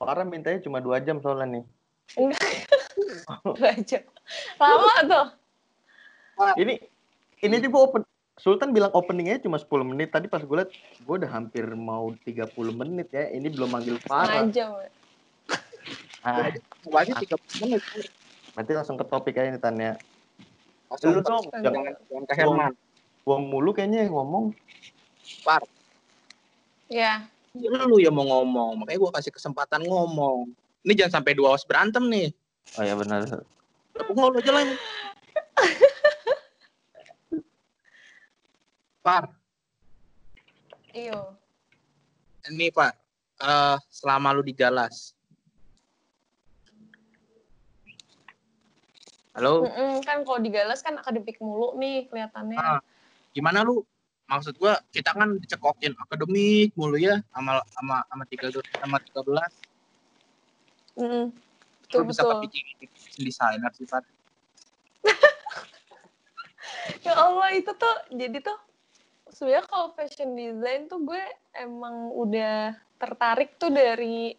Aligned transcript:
Parah 0.00 0.24
mintanya 0.24 0.64
cuma 0.64 0.80
dua 0.80 0.96
jam 0.98 1.20
soalnya 1.20 1.60
nih. 1.60 1.64
Dua 3.44 3.70
jam. 3.84 4.02
Lama 4.58 4.94
tuh. 5.04 5.26
Ini 6.56 6.74
ini 7.44 7.56
tipe 7.60 7.76
open 7.76 8.02
Sultan 8.40 8.72
bilang 8.72 8.88
openingnya 8.96 9.36
cuma 9.44 9.60
10 9.60 9.68
menit. 9.84 10.08
Tadi 10.08 10.24
pas 10.24 10.40
gue 10.40 10.56
liat, 10.56 10.72
gue 10.72 11.14
udah 11.20 11.28
hampir 11.28 11.68
mau 11.76 12.16
30 12.24 12.48
menit 12.72 13.12
ya. 13.12 13.28
Ini 13.28 13.52
belum 13.52 13.68
manggil 13.68 14.00
jam. 14.48 14.80
ya. 14.80 14.88
Ah, 16.24 16.48
Wajib 16.88 17.20
tiga 17.20 17.36
menit. 17.60 17.84
berarti 18.56 18.72
langsung 18.72 18.96
ke 18.96 19.04
topik 19.04 19.36
aja 19.36 19.52
nih 19.52 19.60
Tan 19.60 19.76
ya. 19.76 19.92
Langsung 20.88 21.12
Lu 21.12 21.20
dong, 21.20 21.44
jangan 21.52 22.24
ke 22.24 22.34
Herman. 22.34 22.72
buang 23.28 23.44
mulu 23.46 23.76
kayaknya 23.76 24.08
yang 24.08 24.16
ngomong. 24.16 24.56
Par, 25.44 25.60
Ya. 26.88 27.28
Lu 27.58 27.98
yang 27.98 28.14
mau 28.14 28.22
ngomong, 28.22 28.78
makanya 28.78 28.98
gua 29.02 29.12
kasih 29.18 29.34
kesempatan 29.34 29.82
ngomong. 29.82 30.54
Ini 30.86 30.92
jangan 30.94 31.20
sampai 31.20 31.34
dua 31.34 31.54
host 31.54 31.66
berantem 31.66 32.06
nih. 32.06 32.30
Oh 32.78 32.84
ya 32.86 32.94
benar. 32.94 33.26
Aku 33.98 34.14
nggak 34.14 34.28
lu 34.30 34.38
aja 34.38 34.52
lah. 34.54 34.64
Par, 39.00 39.32
Iyo. 40.92 41.40
ini 42.52 42.68
Pak, 42.68 42.92
eh, 43.40 43.76
selama 43.88 44.36
lu 44.36 44.44
di 44.44 44.52
Galas. 44.52 45.16
Halo, 49.40 49.64
Mm-mm, 49.64 50.04
kan 50.04 50.20
kalau 50.26 50.42
digalas 50.42 50.84
kan 50.84 51.00
akademik 51.00 51.40
mulu 51.40 51.72
nih 51.80 52.04
kelihatannya. 52.12 52.60
Ah. 52.60 52.82
gimana 53.32 53.64
lu? 53.64 53.86
Maksud 54.30 54.54
gua 54.62 54.78
kita 54.94 55.10
kan 55.10 55.34
dicekokin 55.42 55.98
akademik 55.98 56.70
mulu 56.78 56.94
ya 56.94 57.18
sama 57.34 57.58
sama 57.74 58.06
sama 58.06 58.24
tiga 58.30 58.46
sama 58.54 59.02
tiga 59.02 59.20
belas. 59.26 59.52
Betul 60.94 62.06
bisa 62.06 62.22
betul. 62.22 62.46
kepikiran 62.46 62.86
desainer 63.18 63.72
sih 63.74 63.86
Pak. 63.90 64.06
Ya 67.02 67.18
Allah 67.18 67.50
itu 67.58 67.74
tuh 67.74 67.96
jadi 68.14 68.38
tuh 68.38 68.58
sebenarnya 69.34 69.66
kalau 69.66 69.90
fashion 69.98 70.38
design 70.38 70.86
tuh 70.86 71.02
gue 71.02 71.22
emang 71.58 72.14
udah 72.14 72.78
tertarik 73.00 73.58
tuh 73.58 73.74
dari 73.74 74.38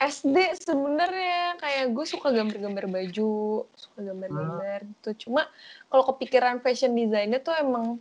SD 0.00 0.36
sebenarnya 0.64 1.60
kayak 1.60 1.92
gue 1.92 2.06
suka 2.08 2.32
gambar-gambar 2.32 2.88
baju, 2.88 3.68
suka 3.76 3.98
gambar-gambar 4.00 4.88
gitu. 4.88 5.28
Cuma 5.28 5.44
kalau 5.92 6.08
kepikiran 6.12 6.64
fashion 6.64 6.96
desainnya 6.96 7.40
tuh 7.40 7.52
emang 7.56 8.00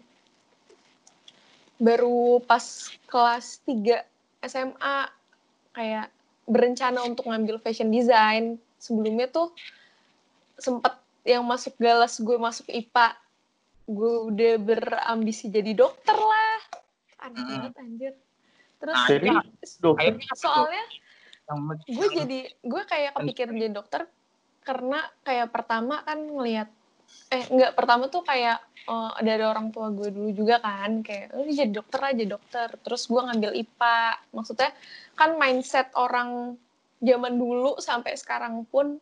baru 1.80 2.44
pas 2.44 2.92
kelas 3.08 3.64
3 3.64 4.04
SMA 4.44 4.98
kayak 5.74 6.08
berencana 6.46 7.08
untuk 7.08 7.26
ngambil 7.32 7.58
fashion 7.64 7.90
design. 7.90 8.60
Sebelumnya 8.80 9.28
tuh 9.28 9.52
sempet 10.60 10.96
yang 11.24 11.44
masuk 11.44 11.76
galas 11.80 12.20
gue 12.20 12.38
masuk 12.40 12.68
IPA 12.68 13.16
gue 13.90 14.14
udah 14.30 14.54
berambisi 14.62 15.50
jadi 15.50 15.74
dokter 15.74 16.14
lah 16.14 16.60
aneh 17.26 17.42
Hmm. 17.42 17.50
banget 17.50 17.74
anjir 17.82 18.14
terus 18.80 18.96
Nah, 18.96 19.08
Jadi 19.10 19.30
tuh? 19.82 19.96
soalnya 20.38 20.86
gue 21.90 22.08
jadi 22.14 22.40
gue 22.62 22.82
kayak 22.86 23.12
kepikiran 23.18 23.56
jadi 23.58 23.74
dokter 23.74 24.02
karena 24.62 25.02
kayak 25.26 25.50
pertama 25.50 26.06
kan 26.06 26.22
ngelihat 26.22 26.70
eh 27.30 27.44
enggak 27.54 27.78
pertama 27.78 28.10
tuh 28.10 28.26
kayak 28.26 28.58
eh, 28.90 29.12
dari 29.22 29.44
orang 29.46 29.70
tua 29.70 29.94
gue 29.94 30.10
dulu 30.10 30.30
juga 30.34 30.58
kan 30.60 31.06
kayak 31.06 31.38
lu 31.38 31.46
jadi 31.54 31.70
dokter 31.70 32.02
aja 32.02 32.24
dokter. 32.26 32.68
Terus 32.82 33.06
gue 33.06 33.22
ngambil 33.22 33.52
IPA 33.54 34.00
maksudnya 34.34 34.72
kan 35.14 35.38
mindset 35.38 35.94
orang 35.94 36.58
zaman 37.00 37.34
dulu 37.38 37.78
sampai 37.80 38.18
sekarang 38.18 38.66
pun 38.68 38.98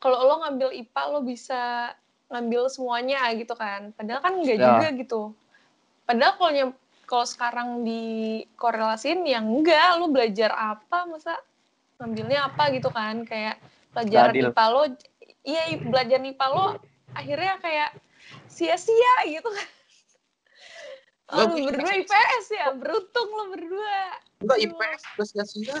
kalau 0.00 0.18
lo 0.24 0.34
ngambil 0.42 0.72
IPA 0.74 1.02
lo 1.12 1.20
bisa 1.22 1.92
ngambil 2.30 2.66
semuanya 2.70 3.30
gitu 3.38 3.54
kan. 3.54 3.94
Padahal 3.94 4.20
kan 4.22 4.34
enggak 4.40 4.58
Ya. 4.58 4.66
juga 4.74 4.88
gitu. 4.98 5.22
Padahal 6.06 6.34
kalau 6.38 6.74
kalau 7.06 7.26
sekarang 7.26 7.82
dikorelasin 7.82 9.26
yang 9.26 9.46
enggak 9.46 9.98
lo 9.98 10.06
belajar 10.10 10.54
apa 10.54 11.06
masa 11.06 11.38
ngambilnya 11.98 12.50
apa 12.50 12.70
gitu 12.74 12.90
kan? 12.90 13.22
Kayak 13.26 13.58
pelajaran. 13.94 14.34
IPA 14.34 14.64
lo 14.70 14.82
iya 15.46 15.62
belajar 15.82 16.18
IPA 16.22 16.46
lo 16.50 16.66
akhirnya 17.12 17.58
kayak 17.58 17.90
sia-sia 18.46 19.14
gitu 19.26 19.48
kan 19.48 19.68
Lo 21.30 21.40
Oh, 21.40 21.54
lu 21.54 21.62
berdua 21.64 21.94
IPS 21.96 22.46
ya 22.50 22.66
beruntung 22.72 23.28
lo 23.28 23.44
berdua 23.48 23.98
Enggak. 24.40 24.58
IPS 24.60 25.00
plus 25.14 25.28
sia-sia. 25.30 25.78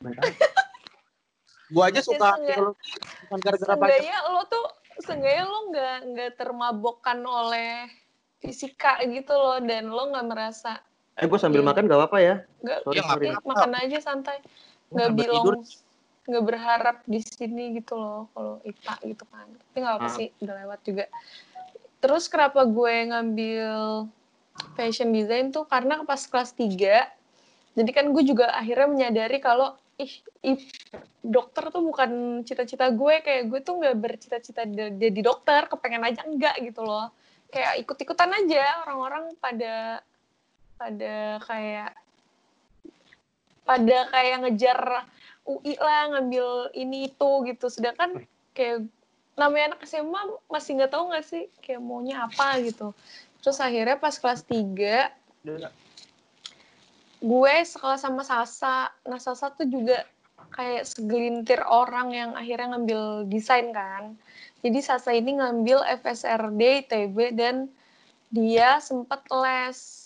Gua 1.68 1.84
aja 1.86 2.00
suka 2.00 2.16
Ya, 2.16 2.32
seenggak- 2.32 2.56
arkeologi 2.56 2.88
bukan 3.20 3.38
gara-gara 3.38 3.68
seenggaknya 3.70 4.18
lo 4.26 4.42
tuh 4.46 4.64
seenggaknya 4.98 5.44
lo 5.44 5.58
nggak 5.68 5.96
nggak 6.08 6.30
termabokkan 6.34 7.18
oleh 7.20 7.84
fisika 8.38 8.96
gitu 9.04 9.28
loh 9.30 9.60
dan 9.60 9.86
lo 9.86 10.08
nggak 10.08 10.26
merasa 10.26 10.80
Eh 11.14 11.26
gue 11.26 11.34
sambil 11.36 11.60
Iya. 11.60 11.68
makan 11.68 11.82
gak 11.84 11.98
apa-apa 11.98 12.18
ya. 12.18 12.34
nggak 12.62 12.78
Sorry, 12.80 12.94
Ya, 12.94 13.02
nggak 13.02 13.10
sorry. 13.12 13.26
apa-apa. 13.28 13.48
makan 13.50 13.70
aja 13.76 13.98
santai 13.98 14.38
nggak 14.88 15.08
bilang 15.12 15.34
tidur. 15.36 15.54
Nggak 16.28 16.44
berharap 16.44 16.96
di 17.08 17.24
sini 17.24 17.80
gitu 17.80 17.96
loh 17.96 18.28
kalau 18.36 18.60
IPA 18.60 18.94
gitu 19.16 19.24
kan. 19.32 19.48
Tapi 19.48 19.76
nggak 19.80 19.96
apa 19.96 20.08
Ah. 20.08 20.14
sih 20.14 20.28
udah 20.44 20.54
lewat 20.64 20.80
juga. 20.84 21.04
Terus 21.98 22.24
kenapa 22.28 22.62
gue 22.68 22.94
ngambil 23.08 23.70
fashion 24.76 25.10
design 25.10 25.50
tuh? 25.50 25.64
Karena 25.64 26.04
pas 26.04 26.20
kelas 26.20 26.52
3 26.52 27.08
jadi 27.72 27.90
kan 27.94 28.10
gue 28.10 28.22
juga 28.26 28.50
akhirnya 28.52 28.90
menyadari 28.90 29.38
kalau 29.38 29.78
ih, 29.96 30.10
ih 30.42 30.58
dokter 31.22 31.70
tuh 31.70 31.82
bukan 31.82 32.42
cita-cita 32.42 32.90
gue. 32.90 33.22
Kayak 33.22 33.42
gue 33.48 33.60
tuh 33.62 33.74
nggak 33.78 33.96
bercita-cita 33.98 34.66
jadi 34.68 35.20
dokter 35.22 35.64
kepengen 35.70 36.02
aja 36.02 36.26
enggak 36.26 36.58
gitu 36.58 36.82
loh. 36.82 37.08
Kayak 37.48 37.80
ikut-ikutan 37.86 38.30
aja 38.34 38.84
orang-orang 38.84 39.32
pada 39.38 40.02
pada 40.74 41.38
kayak 41.42 41.90
pada 43.62 43.98
kayak 44.08 44.36
ngejar 44.42 44.80
UI 45.48 45.74
lah 45.80 46.12
ngambil 46.12 46.76
ini 46.76 47.08
itu 47.08 47.30
gitu. 47.48 47.66
Sedangkan 47.72 48.20
kayak 48.52 48.84
namanya 49.40 49.74
anak 49.74 49.88
SMA 49.88 50.20
masih 50.52 50.76
nggak 50.76 50.92
tahu 50.92 51.08
nggak 51.08 51.24
sih 51.24 51.48
kayak 51.64 51.80
maunya 51.80 52.28
apa 52.28 52.60
gitu. 52.60 52.92
Terus 53.40 53.58
akhirnya 53.64 53.96
pas 53.96 54.12
kelas 54.12 54.44
3 54.44 55.16
gue 57.18 57.54
sekolah 57.64 57.98
sama 57.98 58.22
Sasa. 58.22 58.92
Nah 59.08 59.18
Sasa 59.18 59.50
tuh 59.50 59.66
juga 59.66 60.04
kayak 60.54 60.86
segelintir 60.86 61.64
orang 61.66 62.12
yang 62.12 62.30
akhirnya 62.36 62.76
ngambil 62.76 63.26
desain 63.32 63.72
kan. 63.72 64.14
Jadi 64.60 64.78
Sasa 64.84 65.16
ini 65.16 65.40
ngambil 65.40 65.82
FSRD 66.02 66.86
ITB 66.86 67.16
dan 67.34 67.72
dia 68.28 68.78
sempat 68.84 69.24
les. 69.32 70.04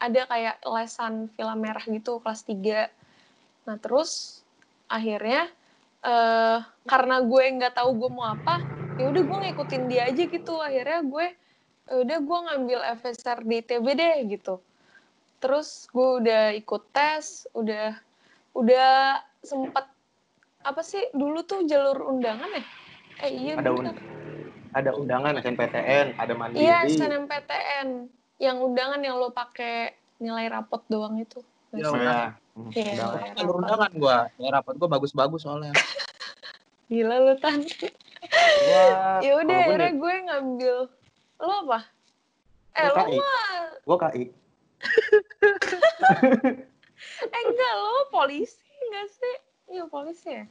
Ada 0.00 0.24
kayak 0.24 0.56
lesan 0.64 1.28
film 1.36 1.58
merah 1.60 1.84
gitu 1.84 2.24
kelas 2.24 2.42
3 2.48 2.88
nah 3.68 3.76
terus 3.76 4.37
akhirnya 4.88 5.46
eh 5.98 6.58
karena 6.86 7.20
gue 7.20 7.42
nggak 7.58 7.74
tahu 7.76 7.90
gue 8.00 8.10
mau 8.10 8.32
apa 8.32 8.62
ya 8.96 9.06
udah 9.06 9.22
gue 9.22 9.38
ngikutin 9.48 9.82
dia 9.86 10.02
aja 10.08 10.22
gitu. 10.26 10.54
Akhirnya 10.58 11.00
gue 11.04 11.26
"Ya 11.88 11.94
udah 12.04 12.18
gue 12.20 12.38
ngambil 12.48 12.80
FSR 13.00 13.38
di 13.44 13.54
ITB 13.60 13.86
deh 13.94 14.16
gitu. 14.28 14.60
Terus 15.38 15.86
gue 15.88 16.08
udah 16.24 16.52
ikut 16.52 16.82
tes 16.90 17.46
udah 17.54 17.94
udah 18.52 18.90
sempet 19.40 19.86
apa 20.60 20.82
sih 20.82 21.00
dulu 21.14 21.46
tuh 21.46 21.62
jalur 21.64 22.10
undangan 22.10 22.50
ya? 22.50 22.64
Eh 23.22 23.30
iya 23.32 23.52
Ada 23.56 23.70
un- 23.70 24.16
Ada 24.68 24.90
undangan 24.94 25.32
SNPTN, 25.40 26.06
ada 26.20 26.32
mandiri. 26.36 26.60
iya 26.60 26.84
SNMPTN 26.84 27.88
yang 28.38 28.60
undangan 28.60 29.00
yang 29.00 29.16
lo 29.16 29.32
pakai 29.32 29.96
nilai 30.20 30.46
rapot 30.52 30.84
doang 30.86 31.16
itu. 31.18 31.40
Ya, 31.72 32.36
Iya, 32.74 32.92
undangan. 32.92 33.18
nilai 33.18 33.36
Jalur 33.38 33.54
rapot. 33.54 33.62
undangan 33.62 33.92
gua. 33.96 34.18
Ya 34.38 34.48
rapat 34.50 34.74
gua 34.76 34.88
bagus-bagus 34.90 35.40
soalnya. 35.46 35.72
gila 36.92 37.16
lu 37.20 37.34
tan 37.36 37.60
Gua, 37.62 39.20
ya 39.26 39.32
udah 39.38 39.44
kalau 39.44 39.68
gue 39.68 39.76
akhirnya 39.76 39.92
gue 39.92 40.14
ngambil 40.24 40.76
lo 41.38 41.54
apa 41.68 41.80
eh 42.74 42.88
Gua 42.88 43.04
lo 43.04 43.12
mah 43.12 43.60
Gue 43.84 43.96
KI. 44.00 44.24
eh 47.28 47.42
enggak 47.44 47.74
lo 47.76 48.08
polisi 48.08 48.72
enggak 48.88 49.06
sih 49.12 49.36
iya 49.68 49.84
polisi 49.86 50.28
ya 50.32 50.44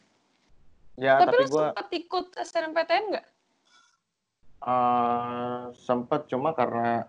Ya, 0.97 1.21
tapi, 1.21 1.29
tapi, 1.29 1.41
lo 1.41 1.49
gue 1.49 1.65
sempat 1.69 1.87
ikut 1.93 2.25
SNMPTN 2.37 3.03
enggak 3.09 3.25
eh 4.61 5.61
sempet 5.73 6.29
cuma 6.29 6.53
karena 6.53 7.05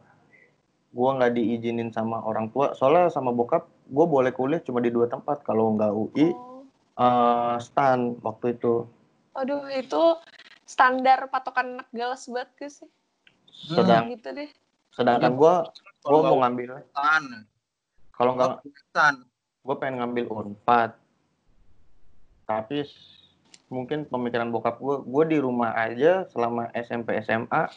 gue 0.88 1.10
nggak 1.20 1.32
diizinin 1.36 1.92
sama 1.92 2.24
orang 2.24 2.48
tua. 2.48 2.72
Soalnya 2.72 3.12
sama 3.12 3.28
bokap, 3.32 3.68
gue 3.88 4.06
boleh 4.06 4.30
kuliah 4.30 4.60
cuma 4.60 4.84
di 4.84 4.92
dua 4.92 5.08
tempat. 5.08 5.40
Kalau 5.42 5.72
nggak 5.74 5.92
UI, 5.92 6.28
oh. 6.30 6.62
eh 7.00 7.56
stan 7.58 8.20
waktu 8.20 8.54
itu. 8.56 8.84
aduh 9.38 9.70
itu 9.70 10.18
standar 10.68 11.32
patokan 11.32 11.80
anak 11.80 11.88
galas 11.96 12.28
banget 12.28 12.50
gue 12.60 12.70
sih 12.70 12.90
Sedang, 13.48 14.12
gitu 14.12 14.28
deh 14.36 14.50
sedangkan 14.92 15.32
gue 15.34 15.54
gue 15.64 16.04
Kalau 16.04 16.20
mau 16.22 16.38
ngambil 16.44 16.78
urusan, 16.78 17.24
kalau 18.12 18.32
nggak 18.36 18.60
urusan. 18.62 19.14
gue 19.64 19.74
pengen 19.80 19.96
ngambil 20.04 20.24
unpad 20.28 20.90
tapi 22.44 22.84
mungkin 23.72 24.04
pemikiran 24.08 24.52
bokap 24.52 24.76
gue 24.80 25.04
gue 25.04 25.24
di 25.32 25.38
rumah 25.40 25.72
aja 25.76 26.28
selama 26.32 26.68
SMP 26.76 27.20
SMA 27.24 27.68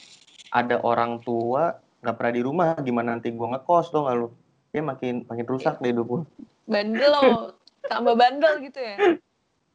ada 0.52 0.76
orang 0.84 1.24
tua 1.24 1.80
nggak 2.04 2.16
pernah 2.16 2.34
di 2.36 2.42
rumah 2.44 2.68
gimana 2.80 3.16
nanti 3.16 3.32
gue 3.32 3.48
ngekos 3.48 3.92
tuh 3.92 4.08
nggak 4.08 4.16
lu 4.20 4.30
ya 4.72 4.82
makin 4.82 5.28
makin 5.28 5.46
rusak 5.46 5.78
deh 5.80 5.92
hidup 5.92 6.08
gue 6.08 6.22
Bandel 6.64 7.12
lo, 7.12 7.52
tambah 7.84 8.16
bandel 8.16 8.64
gitu 8.64 8.80
ya. 8.80 8.96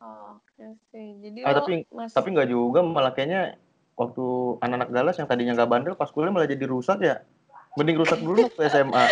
Oh, 0.01 0.41
Oke. 0.41 0.73
Sih. 0.89 1.21
Jadi 1.21 1.45
Ah, 1.45 1.53
lo 1.53 1.61
tapi- 1.61 1.85
masih 1.93 2.15
tapi 2.17 2.29
nggak 2.33 2.49
juga 2.49 2.81
malah 2.81 3.13
kayaknya 3.13 3.61
waktu 3.93 4.25
anak-anak 4.61 4.89
galas 4.89 5.17
yang 5.17 5.29
tadinya 5.29 5.53
nggak 5.53 5.69
bandel 5.69 5.93
pas 5.93 6.09
kuliah 6.09 6.33
malah 6.33 6.49
jadi 6.49 6.65
rusak 6.65 7.05
ya. 7.05 7.21
Mending 7.77 8.01
rusak 8.01 8.21
dulu 8.21 8.49
ke 8.49 8.65
SMA 8.67 9.05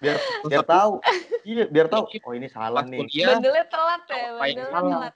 biar 0.00 0.16
biar 0.44 0.64
tahu. 0.64 1.00
Iya 1.44 1.64
biar 1.66 1.86
tahu. 1.88 2.04
Oh 2.20 2.32
ini 2.32 2.48
salah 2.48 2.84
nih. 2.84 3.00
kuliah 3.00 3.28
bandelnya 3.32 3.64
telat 3.68 4.02
ya, 4.08 4.24
bandelnya 4.36 4.80
telat. 4.92 5.14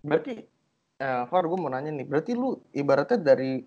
berarti 0.00 0.34
eh 0.96 1.22
Far 1.26 1.44
gue 1.44 1.58
mau 1.58 1.70
nanya 1.70 1.90
nih. 1.90 2.06
Berarti 2.06 2.30
lu 2.38 2.62
ibaratnya 2.70 3.18
dari 3.18 3.58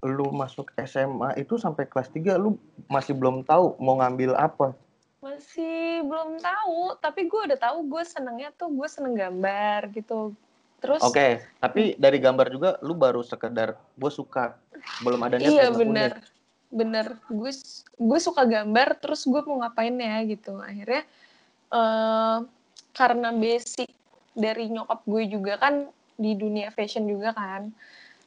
lu 0.00 0.32
masuk 0.32 0.72
SMA 0.80 1.36
itu 1.36 1.60
sampai 1.60 1.84
kelas 1.84 2.08
3 2.08 2.40
lu 2.40 2.56
masih 2.88 3.12
belum 3.12 3.44
tahu 3.44 3.76
mau 3.76 4.00
ngambil 4.00 4.32
apa. 4.36 4.72
Masih 5.20 6.00
belum 6.00 6.40
tahu, 6.40 6.96
tapi 7.04 7.28
gue 7.28 7.40
udah 7.52 7.58
tahu 7.60 7.84
gue 7.84 8.02
senengnya 8.08 8.48
tuh 8.56 8.72
gue 8.72 8.88
seneng 8.88 9.12
gambar 9.12 9.92
gitu. 9.92 10.32
Terus 10.80 11.04
oke 11.04 11.44
tapi 11.60 11.92
dari 12.00 12.16
gambar 12.16 12.48
juga 12.48 12.70
lu 12.80 12.96
baru 12.96 13.20
sekedar 13.20 13.76
gue 13.76 14.10
suka. 14.12 14.56
Belum 15.04 15.20
ada 15.20 15.36
niat 15.36 15.52
iya 15.52 15.68
bener. 15.68 16.24
Bener. 16.72 17.20
Gue 17.28 17.52
gue 18.00 18.20
suka 18.24 18.48
gambar 18.48 18.96
terus 18.96 19.28
gue 19.28 19.44
mau 19.44 19.60
ngapain 19.60 19.92
ya 19.92 20.24
gitu. 20.24 20.56
Akhirnya 20.56 21.04
eh 21.68 22.38
karena 22.96 23.28
basic 23.36 23.92
dari 24.32 24.72
nyokap 24.72 25.04
gue 25.04 25.28
juga 25.28 25.60
kan 25.60 25.92
di 26.16 26.32
dunia 26.32 26.72
fashion 26.72 27.04
juga 27.04 27.36
kan. 27.36 27.76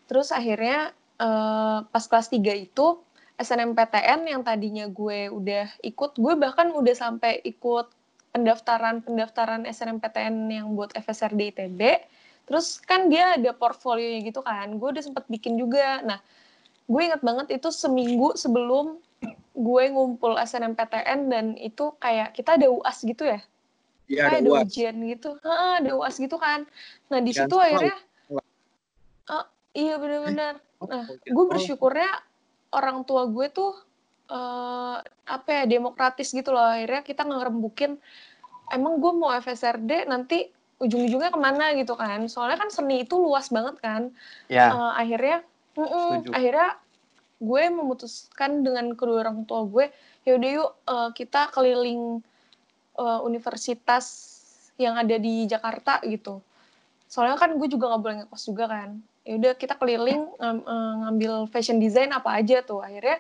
Terus 0.06 0.30
akhirnya 0.30 0.94
eh 1.20 1.80
pas 1.84 2.04
kelas 2.10 2.28
3 2.34 2.54
itu 2.58 3.02
SNMPTN 3.38 4.30
yang 4.30 4.42
tadinya 4.46 4.86
gue 4.90 5.30
udah 5.30 5.66
ikut 5.82 6.18
gue 6.18 6.34
bahkan 6.38 6.70
udah 6.70 6.96
sampai 6.96 7.42
ikut 7.46 7.90
pendaftaran 8.34 9.02
pendaftaran 9.06 9.66
SNMPTN 9.70 10.50
yang 10.50 10.74
buat 10.74 10.94
FSRD 10.98 11.54
ITB 11.54 11.82
terus 12.44 12.82
kan 12.84 13.08
dia 13.08 13.38
ada 13.40 13.56
portfolionya 13.56 14.20
gitu 14.26 14.42
kan 14.42 14.74
gue 14.78 14.90
udah 14.90 15.04
sempet 15.04 15.26
bikin 15.30 15.56
juga. 15.58 16.02
Nah 16.04 16.20
gue 16.90 17.02
inget 17.02 17.22
banget 17.24 17.48
itu 17.56 17.70
seminggu 17.72 18.36
sebelum 18.36 19.00
gue 19.54 19.84
ngumpul 19.94 20.36
SNMPTN 20.36 21.30
dan 21.30 21.46
itu 21.62 21.94
kayak 22.02 22.34
kita 22.36 22.58
ada 22.58 22.68
UAS 22.68 23.06
gitu 23.06 23.24
ya? 23.24 23.40
Iya 24.10 24.22
ada 24.28 24.38
ada 24.44 24.50
uas. 24.52 24.62
ujian 24.68 24.96
gitu. 25.08 25.30
Heeh, 25.40 25.72
ada 25.80 25.92
UAS 25.96 26.16
gitu 26.20 26.36
kan. 26.36 26.68
Nah 27.08 27.20
di 27.24 27.32
Dan 27.32 27.48
situ 27.48 27.56
akhirnya 27.56 27.96
Ah, 29.24 29.48
iya 29.72 29.96
bener-bener 29.96 30.60
Nah, 30.88 31.06
Oh, 31.08 31.16
gue 31.20 31.46
bersyukurnya 31.48 32.12
orang 32.74 33.06
tua 33.08 33.30
gue 33.30 33.48
tuh 33.54 33.72
eh 34.32 34.98
apa 35.28 35.50
ya 35.52 35.64
demokratis 35.68 36.32
gitu 36.32 36.52
loh. 36.52 36.64
Akhirnya 36.64 37.02
kita 37.06 37.24
ngerembukin 37.28 38.00
emang 38.72 38.98
gue 39.00 39.12
mau 39.14 39.32
FSRD 39.36 40.08
nanti 40.10 40.50
ujung-ujungnya 40.82 41.32
ke 41.32 41.40
mana? 41.40 41.72
gitu 41.78 41.94
kan. 41.96 42.26
Soalnya 42.28 42.58
kan 42.60 42.70
seni 42.74 43.04
itu 43.06 43.16
luas 43.20 43.48
banget 43.54 43.78
kan. 43.80 44.12
Ya. 44.50 44.74
Eh, 44.74 44.94
akhirnya 45.00 45.38
mm-mm, 45.78 46.10
Setuju. 46.24 46.30
akhirnya 46.34 46.70
gue 47.44 47.64
memutuskan 47.76 48.64
dengan 48.64 48.96
kedua 48.96 49.28
orang 49.28 49.44
tua 49.44 49.68
gue 49.68 49.92
yaudah 50.24 50.52
yuk 50.52 50.72
eh, 50.88 51.10
kita 51.16 51.52
keliling 51.52 52.24
eh, 53.00 53.20
universitas 53.24 54.06
yang 54.80 54.98
ada 54.98 55.16
di 55.20 55.46
Jakarta 55.46 56.02
gitu. 56.08 56.42
Soalnya 57.12 57.38
kan 57.38 57.54
gue 57.60 57.68
juga 57.70 57.94
nggak 57.94 58.02
boleh 58.02 58.16
ngekos 58.24 58.44
juga 58.50 58.66
kan 58.72 58.98
yaudah 59.24 59.56
kita 59.56 59.80
keliling 59.80 60.28
ngam- 60.40 60.66
eh, 60.68 60.94
ngambil 61.04 61.34
fashion 61.50 61.80
design 61.80 62.12
apa 62.12 62.40
aja 62.40 62.60
tuh. 62.64 62.84
Akhirnya 62.84 63.20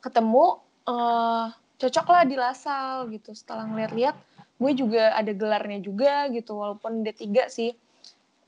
ketemu 0.00 0.60
eh 0.84 1.46
cocok 1.80 2.06
lah 2.12 2.24
di 2.24 2.36
Lasal 2.36 3.08
gitu. 3.12 3.32
Setelah 3.36 3.68
ngeliat-liat 3.68 4.16
gue 4.54 4.72
juga 4.72 5.12
ada 5.12 5.32
gelarnya 5.34 5.80
juga 5.84 6.28
gitu 6.32 6.56
walaupun 6.56 7.04
D3 7.04 7.48
sih. 7.52 7.72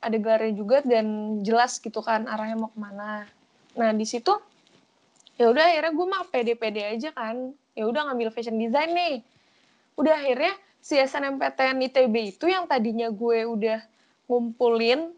Ada 0.01 0.17
gelarnya 0.21 0.55
juga 0.57 0.81
dan 0.85 1.41
jelas 1.45 1.81
gitu 1.81 2.01
kan 2.01 2.25
arahnya 2.29 2.57
mau 2.57 2.71
ke 2.73 2.79
mana. 2.81 3.25
Nah 3.77 3.91
di 3.93 4.05
situ 4.09 4.33
ya 5.37 5.53
udah 5.53 5.65
akhirnya 5.69 5.93
gue 5.93 6.07
mah 6.09 6.25
pede-pede 6.33 6.83
aja 6.85 7.13
kan. 7.13 7.53
Ya 7.77 7.85
udah 7.85 8.09
ngambil 8.09 8.33
fashion 8.33 8.57
design 8.57 8.97
nih. 8.97 9.21
Udah 10.01 10.17
akhirnya 10.17 10.57
si 10.81 10.97
SNMPTN 10.97 11.77
ITB 11.93 12.15
itu 12.39 12.47
yang 12.49 12.65
tadinya 12.65 13.11
gue 13.11 13.45
udah 13.45 13.83
ngumpulin 14.31 15.13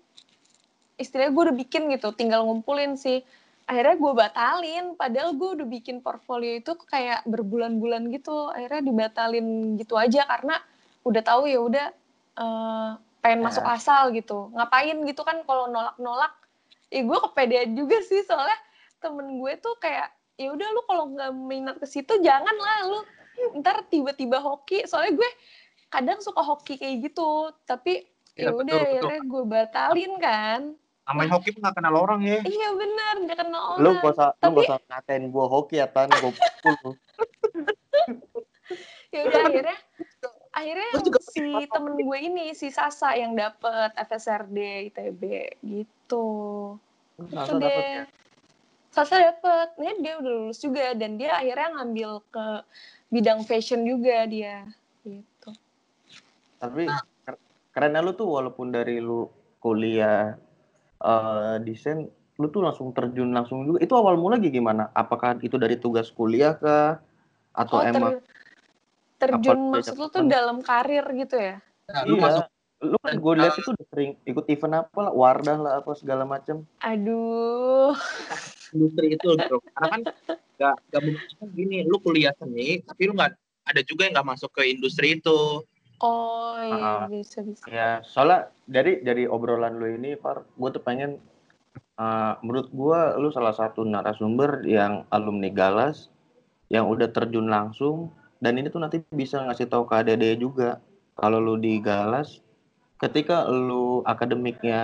istilahnya 0.99 1.33
gue 1.33 1.43
udah 1.51 1.57
bikin 1.57 1.83
gitu 1.89 2.11
tinggal 2.13 2.45
ngumpulin 2.45 2.99
sih. 2.99 3.23
Akhirnya 3.65 3.97
gue 3.97 4.13
batalin 4.13 4.85
padahal 4.97 5.37
gue 5.37 5.61
udah 5.61 5.67
bikin 5.69 6.01
portfolio 6.01 6.57
itu 6.57 6.75
kayak 6.85 7.23
berbulan-bulan 7.25 8.11
gitu. 8.11 8.51
Akhirnya 8.51 8.83
dibatalin 8.83 9.47
gitu 9.79 9.95
aja 9.95 10.27
karena 10.27 10.59
udah 11.07 11.23
tahu 11.23 11.47
ya 11.47 11.61
udah 11.63 11.87
eh, 12.39 12.91
pengen 13.19 13.41
masuk 13.45 13.63
Ya. 13.63 13.77
asal 13.77 14.11
gitu. 14.13 14.51
Ngapain 14.53 14.99
gitu 15.05 15.23
kan 15.23 15.41
kalau 15.45 15.69
nolak-nolak? 15.69 16.33
Ya 16.89 17.05
gue 17.05 17.19
kepedean 17.29 17.77
juga 17.77 18.01
sih 18.03 18.25
soalnya 18.25 18.57
temen 18.99 19.39
gue 19.39 19.53
tuh 19.61 19.77
kayak 19.77 20.09
ya 20.35 20.51
udah 20.51 20.69
lu 20.73 20.83
kalau 20.87 21.05
nggak 21.13 21.33
minat 21.37 21.77
ke 21.79 21.87
situ 21.87 22.15
jangan 22.19 22.57
lah 22.57 22.79
lu 22.89 22.99
ntar 23.61 23.85
tiba-tiba 23.87 24.41
hoki. 24.41 24.89
Soalnya 24.89 25.19
gue 25.19 25.31
kadang 25.89 26.19
suka 26.19 26.41
hoki 26.41 26.81
kayak 26.81 27.13
gitu 27.13 27.53
tapi 27.65 28.05
ya 28.33 28.49
Iya, 28.49 28.51
udah 28.55 28.65
betul, 28.65 28.79
betul. 28.79 28.87
akhirnya 28.87 29.21
gue 29.25 29.45
batalin 29.45 30.13
kan 30.17 30.61
Namanya 31.09 31.41
hoki 31.41 31.57
nggak 31.57 31.73
kenal 31.73 31.95
orang 31.97 32.21
ya. 32.21 32.45
iya 32.45 32.69
bener 32.77 33.15
nggak 33.25 33.39
kenal 33.41 33.63
orang. 33.75 33.81
lu 33.81 33.91
gak 33.97 34.13
usah 34.13 34.29
lu 34.37 34.41
Tapi- 34.45 34.57
gak 34.61 34.69
usah 34.69 34.79
ngatain 34.93 35.25
gue 35.33 35.47
hoki 35.49 35.75
ya 35.81 35.87
tan. 35.89 36.09
Gue 36.13 36.33
pukul 36.37 36.75
lu. 36.85 36.93
ya 39.17 39.21
udah 39.25 39.41
akhirnya 39.49 39.79
akhirnya 40.53 40.89
Gua 40.93 41.01
juga 41.01 41.21
si 41.33 41.45
temen 41.49 41.95
gue 41.97 42.19
ini 42.21 42.45
si 42.53 42.69
Sasa 42.69 43.17
yang 43.17 43.33
dapet 43.33 43.97
FSRD 43.97 44.93
ITB 44.93 45.23
gitu. 45.65 46.29
Itu 47.17 47.57
dapet 47.57 47.85
ya? 47.89 48.05
Sasa 48.93 49.15
dapet. 49.33 49.69
Nih 49.81 49.97
dia 50.05 50.21
udah 50.21 50.33
lulus 50.45 50.61
juga 50.61 50.93
dan 50.93 51.17
dia 51.17 51.41
akhirnya 51.41 51.81
ngambil 51.81 52.21
ke 52.29 52.47
bidang 53.09 53.41
fashion 53.49 53.89
juga 53.89 54.29
dia 54.29 54.69
gitu. 55.09 55.57
Tapi 56.61 56.85
kerennya 57.73 58.05
lu 58.05 58.13
tuh 58.13 58.29
walaupun 58.29 58.77
dari 58.77 59.01
lu 59.01 59.31
kuliah 59.63 60.37
eh, 61.03 61.57
desain 61.63 62.09
lu 62.39 62.47
tuh 62.55 62.63
langsung 62.63 62.95
terjun 62.95 63.35
langsung 63.35 63.67
juga. 63.67 63.79
Itu 63.83 63.99
awal 63.99 64.15
mula 64.15 64.39
gimana? 64.39 64.95
Apakah 64.95 65.43
itu 65.43 65.59
dari 65.59 65.75
tugas 65.79 66.11
kuliah 66.15 66.55
kah? 66.55 67.03
Atau 67.51 67.79
oh 67.79 67.83
ter- 67.83 67.91
emang 67.91 68.15
terjun 69.19 69.59
apa 69.59 69.75
maksud 69.83 69.97
lu 69.99 70.07
tuh 70.07 70.23
dalam 70.31 70.63
karir 70.63 71.03
gitu 71.19 71.35
ya? 71.35 71.59
Nah, 71.91 72.03
lu 72.07 72.15
iya 72.19 72.23
masuk 72.23 72.45
lu 72.79 72.95
kan 73.03 73.19
gue 73.19 73.35
lihat 73.43 73.59
itu 73.59 73.75
udah 73.75 73.87
sering 73.91 74.11
ikut 74.23 74.45
event 74.55 74.87
apa 74.87 74.99
lah 75.03 75.11
wardah 75.11 75.59
lah 75.59 75.73
apa 75.83 75.91
segala 75.99 76.23
macam 76.23 76.63
aduh. 76.79 77.91
Industri 78.75 79.19
itu 79.19 79.29
bro. 79.35 79.59
Karena 79.75 79.89
kan 79.91 80.01
nggak 80.59 80.75
nggak 80.91 81.03
mungkin 81.03 81.49
gini, 81.55 81.77
lu 81.87 81.97
kuliah 82.03 82.35
seni, 82.37 82.83
tapi 82.83 83.09
lu 83.09 83.15
nggak 83.15 83.33
ada 83.69 83.81
juga 83.87 84.07
yang 84.07 84.13
nggak 84.19 84.29
masuk 84.37 84.51
ke 84.53 84.63
industri 84.69 85.19
itu. 85.19 85.65
Oh 86.03 86.59
iya 86.63 87.07
bisa 87.11 87.43
bisa. 87.43 87.65
Ya 87.69 88.01
soalnya 88.07 88.51
dari 88.65 89.01
dari 89.03 89.25
obrolan 89.25 89.79
lu 89.79 89.91
ini 89.95 90.15
Far 90.19 90.45
gue 90.45 90.69
tuh 90.73 90.83
pengen 90.83 91.19
eh, 91.99 92.33
menurut 92.43 92.69
gue 92.71 93.01
lu 93.19 93.29
salah 93.31 93.55
satu 93.55 93.83
narasumber 93.83 94.63
yang 94.67 95.07
alumni 95.11 95.51
Galas 95.51 96.11
yang 96.69 96.87
udah 96.87 97.09
terjun 97.11 97.49
langsung 97.49 98.13
dan 98.39 98.55
ini 98.55 98.71
tuh 98.71 98.79
nanti 98.79 99.03
bisa 99.11 99.43
ngasih 99.43 99.67
tahu 99.67 99.89
ke 99.89 99.99
adik 99.99 100.39
juga. 100.39 100.79
Kalau 101.19 101.43
lu 101.43 101.59
di 101.59 101.83
Galas 101.83 102.39
ketika 102.99 103.47
lu 103.51 104.03
akademiknya 104.07 104.83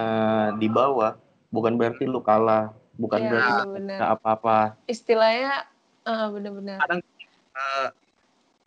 di 0.59 0.67
bawah 0.71 1.19
bukan 1.51 1.79
berarti 1.79 2.07
lu 2.07 2.23
kalah 2.23 2.75
bukan 2.99 3.27
Iya, 3.27 3.31
berarti 3.31 4.03
apa-apa. 4.03 4.59
Istilahnya 4.87 5.67
bener-bener 6.05 6.79
Kadang 6.83 7.01
eh, 7.55 7.89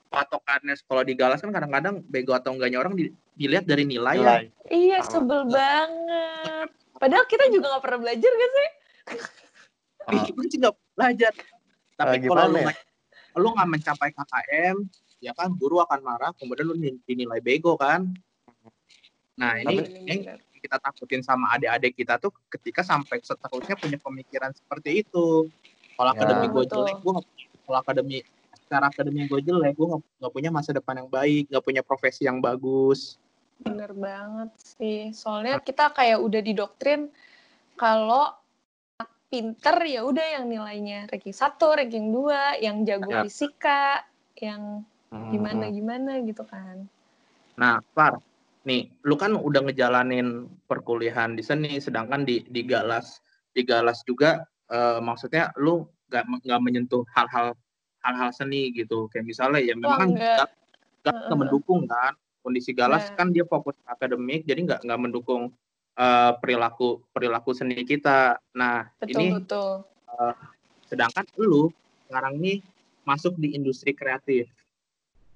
patokannya 0.08 0.74
sekolah 0.74 1.04
di 1.04 1.14
Galas 1.14 1.40
kan 1.40 1.52
kadang-kadang 1.52 2.02
bego 2.02 2.32
atau 2.32 2.52
enggaknya 2.52 2.80
orang 2.80 2.96
di- 2.96 3.12
dilihat 3.34 3.64
dari 3.64 3.84
nilai 3.84 4.16
ya. 4.16 4.22
nilai 4.22 4.44
Iya, 4.68 4.98
Sama. 5.02 5.12
sebel 5.14 5.42
banget. 5.48 6.68
Padahal 6.98 7.26
kita 7.26 7.46
juga 7.48 7.78
gak 7.78 7.84
pernah 7.84 8.00
belajar 8.02 8.32
kan 8.32 8.50
sih? 8.50 8.70
Ah. 10.08 10.24
Gue 10.26 10.46
sih 10.48 10.58
nggak 10.58 10.76
belajar. 10.96 11.34
Tapi 11.94 12.16
Ah, 12.16 12.22
kalau 12.26 12.46
lu 12.48 12.58
ya? 12.58 12.66
nggak 12.66 12.78
lu 13.38 13.48
nggak 13.54 13.70
mencapai 13.70 14.10
KKM, 14.10 14.78
ya 15.20 15.32
kan 15.32 15.54
guru 15.54 15.78
akan 15.80 16.00
marah, 16.02 16.32
kemudian 16.34 16.66
lu 16.66 16.76
din- 16.76 17.02
dinilai 17.04 17.38
bego 17.38 17.76
kan. 17.76 18.08
Nah 19.36 19.60
ini 19.60 19.78
Bener-bener. 19.78 20.08
yang 20.10 20.20
kita 20.58 20.78
takutin 20.82 21.22
sama 21.22 21.54
adik-adik 21.54 21.94
kita 21.94 22.18
tuh 22.18 22.34
ketika 22.50 22.82
sampai 22.82 23.22
seterusnya 23.22 23.78
punya 23.78 23.98
pemikiran 23.98 24.50
seperti 24.50 25.06
itu. 25.06 25.46
Kalau 25.94 26.12
Ya. 26.12 26.18
akademi 26.18 26.46
gue 26.48 26.64
jelek, 26.66 26.98
gue 26.98 27.12
nggak 27.14 27.28
kalau 27.62 27.78
akademi 27.78 28.18
secara 28.68 28.92
akademi 28.92 29.24
gue 29.32 29.40
jelek, 29.40 29.80
gue 29.80 29.88
nggak 29.88 30.04
nggak 30.20 30.34
punya 30.36 30.52
masa 30.52 30.76
depan 30.76 31.00
yang 31.00 31.08
baik, 31.08 31.48
nggak 31.48 31.64
punya 31.64 31.82
profesi 31.88 32.28
yang 32.28 32.44
bagus. 32.44 33.16
Bener 33.64 33.96
banget 33.96 34.52
sih. 34.60 35.16
Soalnya 35.16 35.64
kita 35.64 35.96
kayak 35.96 36.20
udah 36.20 36.44
didoktrin 36.44 37.08
kalau 37.80 38.36
pinter 39.32 39.76
ya 39.88 40.04
udah 40.04 40.40
yang 40.40 40.52
nilainya 40.52 41.08
ranking 41.08 41.32
satu, 41.32 41.80
ranking 41.80 42.12
dua, 42.12 42.60
yang 42.60 42.84
jago 42.84 43.08
Ya. 43.08 43.24
fisika, 43.24 44.04
yang 44.36 44.84
Hmm, 45.08 45.32
gimana 45.32 45.72
gimana 45.72 46.20
gitu 46.28 46.44
kan. 46.44 46.84
Nah, 47.56 47.80
Far, 47.96 48.20
nih, 48.68 48.92
lu 49.08 49.16
kan 49.16 49.32
udah 49.40 49.64
ngejalanin 49.64 50.52
perkuliahan 50.68 51.40
di 51.40 51.44
seni, 51.44 51.80
sedangkan 51.80 52.28
di 52.28 52.44
di 52.52 52.68
Galas, 52.68 53.24
di 53.56 53.64
Galas 53.64 54.04
juga, 54.04 54.44
eh, 54.68 55.00
maksudnya 55.00 55.56
lu 55.56 55.88
nggak 56.12 56.44
nggak 56.44 56.60
menyentuh 56.60 57.08
hal-hal 57.16 57.56
hal-hal 58.08 58.32
seni 58.32 58.72
gitu, 58.72 59.12
kayak 59.12 59.28
misalnya 59.28 59.60
ya 59.60 59.76
memang 59.76 60.16
kan. 60.16 60.48
Galas 60.48 60.54
Galas 61.04 61.24
nggak 61.28 61.36
Heeh. 61.36 61.40
mendukung 61.44 61.82
kan, 61.88 62.14
kondisi 62.40 62.72
Galas 62.72 63.12
Nah. 63.12 63.16
kan 63.20 63.28
dia 63.36 63.44
fokus 63.44 63.76
akademik, 63.84 64.48
jadi 64.48 64.64
nggak 64.64 64.80
nggak 64.88 65.00
mendukung 65.04 65.52
eh, 66.00 66.32
perilaku 66.40 67.04
perilaku 67.12 67.52
seni 67.52 67.84
kita. 67.84 68.40
Nah, 68.56 68.88
Betul 69.04 69.12
ini 69.12 69.28
betul. 69.44 69.70
sedangkan 70.88 71.28
lu 71.36 71.68
sekarang 72.08 72.40
nih 72.40 72.64
masuk 73.04 73.36
di 73.36 73.56
industri 73.56 73.92
kreatif. 73.92 74.48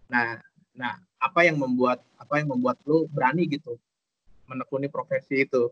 Nah, 0.07 0.39
nah 0.71 0.95
apa 1.19 1.43
yang 1.43 1.59
membuat 1.59 1.99
apa 2.15 2.39
yang 2.39 2.55
membuat 2.55 2.79
lu 2.87 3.07
berani 3.11 3.47
gitu 3.51 3.75
menekuni 4.47 4.87
profesi 4.91 5.43
itu? 5.43 5.71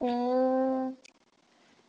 Hmm, 0.00 0.96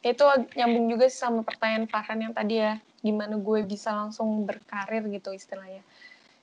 itu 0.01 0.25
nyambung 0.57 0.89
juga 0.89 1.05
sih 1.07 1.21
sama 1.21 1.45
pertanyaan 1.45 1.85
Farhan 1.85 2.19
yang 2.25 2.33
tadi 2.33 2.57
ya, 2.57 2.81
gimana 3.05 3.37
gue 3.37 3.59
bisa 3.65 3.93
langsung 3.93 4.45
berkarir 4.49 5.05
gitu 5.13 5.33
istilahnya. 5.33 5.85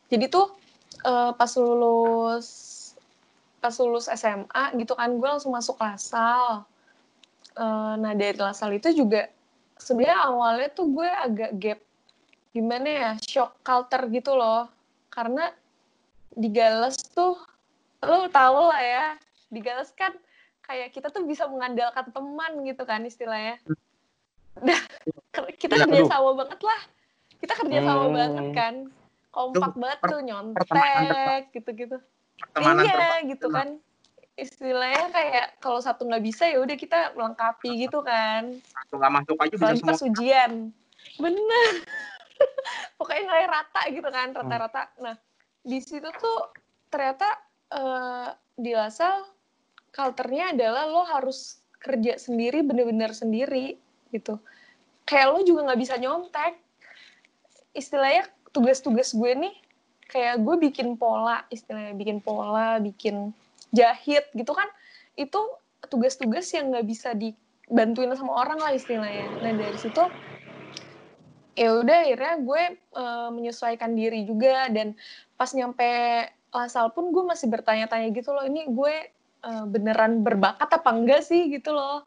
Jadi 0.09 0.31
tuh 0.31 0.55
eh, 1.03 1.33
pas 1.35 1.53
lulus 1.59 2.49
pas 3.59 3.75
lulus 3.83 4.07
SMA 4.07 4.79
gitu 4.79 4.95
kan 4.95 5.11
gue 5.11 5.29
langsung 5.29 5.51
masuk 5.55 5.77
Lasal. 5.83 6.63
Eh, 7.59 7.95
nah 7.99 8.15
dari 8.15 8.39
Lasal 8.39 8.79
itu 8.79 8.95
juga 8.95 9.27
sebenarnya 9.79 10.19
awalnya 10.31 10.69
tuh 10.75 10.87
gue 10.91 11.09
agak 11.09 11.51
gap 11.59 11.81
gimana 12.51 12.89
ya 12.89 13.11
shock 13.23 13.55
culture 13.63 14.11
gitu 14.11 14.35
loh 14.35 14.67
karena 15.13 15.55
di 16.35 16.49
Gales 16.51 16.99
tuh 17.15 17.39
lo 18.03 18.27
tau 18.31 18.71
lah 18.71 18.83
ya 18.83 19.07
di 19.51 19.63
Gales 19.63 19.95
kan 19.95 20.15
kayak 20.69 20.93
kita 20.93 21.09
tuh 21.09 21.25
bisa 21.25 21.49
mengandalkan 21.49 22.13
teman 22.13 22.53
gitu 22.63 22.85
kan 22.85 23.01
istilahnya. 23.03 23.57
Dah, 24.61 24.81
kita 25.57 25.81
Ya, 25.81 25.89
kerja 25.89 26.03
sama 26.05 26.31
banget 26.37 26.61
lah. 26.61 26.81
Kita 27.41 27.53
kerja 27.57 27.79
sama 27.81 28.05
Hmm. 28.05 28.15
banget 28.15 28.47
kan. 28.53 28.75
Kompak 29.33 29.73
Itu 29.73 29.81
banget 29.81 29.99
tuh 30.05 30.21
nyontek 30.21 31.43
gitu-gitu. 31.57 31.97
Iya 32.61 33.25
gitu 33.25 33.47
kan. 33.49 33.81
Istilahnya 34.39 35.11
kayak 35.11 35.47
kalau 35.59 35.81
satu 35.83 36.07
nggak 36.07 36.23
bisa 36.23 36.47
ya 36.47 36.63
udah 36.63 36.77
kita 36.79 37.17
melengkapi 37.17 37.89
gitu 37.89 38.05
kan. 38.05 38.61
Satu 38.63 39.01
nggak 39.01 39.13
masuk 39.25 39.37
aja 39.41 39.55
bisa 39.57 39.95
semua. 39.97 40.09
ujian. 40.13 40.53
Bener. 41.17 41.73
Pokoknya 43.01 43.23
nilai 43.25 43.47
rata 43.51 43.83
gitu 43.91 44.09
kan, 44.11 44.31
Hmm. 44.31 44.39
rata-rata. 44.45 44.83
Nah, 45.01 45.17
di 45.65 45.79
situ 45.81 46.07
tuh 46.21 46.39
ternyata 46.93 47.27
eh, 47.69 48.29
di 48.57 48.73
Lasal 48.75 49.38
culture-nya 49.99 50.55
adalah 50.55 50.87
lo 50.87 51.03
harus 51.03 51.59
kerja 51.83 52.15
sendiri, 52.15 52.63
bener-bener 52.63 53.11
sendiri 53.11 53.75
gitu. 54.15 54.39
Kayak 55.03 55.35
lo 55.35 55.41
juga 55.43 55.67
nggak 55.67 55.81
bisa 55.83 55.99
nyontek. 55.99 56.55
Istilahnya 57.75 58.31
tugas-tugas 58.55 59.11
gue 59.11 59.33
nih, 59.35 59.55
kayak 60.07 60.39
gue 60.47 60.71
bikin 60.71 60.95
pola, 60.95 61.43
istilahnya 61.51 61.99
bikin 61.99 62.23
pola, 62.23 62.79
bikin 62.79 63.35
jahit 63.75 64.31
gitu 64.39 64.55
kan. 64.55 64.71
Itu 65.19 65.59
tugas-tugas 65.91 66.47
yang 66.55 66.71
nggak 66.71 66.87
bisa 66.87 67.19
dibantuin 67.19 68.15
sama 68.15 68.39
orang 68.47 68.63
lah 68.63 68.71
istilahnya. 68.71 69.27
Nah 69.43 69.53
dari 69.59 69.79
situ 69.83 70.07
ya 71.59 71.75
udah 71.75 72.07
akhirnya 72.07 72.35
gue 72.39 72.63
eh, 72.79 73.29
menyesuaikan 73.35 73.99
diri 73.99 74.23
juga 74.23 74.71
dan 74.71 74.95
pas 75.35 75.51
nyampe 75.51 75.91
Lasal 76.49 76.97
pun 76.97 77.13
gue 77.13 77.25
masih 77.29 77.45
bertanya-tanya 77.53 78.09
gitu 78.17 78.33
loh 78.33 78.41
ini 78.41 78.65
gue 78.73 78.95
eh, 79.45 79.65
beneran 79.69 80.23
berbakat 80.27 80.71
apa 80.71 80.91
enggak 80.91 81.23
sih 81.27 81.51
gitu 81.53 81.75
loh. 81.75 82.07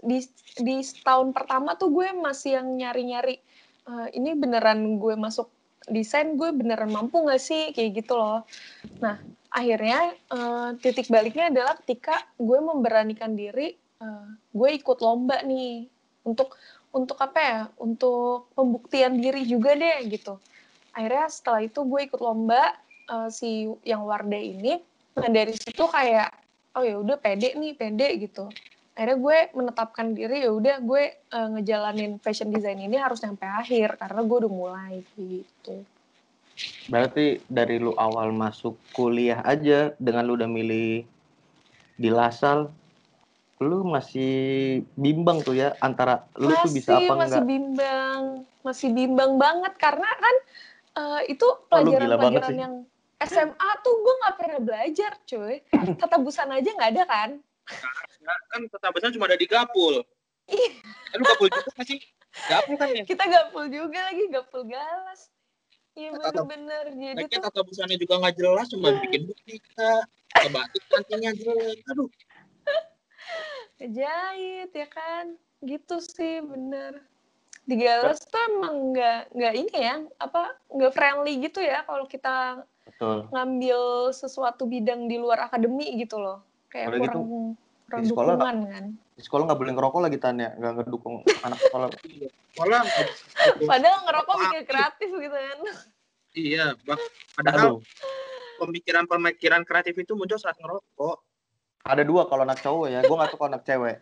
Di 0.00 0.24
di 0.60 0.80
setahun 0.80 1.36
pertama 1.36 1.76
tuh 1.76 1.92
gue 1.92 2.08
masih 2.16 2.56
yang 2.56 2.68
nyari-nyari 2.76 3.36
eh, 3.88 4.08
ini 4.16 4.32
beneran 4.36 4.96
gue 4.96 5.14
masuk 5.16 5.48
desain 5.88 6.36
gue 6.36 6.52
beneran 6.52 6.88
mampu 6.92 7.20
nggak 7.20 7.42
sih? 7.42 7.72
Kayak 7.76 8.04
gitu 8.04 8.16
loh. 8.16 8.44
Nah 9.04 9.20
akhirnya 9.52 10.14
eh, 10.16 10.68
titik 10.80 11.10
baliknya 11.12 11.52
adalah 11.52 11.76
ketika 11.84 12.16
gue 12.40 12.58
memberanikan 12.64 13.36
diri 13.36 13.76
eh, 13.76 14.28
gue 14.56 14.68
ikut 14.80 14.98
lomba 15.04 15.44
nih. 15.44 15.84
Untuk 16.24 16.56
untuk 16.96 17.16
apa 17.20 17.38
ya? 17.40 17.60
Untuk 17.76 18.52
pembuktian 18.56 19.20
diri 19.20 19.44
juga 19.44 19.76
deh 19.76 20.04
gitu. 20.08 20.40
Akhirnya 20.96 21.28
setelah 21.28 21.60
itu 21.64 21.80
gue 21.84 22.00
ikut 22.08 22.20
lomba 22.24 22.72
eh, 23.08 23.28
si 23.28 23.68
yang 23.84 24.08
Wardah 24.08 24.40
ini. 24.40 24.80
Nah 25.20 25.28
dari 25.28 25.52
situ 25.52 25.84
kayak 25.84 26.39
oh 26.76 26.82
ya 26.84 26.96
udah 26.98 27.16
pede 27.18 27.54
nih 27.58 27.74
pede 27.74 28.08
gitu 28.20 28.50
akhirnya 28.94 29.16
gue 29.16 29.38
menetapkan 29.56 30.06
diri 30.12 30.44
ya 30.44 30.50
udah 30.52 30.76
gue 30.82 31.04
eh, 31.14 31.48
ngejalanin 31.56 32.20
fashion 32.20 32.52
design 32.52 32.84
ini 32.84 33.00
harus 33.00 33.22
sampai 33.22 33.48
akhir 33.48 33.96
karena 33.96 34.20
gue 34.22 34.36
udah 34.44 34.52
mulai 34.52 35.00
gitu 35.16 35.86
Berarti 36.90 37.40
dari 37.46 37.78
lu 37.78 37.94
awal 37.94 38.34
masuk 38.34 38.76
kuliah 38.90 39.40
aja 39.46 39.94
dengan 39.96 40.26
lu 40.26 40.34
udah 40.34 40.50
milih 40.50 41.06
di 42.00 42.10
Lasal, 42.10 42.74
lu 43.62 43.86
masih 43.86 44.32
bimbang 44.98 45.44
tuh 45.44 45.54
ya 45.54 45.76
antara 45.78 46.26
lu 46.40 46.50
tuh 46.50 46.72
bisa 46.72 46.98
apa 46.98 47.12
masih 47.14 47.40
enggak? 47.40 47.44
bimbang 47.46 48.20
masih 48.60 48.88
bimbang 48.92 49.32
banget 49.38 49.72
karena 49.78 50.08
kan 50.08 50.36
eh, 50.98 51.20
itu 51.32 51.46
Oh, 51.70 51.78
lu 51.84 51.94
gila 51.94 52.16
banget 52.18 52.42
pelajaran-pelajaran 52.42 52.72
sih. 52.74 52.99
SMA 53.20 53.68
tuh 53.84 53.94
gue 54.00 54.14
nggak 54.24 54.36
pernah 54.40 54.58
belajar 54.60 55.12
cuy 55.28 55.60
tata 56.00 56.16
busana 56.16 56.56
aja 56.56 56.70
nggak 56.72 56.90
ada 56.96 57.04
kan 57.06 57.30
Nah, 58.20 58.38
kan 58.50 58.60
kota 58.66 58.90
besar 58.90 59.08
cuma 59.14 59.30
ada 59.30 59.38
di 59.38 59.46
Gapul. 59.46 60.02
Ih. 60.50 60.70
Eh, 61.14 61.16
lu 61.16 61.22
Gapul 61.22 61.46
juga 61.54 61.70
nggak 61.70 61.86
sih? 61.86 62.00
Gapul 62.50 62.74
kan 62.74 62.88
ya? 62.90 63.04
kita 63.06 63.24
gapul 63.26 63.64
juga 63.70 64.10
lagi 64.10 64.24
gapul 64.30 64.62
galas 64.66 65.30
iya 65.98 66.14
Tata- 66.14 66.46
bener-bener 66.46 66.84
jadi 66.94 67.22
tuh 67.26 67.42
tata 67.42 67.60
busana 67.66 67.94
juga 67.98 68.22
nggak 68.22 68.34
jelas, 68.38 68.66
cuma 68.70 68.94
bikin 69.02 69.22
bukti 69.26 69.58
kak. 69.74 70.02
Kebatik 70.30 70.82
nantinya 70.94 71.30
jelek. 71.34 71.78
Aduh, 71.90 72.10
jahit 73.90 74.70
ya 74.70 74.88
kan 74.90 75.34
gitu 75.62 75.98
sih 75.98 76.38
bener 76.44 77.02
di 77.66 77.74
galas 77.78 78.22
tuh 78.24 78.40
emang 78.50 78.94
nggak 78.94 79.20
nggak 79.30 79.54
ini 79.54 79.74
ya 79.78 79.96
apa 80.18 80.54
nggak 80.70 80.92
friendly 80.94 81.34
gitu 81.38 81.60
ya 81.62 81.84
kalau 81.86 82.06
kita 82.08 82.64
Betul. 82.88 83.28
ngambil 83.32 84.10
sesuatu 84.12 84.64
bidang 84.68 85.08
di 85.08 85.16
luar 85.20 85.48
akademi 85.48 85.88
gitu 86.00 86.20
loh 86.20 86.44
kayak 86.68 86.92
Udah 86.92 86.98
gitu, 87.00 87.20
kurang 87.20 87.22
kurang 87.86 88.00
di 88.00 88.06
sekolah 88.08 88.34
dukungan 88.36 88.58
kan 88.68 88.84
Di 89.16 89.22
sekolah 89.24 89.42
nggak 89.48 89.60
boleh 89.60 89.72
ngerokok 89.76 90.00
lagi 90.00 90.18
Tan 90.20 90.36
ya, 90.40 90.50
nggak 90.56 90.72
ngedukung 90.80 91.16
anak 91.44 91.58
sekolah. 91.60 91.88
Soalnya 92.56 92.80
padahal 93.68 93.98
ngerokok 94.08 94.34
bikin 94.36 94.64
kreatif 94.64 95.10
gitu 95.12 95.36
kan 95.36 95.58
iya, 96.34 96.66
bak. 96.86 96.98
Padahal 97.34 97.58
Aduh, 97.58 97.76
pemikiran-pemikiran 98.60 99.62
kreatif 99.64 99.96
itu 99.96 100.12
muncul 100.14 100.38
saat 100.38 100.56
ngerokok. 100.60 101.16
ada 101.80 102.04
dua 102.04 102.28
kalau 102.28 102.44
anak 102.44 102.60
cowok 102.60 102.86
ya, 102.92 103.00
gue 103.00 103.16
nggak 103.16 103.30
tahu 103.32 103.38
kalau 103.40 103.50
anak 103.56 103.64
cewek. 103.64 103.96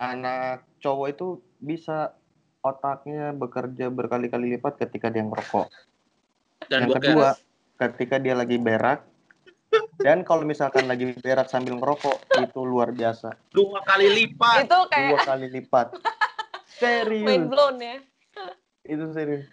Anak 0.00 0.64
cowok 0.80 1.06
itu 1.12 1.26
bisa 1.60 2.16
otaknya 2.64 3.36
bekerja 3.36 3.92
berkali-kali 3.92 4.56
lipat 4.56 4.80
ketika 4.80 5.12
dia 5.12 5.20
ngerokok. 5.20 5.68
Dan 6.72 6.88
Yang 6.88 6.92
kedua, 6.96 7.28
ketika 7.76 8.16
dia 8.16 8.34
lagi 8.34 8.56
berak. 8.56 9.04
Dan 9.96 10.22
kalau 10.22 10.44
misalkan 10.44 10.84
lagi 10.84 11.16
berak 11.16 11.48
sambil 11.48 11.74
ngerokok, 11.74 12.16
itu 12.36 12.60
luar 12.60 12.92
biasa. 12.92 13.34
dua 13.50 13.80
kali 13.82 14.06
lipat. 14.06 14.66
itu 14.66 14.78
kayak 14.90 15.10
Dua 15.10 15.18
kali 15.24 15.46
lipat. 15.50 15.86
mind 15.94 16.74
Serius. 16.74 17.46
blown 17.46 17.76
ya 17.78 17.96
Itu 18.84 19.04
serius. 19.10 19.46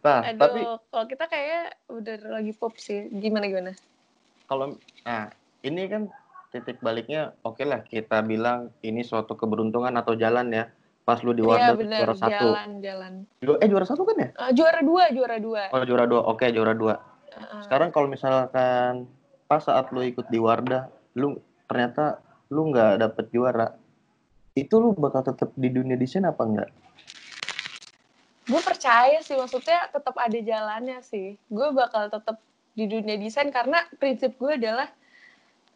Nah, 0.00 0.24
aduh 0.24 0.40
tapi 0.40 0.60
kalau 0.88 1.06
kita 1.06 1.24
kayak 1.28 1.76
udah 1.92 2.16
lagi 2.32 2.56
pop 2.56 2.72
sih 2.74 3.04
gimana 3.12 3.44
gimana 3.44 3.72
kalau 4.48 4.80
nah 5.04 5.28
ini 5.60 5.84
kan 5.84 6.08
titik 6.48 6.80
baliknya 6.80 7.36
oke 7.44 7.60
lah 7.60 7.84
kita 7.84 8.24
bilang 8.24 8.72
ini 8.80 9.04
suatu 9.04 9.36
keberuntungan 9.36 9.92
atau 9.92 10.16
jalan 10.16 10.48
ya 10.48 10.72
pas 11.04 11.20
lu 11.20 11.36
di 11.36 11.44
Wardah 11.44 11.76
bener 11.76 12.00
juara 12.00 12.14
satu 12.16 12.32
jalan 12.48 12.70
jalan 12.80 13.12
Ju- 13.44 13.60
eh 13.60 13.68
juara 13.68 13.84
satu 13.84 14.08
kan 14.08 14.16
ya 14.16 14.28
Eh, 14.32 14.50
juara 14.56 14.80
dua 14.80 15.04
juara 15.12 15.36
dua 15.36 15.62
oh 15.68 15.84
juara 15.84 16.04
dua 16.08 16.20
oke 16.32 16.46
juara 16.48 16.72
dua 16.72 16.94
Sekarang 17.66 17.90
kalau 17.94 18.08
misalkan 18.08 19.08
pas 19.44 19.62
saat 19.62 19.90
lu 19.92 20.02
ikut 20.04 20.26
di 20.30 20.40
Wardah 20.40 20.88
lu 21.14 21.38
ternyata 21.70 22.22
lu 22.52 22.70
nggak 22.70 23.00
dapet 23.00 23.26
juara. 23.32 23.74
Itu 24.54 24.78
lu 24.78 24.94
bakal 24.94 25.26
tetap 25.26 25.50
di 25.58 25.68
dunia 25.70 25.98
desain 25.98 26.22
apa 26.22 26.42
enggak 26.46 26.70
gue 28.44 28.60
percaya 28.60 29.24
sih 29.24 29.36
maksudnya 29.40 29.88
tetap 29.88 30.14
ada 30.20 30.36
jalannya 30.36 31.00
sih. 31.00 31.40
Gue 31.48 31.72
bakal 31.72 32.12
tetap 32.12 32.36
di 32.76 32.84
dunia 32.84 33.16
desain 33.16 33.48
karena 33.48 33.80
prinsip 33.96 34.36
gue 34.36 34.52
adalah 34.60 34.90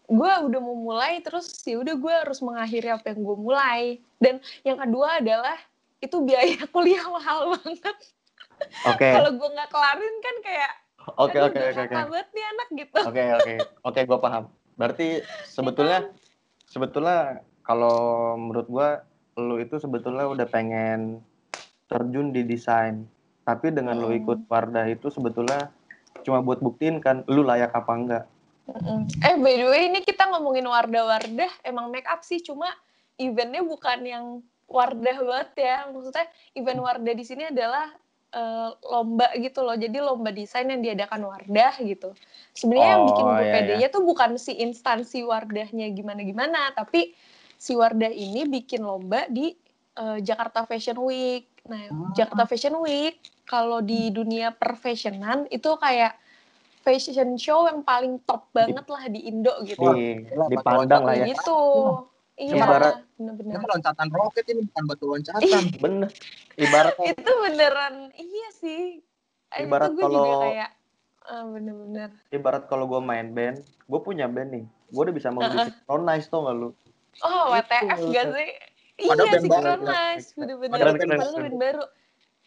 gue 0.08 0.32
udah 0.48 0.60
mau 0.60 0.76
mulai 0.76 1.20
terus 1.20 1.52
ya 1.64 1.80
udah 1.80 1.96
gue 1.96 2.12
harus 2.12 2.40
mengakhiri 2.44 2.92
apa 2.92 3.16
yang 3.16 3.20
gue 3.24 3.36
mulai. 3.40 3.82
Dan 4.20 4.44
yang 4.68 4.78
kedua 4.84 5.24
adalah 5.24 5.56
itu 6.04 6.16
biaya 6.20 6.60
kuliah 6.74 7.04
mahal 7.08 7.56
banget. 7.56 7.96
Oke. 8.84 9.00
Okay. 9.00 9.12
kalau 9.16 9.32
gue 9.32 9.48
nggak 9.48 9.70
kelarin 9.72 10.14
kan 10.20 10.36
kayak 10.44 10.72
Oke 11.16 11.38
oke 11.40 11.56
oke 11.56 11.80
oke. 11.88 11.94
banget 11.94 12.26
nih 12.34 12.44
anak 12.44 12.68
gitu 12.76 12.98
Oke 13.08 13.22
oke 13.32 13.54
oke 13.86 14.00
gue 14.04 14.18
paham. 14.20 14.44
Berarti 14.76 15.08
sebetulnya 15.48 16.12
sebetulnya 16.68 17.40
kalau 17.64 18.34
menurut 18.36 18.68
gue 18.68 18.88
lu 19.38 19.56
itu 19.62 19.78
sebetulnya 19.78 20.26
udah 20.26 20.46
pengen 20.50 21.22
terjun 21.88 22.34
di 22.34 22.44
desain. 22.44 23.08
Tapi 23.48 23.72
dengan 23.72 23.96
lu 23.96 24.12
Hmm. 24.12 24.20
ikut 24.20 24.38
Wardah 24.50 24.84
itu 24.90 25.08
sebetulnya 25.08 25.72
cuma 26.26 26.44
buat 26.44 26.60
buktiin 26.60 27.00
kan 27.00 27.24
lu 27.30 27.46
layak 27.46 27.72
apa 27.72 27.92
enggak. 27.94 28.24
Mm-mm. 28.68 29.08
Eh 29.24 29.36
by 29.40 29.54
the 29.56 29.66
way 29.72 29.88
ini 29.88 30.04
kita 30.04 30.28
ngomongin 30.28 30.68
Wardah-Wardah 30.68 31.64
emang 31.64 31.88
make 31.88 32.04
up 32.04 32.20
sih 32.20 32.36
cuma 32.44 32.68
eventnya 33.16 33.64
bukan 33.64 34.04
yang 34.04 34.24
Wardah 34.68 35.16
banget 35.24 35.50
ya 35.56 35.76
maksudnya 35.88 36.28
event 36.52 36.80
Wardah 36.84 37.14
di 37.16 37.24
sini 37.24 37.48
adalah 37.48 37.88
eh, 38.32 38.70
lomba 38.88 39.28
gitu 39.37 39.64
loh 39.64 39.76
jadi 39.76 39.99
lomba 40.00 40.32
desain 40.32 40.68
yang 40.68 40.80
diadakan 40.85 41.28
Wardah 41.28 41.75
gitu 41.80 42.12
sebenarnya 42.52 42.90
yang 42.92 43.04
bikin 43.08 43.25
Oh, 43.25 43.32
gue 43.32 43.44
iya, 43.44 43.54
pedenya 43.54 43.88
tuh 43.88 44.02
bukan 44.04 44.30
si 44.37 44.52
instansi 44.56 45.25
Wardahnya 45.25 45.88
gimana-gimana 45.92 46.73
tapi 46.76 47.12
si 47.58 47.75
Wardah 47.75 48.12
ini 48.12 48.44
bikin 48.49 48.85
lomba 48.85 49.25
di 49.28 49.52
eh, 49.97 50.18
Jakarta 50.20 50.64
Fashion 50.68 50.99
Week 51.02 51.49
nah 51.68 51.85
Ah. 51.88 52.12
Jakarta 52.16 52.49
Fashion 52.49 52.76
Week 52.80 53.20
kalau 53.49 53.80
di 53.80 54.12
dunia 54.12 54.52
perfashionan 54.52 55.49
itu 55.49 55.68
kayak 55.80 56.16
fashion 56.85 57.37
show 57.37 57.68
yang 57.68 57.85
paling 57.85 58.16
top 58.25 58.49
banget 58.56 58.87
lah 58.88 59.04
di 59.12 59.28
Indo 59.28 59.52
gitu. 59.64 59.85
Di, 59.92 60.25
dipandang 60.25 61.04
lah 61.04 61.16
ya. 61.20 61.26
Gitu. 61.32 61.61
Iya, 62.38 62.54
Ibarat- 62.54 63.02
Ini 63.18 63.35
bener-bener. 63.35 63.59
mah 63.59 63.71
loncatan 63.75 64.09
roket 64.09 64.47
ini 64.47 64.62
bukan 64.64 64.83
batu 64.87 65.04
loncatan. 65.11 65.62
Bener. 65.76 66.11
Ibaratnya 66.54 67.11
Itu 67.18 67.33
beneran, 67.37 67.95
iya 68.14 68.49
sih. 68.54 69.02
Ibarat 69.50 69.90
itu 69.90 69.99
kalau- 69.99 70.47
kayak, 70.47 70.71
ah, 71.26 71.42
bener-bener. 71.45 72.11
ibarat 72.30 72.71
kalau 72.71 72.87
gue 72.87 73.00
main 73.00 73.26
band, 73.28 73.59
gue 73.64 74.00
punya 74.00 74.30
band 74.30 74.54
nih. 74.54 74.64
Gue 74.88 75.02
udah 75.02 75.14
bisa 75.14 75.28
modif 75.28 75.50
synchronize 75.50 76.26
tuh 76.26 76.40
gak 76.40 76.54
lu? 76.54 76.68
Oh, 77.18 77.50
Itu. 77.50 77.59
WTF 77.59 77.83
gak 78.07 78.26
sih? 78.30 78.50
Iya, 78.99 79.11
baru. 79.11 79.26
synchronize. 79.35 80.28
Bener-bener. 80.33 80.78
Padahal 80.78 80.95
band 81.35 81.57
baru. 81.59 81.85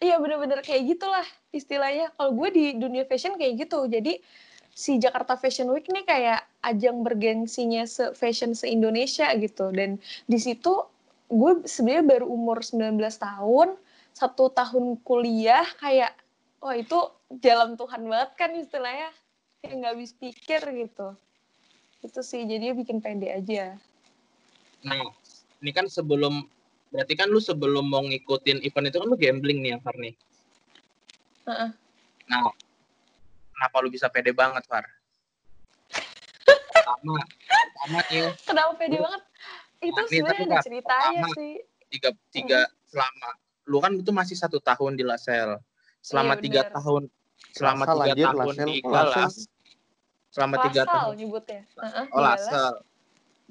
Iya, 0.02 0.16
bener-bener 0.18 0.60
kayak 0.64 0.84
gitulah 0.88 1.24
istilahnya. 1.52 2.16
Kalau 2.16 2.32
gue 2.32 2.50
di 2.50 2.66
dunia 2.74 3.04
fashion 3.04 3.36
kayak 3.36 3.68
gitu. 3.68 3.86
Jadi, 3.86 4.24
si 4.72 4.98
Jakarta 4.98 5.36
Fashion 5.36 5.70
Week 5.72 5.86
nih 5.92 6.08
kayak 6.08 6.42
ajang 6.64 7.04
bergengsinya 7.04 7.84
se 7.84 8.16
fashion 8.16 8.56
se-Indonesia 8.56 9.28
gitu. 9.36 9.70
Dan 9.72 10.00
di 10.26 10.38
situ 10.40 10.88
gue 11.32 11.64
sebenarnya 11.68 12.06
baru 12.08 12.26
umur 12.28 12.64
19 12.64 13.00
tahun, 13.20 13.76
satu 14.12 14.52
tahun 14.52 15.00
kuliah 15.04 15.68
kayak, 15.80 16.12
wah 16.60 16.76
itu 16.76 16.98
jalan 17.40 17.76
Tuhan 17.80 18.08
banget 18.08 18.32
kan 18.36 18.52
istilahnya. 18.56 19.10
Kayak 19.62 19.74
nggak 19.78 19.94
habis 19.94 20.12
pikir 20.18 20.62
gitu. 20.74 21.08
Itu 22.02 22.20
sih, 22.26 22.44
jadi 22.50 22.74
bikin 22.74 22.98
pede 22.98 23.30
aja. 23.30 23.78
Nah, 24.82 25.14
ini 25.62 25.70
kan 25.70 25.86
sebelum 25.86 26.50
berarti 26.92 27.14
kan 27.14 27.30
lu 27.30 27.40
sebelum 27.40 27.88
mau 27.88 28.02
ngikutin 28.04 28.66
event 28.66 28.90
itu 28.90 28.98
kan 28.98 29.08
lu 29.08 29.16
gambling 29.16 29.62
nih 29.62 29.78
ya, 29.78 29.80
Far 29.80 29.96
nih. 30.02 30.16
Heeh. 31.46 31.70
Nah, 32.28 32.50
kenapa 33.62 33.78
lu 33.86 33.94
bisa 33.94 34.10
pede 34.10 34.34
banget, 34.34 34.66
Far? 34.66 34.90
Pertama, 36.42 37.14
pertama 37.46 38.00
nih 38.10 38.34
Kenapa 38.42 38.72
pede 38.74 38.98
Lu- 38.98 39.06
banget? 39.06 39.22
Itu 39.82 40.02
sebenarnya 40.10 40.46
ada 40.50 40.58
ceritanya 40.66 41.22
pertama. 41.22 41.38
sih. 41.38 41.54
tiga 41.92 42.10
tiga 42.34 42.62
selama 42.90 43.30
lu 43.70 43.78
kan 43.78 43.92
itu 43.94 44.10
masih 44.10 44.34
satu 44.34 44.58
tahun 44.58 44.98
di 44.98 45.06
Lasel. 45.06 45.62
Selama 46.02 46.34
Iya, 46.40 46.42
tiga 46.42 46.62
tahun 46.74 47.06
selama 47.54 47.84
Lasal, 47.86 47.98
tiga 48.02 48.14
tahun 48.26 48.34
Lasel, 48.34 48.66
di 48.66 48.76
Lasel. 48.82 48.90
Galas 48.90 49.34
selama 50.32 50.56
tiga 50.66 50.82
Pasal 50.82 50.96
tahun 50.98 51.14
nyebutnya. 51.22 51.62
Heeh, 51.70 52.06
oh. 52.10 52.22
Lasel 52.26 52.74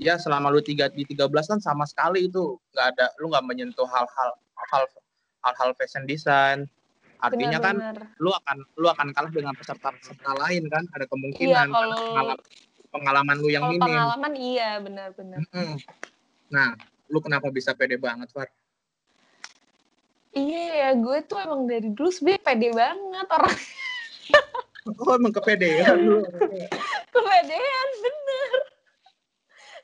ya 0.01 0.15
selama 0.19 0.51
lu 0.51 0.59
tiga 0.65 0.91
di 0.91 1.07
13 1.07 1.31
kan 1.47 1.61
sama 1.63 1.85
sekali 1.87 2.27
itu 2.27 2.59
nggak 2.75 2.87
ada 2.97 3.07
lu 3.23 3.29
nggak 3.31 3.45
menyentuh 3.47 3.85
hal-hal 3.85 4.31
hal 4.73 4.85
hal-hal 5.45 5.71
fashion 5.77 6.09
design 6.09 6.65
artinya 7.21 7.59
kan 7.61 7.77
Benar-benar. 7.77 8.17
lu 8.19 8.31
akan 8.33 8.57
lu 8.75 8.87
akan 8.89 9.09
kalah 9.13 9.31
dengan 9.31 9.55
peserta-peserta 9.55 10.31
lain 10.35 10.65
kan 10.67 10.85
ada 10.91 11.05
Iya, 11.05 11.11
kemungkinan 11.13 11.67
karena 11.69 11.73
kalau 11.73 11.97
pengalaman, 12.01 12.39
pengalaman 12.91 13.37
lu 13.39 13.49
yang 13.49 13.65
minim 13.69 13.85
pengalaman 13.85 14.33
iya 14.35 14.71
benar-benar. 14.81 15.39
Mm-mm. 15.45 15.73
nah 16.49 16.75
lu 17.07 17.19
kenapa 17.21 17.47
bisa 17.49 17.77
pede 17.77 17.95
banget 17.95 18.31
Far? 18.31 18.49
Iya 20.31 20.65
ya, 20.71 20.91
gue 20.95 21.19
tuh 21.27 21.43
emang 21.43 21.67
dari 21.67 21.91
dulu 21.91 22.07
sebenernya 22.07 22.43
pede 22.47 22.69
banget 22.71 23.27
orang 23.29 23.57
oh 25.03 25.13
emang 25.13 25.35
kepedean 25.35 25.97
lu 25.99 26.23
kepedean 27.15 27.89
bener. 27.99 28.53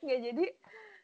Nggak 0.07 0.21
jadi, 0.23 0.47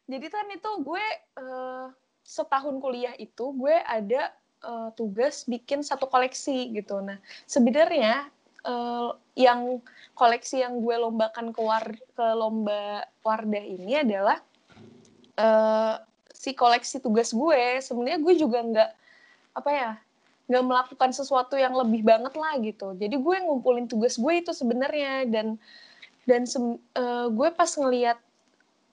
jadi 0.06 0.26
kan 0.30 0.46
itu 0.46 0.70
gue 0.86 1.04
eh, 1.36 1.86
setahun 2.22 2.78
kuliah 2.78 3.18
itu 3.18 3.50
gue 3.50 3.74
ada 3.82 4.30
eh, 4.62 4.88
tugas 4.94 5.44
bikin 5.44 5.82
satu 5.82 6.06
koleksi 6.08 6.72
gitu. 6.72 7.02
Nah 7.02 7.18
sebenarnya 7.44 8.30
eh, 8.64 9.10
yang 9.36 9.82
koleksi 10.14 10.62
yang 10.62 10.80
gue 10.80 10.96
lombakan 10.98 11.50
ke 11.50 11.60
war 11.60 11.86
ke 11.92 12.26
lomba 12.36 13.06
Wardah 13.22 13.64
ini 13.64 14.02
adalah 14.02 14.38
eh, 15.36 15.94
si 16.32 16.54
koleksi 16.54 17.02
tugas 17.02 17.34
gue. 17.34 17.82
Sebenarnya 17.82 18.18
gue 18.22 18.34
juga 18.38 18.58
nggak 18.62 18.90
apa 19.52 19.70
ya 19.70 19.92
nggak 20.50 20.64
melakukan 20.66 21.10
sesuatu 21.14 21.54
yang 21.54 21.72
lebih 21.76 22.02
banget 22.02 22.34
lah 22.34 22.58
gitu. 22.60 22.94
Jadi 22.98 23.14
gue 23.14 23.36
ngumpulin 23.46 23.86
tugas 23.86 24.18
gue 24.18 24.42
itu 24.42 24.50
sebenarnya 24.50 25.26
dan 25.30 25.58
dan 26.26 26.46
sem- 26.46 26.80
eh, 26.94 27.26
gue 27.30 27.48
pas 27.54 27.68
ngeliat 27.68 28.18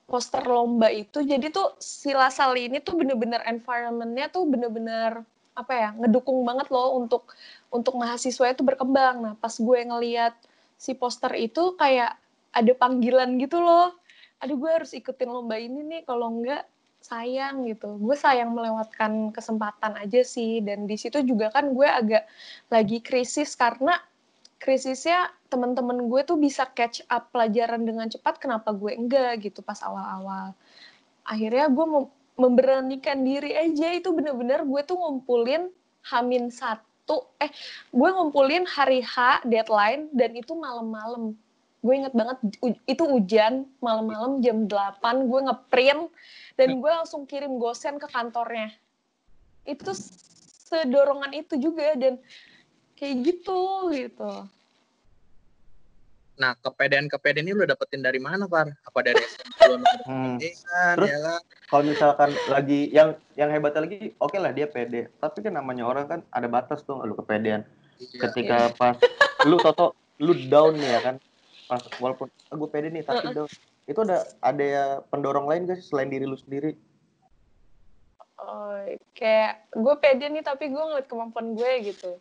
poster 0.10 0.41
lomba 0.41 0.89
itu 0.89 1.21
jadi 1.21 1.53
tuh 1.53 1.77
si 1.77 2.10
Lasal 2.17 2.58
ini 2.58 2.82
tuh 2.82 2.97
bener-bener 2.97 3.45
environmentnya 3.45 4.25
tuh 4.34 4.49
bener-bener 4.49 5.21
apa 5.60 5.74
ya 5.76 5.89
ngedukung 6.00 6.39
banget 6.48 6.72
loh 6.72 6.95
untuk 6.95 7.36
untuk 7.67 8.00
mahasiswa 8.00 8.56
itu 8.56 8.63
berkembang. 8.63 9.15
Nah 9.19 9.34
pas 9.36 9.52
gue 9.52 9.80
ngeliat 9.84 10.34
si 10.80 10.95
poster 10.95 11.36
itu 11.36 11.76
kayak 11.76 12.15
ada 12.56 12.72
panggilan 12.74 13.36
gitu 13.38 13.60
loh. 13.60 13.91
Aduh 14.39 14.56
gue 14.56 14.72
harus 14.72 14.95
ikutin 14.95 15.28
lomba 15.28 15.60
ini 15.60 15.84
nih 15.84 16.02
kalau 16.08 16.32
enggak 16.32 16.63
sayang 17.04 17.67
gitu. 17.67 18.00
Gue 18.00 18.15
sayang 18.15 18.56
melewatkan 18.56 19.36
kesempatan 19.36 20.00
aja 20.00 20.24
sih 20.24 20.63
dan 20.63 20.88
di 20.88 20.95
situ 20.95 21.19
juga 21.28 21.52
kan 21.52 21.76
gue 21.76 21.88
agak 21.88 22.24
lagi 22.72 23.04
krisis 23.04 23.60
karena 23.60 24.00
krisisnya 24.60 25.32
teman-teman 25.48 26.12
gue 26.12 26.22
tuh 26.28 26.36
bisa 26.36 26.67
catch 26.67 27.04
up 27.08 27.32
pelajaran 27.32 27.88
dengan 27.88 28.12
cepat 28.12 28.38
kenapa 28.43 28.76
gue 28.76 28.91
enggak 28.91 29.39
gitu 29.48 29.63
pas 29.63 29.80
awal-awal 29.80 30.52
akhirnya 31.24 31.72
gue 31.72 31.86
memberanikan 32.39 33.21
diri 33.28 33.52
aja 33.52 33.91
itu 33.91 34.15
bener-bener 34.15 34.63
gue 34.63 34.82
tuh 34.88 34.95
ngumpulin 34.95 35.67
hamin 36.08 36.47
satu 36.47 37.28
eh 37.43 37.52
gue 37.91 38.10
ngumpulin 38.10 38.63
hari 38.63 39.04
H 39.04 39.43
deadline 39.43 40.08
dan 40.15 40.32
itu 40.39 40.56
malam-malam. 40.56 41.36
Gue 41.80 41.93
inget 41.95 42.12
banget 42.12 42.39
itu 42.88 43.04
hujan 43.04 43.67
malam-malam 43.80 44.39
jam 44.43 44.67
8 44.67 45.28
gue 45.28 45.39
ngeprint 45.47 46.12
dan 46.56 46.69
gue 46.80 46.91
langsung 46.91 47.28
kirim 47.28 47.60
gosen 47.60 47.99
ke 47.99 48.08
kantornya. 48.08 48.71
Itu 49.67 49.91
sedorongan 50.71 51.36
itu 51.36 51.56
juga 51.60 51.95
dan 51.95 52.19
kayak 52.99 53.15
gitu 53.23 53.60
gitu 53.95 54.32
Nah, 56.39 56.56
kepedean-kepedean 56.63 57.43
ini 57.43 57.52
lu 57.52 57.67
dapetin 57.67 57.99
dari 57.99 58.15
mana, 58.15 58.47
Far? 58.47 58.71
Apa 58.88 59.04
dari 59.04 59.19
SMP 59.19 59.60
lu 59.67 59.73
emang 59.75 59.91
Hmm. 60.08 60.39
kepedean, 60.39 60.95
Terus? 60.95 61.10
ya 61.12 61.19
kan? 61.19 61.41
Kalau 61.67 61.84
misalkan 61.84 62.30
lagi 62.47 62.80
yang 62.95 63.10
yang 63.36 63.52
hebatnya 63.52 63.84
lagi, 63.84 64.15
oke 64.23 64.39
lah 64.39 64.56
dia 64.56 64.65
pede. 64.71 65.12
Tapi 65.19 65.43
kan 65.43 65.54
namanya 65.60 65.84
orang 65.84 66.08
kan 66.08 66.19
ada 66.32 66.47
batas 66.47 66.88
tuh 66.88 67.04
lu 67.04 67.13
kepedean. 67.19 67.67
Iya. 67.99 68.32
Ketika 68.32 68.71
pas 68.80 68.95
lu 69.43 69.60
toto 69.60 69.93
lu 70.23 70.32
down 70.47 70.80
nih 70.80 70.89
ya 70.95 70.99
kan. 71.04 71.15
Pas 71.67 71.84
walaupun 71.99 72.32
ah, 72.32 72.56
gue 72.56 72.69
pede 72.71 72.88
nih 72.88 73.04
tapi 73.04 73.36
down. 73.36 73.52
Itu 73.84 73.99
ada 74.08 74.23
ada 74.39 74.63
ya 74.63 74.86
pendorong 75.12 75.43
lain 75.43 75.67
gak 75.67 75.84
sih 75.84 75.91
selain 75.91 76.08
diri 76.08 76.23
lu 76.23 76.39
sendiri? 76.39 76.71
Oh, 78.39 78.80
kayak 79.13 79.67
gue 79.75 79.95
pede 79.99 80.32
nih 80.32 80.41
tapi 80.41 80.71
gue 80.71 80.80
ngeliat 80.80 81.06
kemampuan 81.12 81.52
gue 81.60 81.91
gitu. 81.91 82.15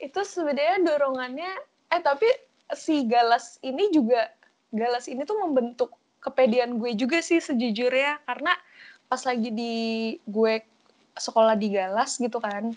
Itu 0.00 0.24
sebenarnya 0.24 0.80
dorongannya, 0.80 1.52
eh 1.92 2.00
tapi 2.00 2.26
si 2.72 3.04
Galas 3.04 3.60
ini 3.60 3.92
juga, 3.92 4.32
Galas 4.72 5.04
ini 5.06 5.22
tuh 5.22 5.36
membentuk 5.44 5.92
kepedean 6.18 6.80
gue 6.80 6.96
juga 6.96 7.20
sih 7.20 7.38
sejujurnya. 7.38 8.24
Karena 8.24 8.56
pas 9.04 9.20
lagi 9.22 9.52
di 9.52 9.74
gue 10.24 10.64
sekolah 11.14 11.54
di 11.54 11.68
Galas 11.70 12.16
gitu 12.16 12.40
kan, 12.40 12.72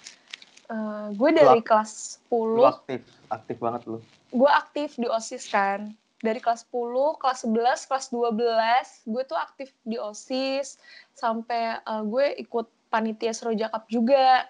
eh, 0.67 1.08
gue 1.15 1.30
dari 1.32 1.60
Lu- 1.60 1.65
kelas 1.65 2.19
Lu 2.30 2.62
10, 2.62 2.67
aktif, 2.67 3.02
aktif 3.30 3.58
banget 3.58 3.82
lu. 3.88 3.97
gue 4.28 4.50
aktif 4.52 5.00
di 5.00 5.08
OSIS 5.08 5.47
kan. 5.47 5.95
dari 6.17 6.41
kelas 6.41 6.65
10, 6.73 7.13
kelas 7.21 7.45
11, 7.45 7.86
kelas 7.86 8.10
12 8.10 9.06
gue 9.06 9.23
tuh 9.23 9.38
aktif 9.38 9.69
di 9.86 10.02
OSIS 10.02 10.82
sampai 11.13 11.78
uh, 11.86 12.02
gue 12.02 12.34
ikut 12.41 12.65
panitia 12.89 13.38
Seroja 13.38 13.69
Cup 13.69 13.86
juga. 13.86 14.50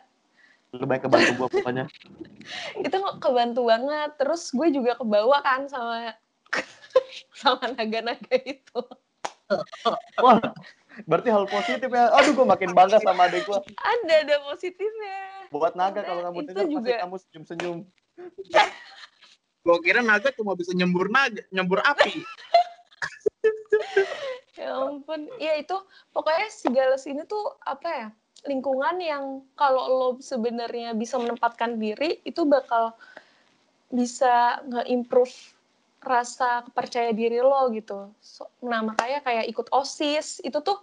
Lu 0.75 0.83
baik 0.83 1.07
kebantu 1.07 1.31
gue 1.39 1.47
pokoknya. 1.59 1.85
itu 2.85 2.97
kebantu 3.23 3.61
banget. 3.71 4.11
Terus 4.19 4.51
gue 4.51 4.67
juga 4.75 4.99
kebawa 4.99 5.39
kan 5.39 5.71
sama 5.71 6.15
sama 7.39 7.71
naga-naga 7.71 8.37
itu. 8.43 8.81
Wah, 10.23 10.43
berarti 11.07 11.29
hal 11.31 11.47
positif 11.47 11.87
ya. 11.87 12.11
Aduh, 12.19 12.35
gue 12.35 12.47
makin 12.47 12.75
bangga 12.75 12.99
sama 12.99 13.31
adik 13.31 13.47
gue. 13.47 13.59
Ada, 13.79 14.27
ada 14.27 14.35
positifnya. 14.43 15.47
Buat 15.55 15.79
naga 15.79 16.03
kalau 16.03 16.27
kamu 16.27 16.39
dengar 16.51 16.67
juga... 16.67 16.83
pasti 16.83 16.93
kamu 16.99 17.15
senyum-senyum. 17.23 17.77
Gue 19.63 19.77
kira 19.83 20.03
naga 20.03 20.35
cuma 20.35 20.51
bisa 20.59 20.75
nyembur 20.75 21.07
naga, 21.07 21.43
nyembur 21.55 21.79
api. 21.79 22.23
ya 24.57 24.73
ampun, 24.73 25.29
ya 25.37 25.53
itu 25.61 25.77
pokoknya 26.11 26.49
si 26.49 26.67
Gales 26.73 27.05
ini 27.07 27.23
tuh 27.29 27.55
apa 27.63 27.87
ya? 27.87 28.09
Lingkungan 28.45 29.01
yang 29.01 29.41
kalau 29.57 29.83
lo 29.89 30.09
sebenarnya 30.21 30.93
bisa 30.93 31.17
menempatkan 31.17 31.81
diri 31.81 32.21
itu 32.21 32.45
bakal 32.45 32.93
bisa 33.89 34.61
nge-improve 34.67 35.33
rasa 36.03 36.61
kepercaya 36.69 37.09
diri 37.15 37.41
lo 37.41 37.71
gitu. 37.73 38.13
So, 38.21 38.45
nah 38.61 38.85
makanya 38.85 39.25
kayak 39.25 39.45
ikut 39.49 39.67
osis 39.73 40.43
itu 40.45 40.59
tuh 40.61 40.77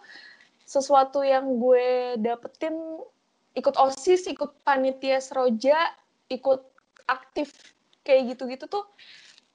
sesuatu 0.64 1.23
yang 1.23 1.61
gue 1.61 2.19
dapetin 2.19 2.75
ikut 3.55 3.77
osis, 3.79 4.27
ikut 4.27 4.67
panitia 4.67 5.23
seroja, 5.23 5.79
ikut 6.27 6.61
aktif 7.07 7.55
kayak 8.05 8.37
gitu-gitu 8.37 8.67
tuh 8.69 8.85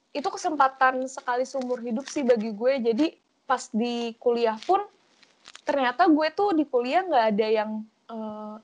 itu 0.09 0.25
kesempatan 0.25 1.05
sekali 1.05 1.45
seumur 1.45 1.81
hidup 1.85 2.05
sih 2.09 2.25
bagi 2.25 2.49
gue 2.49 2.73
jadi 2.81 3.07
pas 3.45 3.69
di 3.69 4.13
kuliah 4.17 4.57
pun 4.65 4.81
ternyata 5.69 6.03
gue 6.09 6.27
tuh 6.33 6.49
di 6.57 6.65
kuliah 6.65 7.05
nggak 7.05 7.25
ada 7.37 7.47
yang 7.47 7.71
uh, 8.09 8.57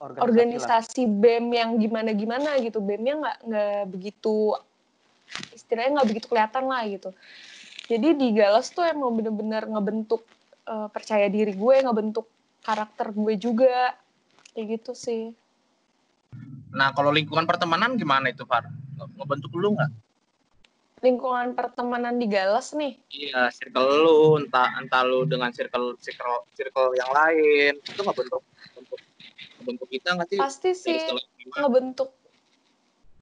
organisasi, 0.00 0.24
organisasi 0.24 1.02
BEM 1.04 1.46
yang 1.52 1.70
gimana-gimana 1.76 2.56
gitu. 2.64 2.80
BEM-nya 2.80 3.14
nggak 3.20 3.36
nggak 3.44 3.82
begitu 3.92 4.56
istilahnya 5.52 6.00
nggak 6.00 6.08
begitu 6.08 6.26
kelihatan 6.26 6.64
lah 6.64 6.82
gitu. 6.88 7.10
Jadi 7.88 8.08
di 8.16 8.28
Galas 8.32 8.72
tuh 8.72 8.84
emang 8.84 9.12
bener-bener 9.16 9.68
ngebentuk 9.68 10.24
uh, 10.64 10.88
percaya 10.88 11.28
diri 11.28 11.52
gue 11.52 11.76
ngebentuk 11.84 12.24
karakter 12.64 13.12
gue 13.12 13.34
juga. 13.36 13.92
Kayak 14.56 14.80
gitu 14.80 14.92
sih. 14.96 15.22
Nah 16.72 16.92
kalau 16.96 17.12
lingkungan 17.12 17.44
pertemanan 17.44 17.94
gimana 18.00 18.32
itu 18.32 18.48
Far? 18.48 18.66
Ngebentuk 18.96 19.52
lu 19.54 19.76
nggak? 19.76 20.07
Lingkungan 20.98 21.54
pertemanan 21.54 22.18
di 22.18 22.26
Galas 22.26 22.74
nih? 22.74 22.98
Iya, 23.10 23.48
circle 23.54 23.86
lu, 23.86 24.20
entah 24.42 24.68
entah 24.78 25.02
lu 25.06 25.24
dengan 25.24 25.54
circle 25.54 25.94
circle 26.02 26.46
circle 26.54 26.94
yang 26.98 27.10
lain, 27.14 27.78
itu 27.78 28.00
ngebentuk 28.02 28.42
bentuk 28.74 29.00
ngebentuk 29.62 29.88
kita 29.90 30.08
nggak 30.18 30.28
sih? 30.28 30.38
Pasti 30.38 30.70
sih 30.74 31.00
ngebentuk 31.54 32.10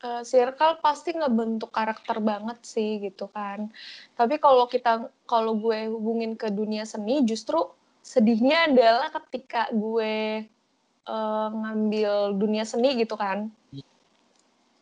uh, 0.03 0.23
circle 0.25 0.81
pasti 0.81 1.17
ngebentuk 1.17 1.69
karakter 1.69 2.17
banget 2.21 2.59
sih 2.65 3.01
gitu 3.01 3.29
kan. 3.29 3.69
Tapi 4.17 4.41
kalau 4.41 4.65
kita 4.69 5.13
kalau 5.29 5.57
gue 5.57 5.93
hubungin 5.93 6.35
ke 6.35 6.49
dunia 6.49 6.89
seni 6.89 7.25
justru 7.29 7.69
sedihnya 8.07 8.71
adalah 8.71 9.11
ketika 9.11 9.67
gue 9.75 10.47
uh, 11.11 11.49
ngambil 11.51 12.39
dunia 12.39 12.63
seni 12.63 12.95
gitu 13.03 13.19
kan 13.19 13.51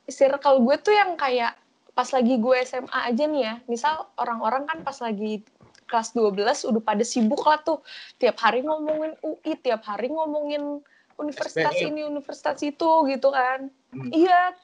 circle 0.09 0.61
gue 0.65 0.77
tuh 0.81 0.95
yang 0.95 1.17
kayak 1.17 1.57
pas 1.95 2.09
lagi 2.11 2.35
gue 2.37 2.57
SMA 2.67 3.01
aja 3.07 3.25
nih 3.25 3.43
ya, 3.47 3.55
misal 3.71 4.11
orang-orang 4.19 4.67
kan 4.67 4.79
pas 4.83 4.99
lagi 4.99 5.47
kelas 5.87 6.17
12 6.17 6.71
udah 6.75 6.83
pada 6.83 7.05
sibuk 7.07 7.43
lah 7.47 7.63
tuh. 7.63 7.79
Tiap 8.19 8.35
hari 8.43 8.67
ngomongin 8.67 9.15
UI, 9.23 9.55
tiap 9.63 9.87
hari 9.87 10.11
ngomongin 10.11 10.83
universitas 11.15 11.71
SBM. 11.79 11.95
ini, 11.95 12.01
universitas 12.03 12.59
itu 12.67 12.91
gitu 13.07 13.29
kan. 13.31 13.71
Hmm. 13.95 14.11
Iya, 14.11 14.59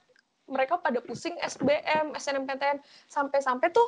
mereka 0.50 0.82
pada 0.82 0.98
pusing 0.98 1.38
SBM, 1.38 2.18
SNMPTN. 2.18 2.82
Sampai-sampai 3.06 3.70
tuh 3.70 3.86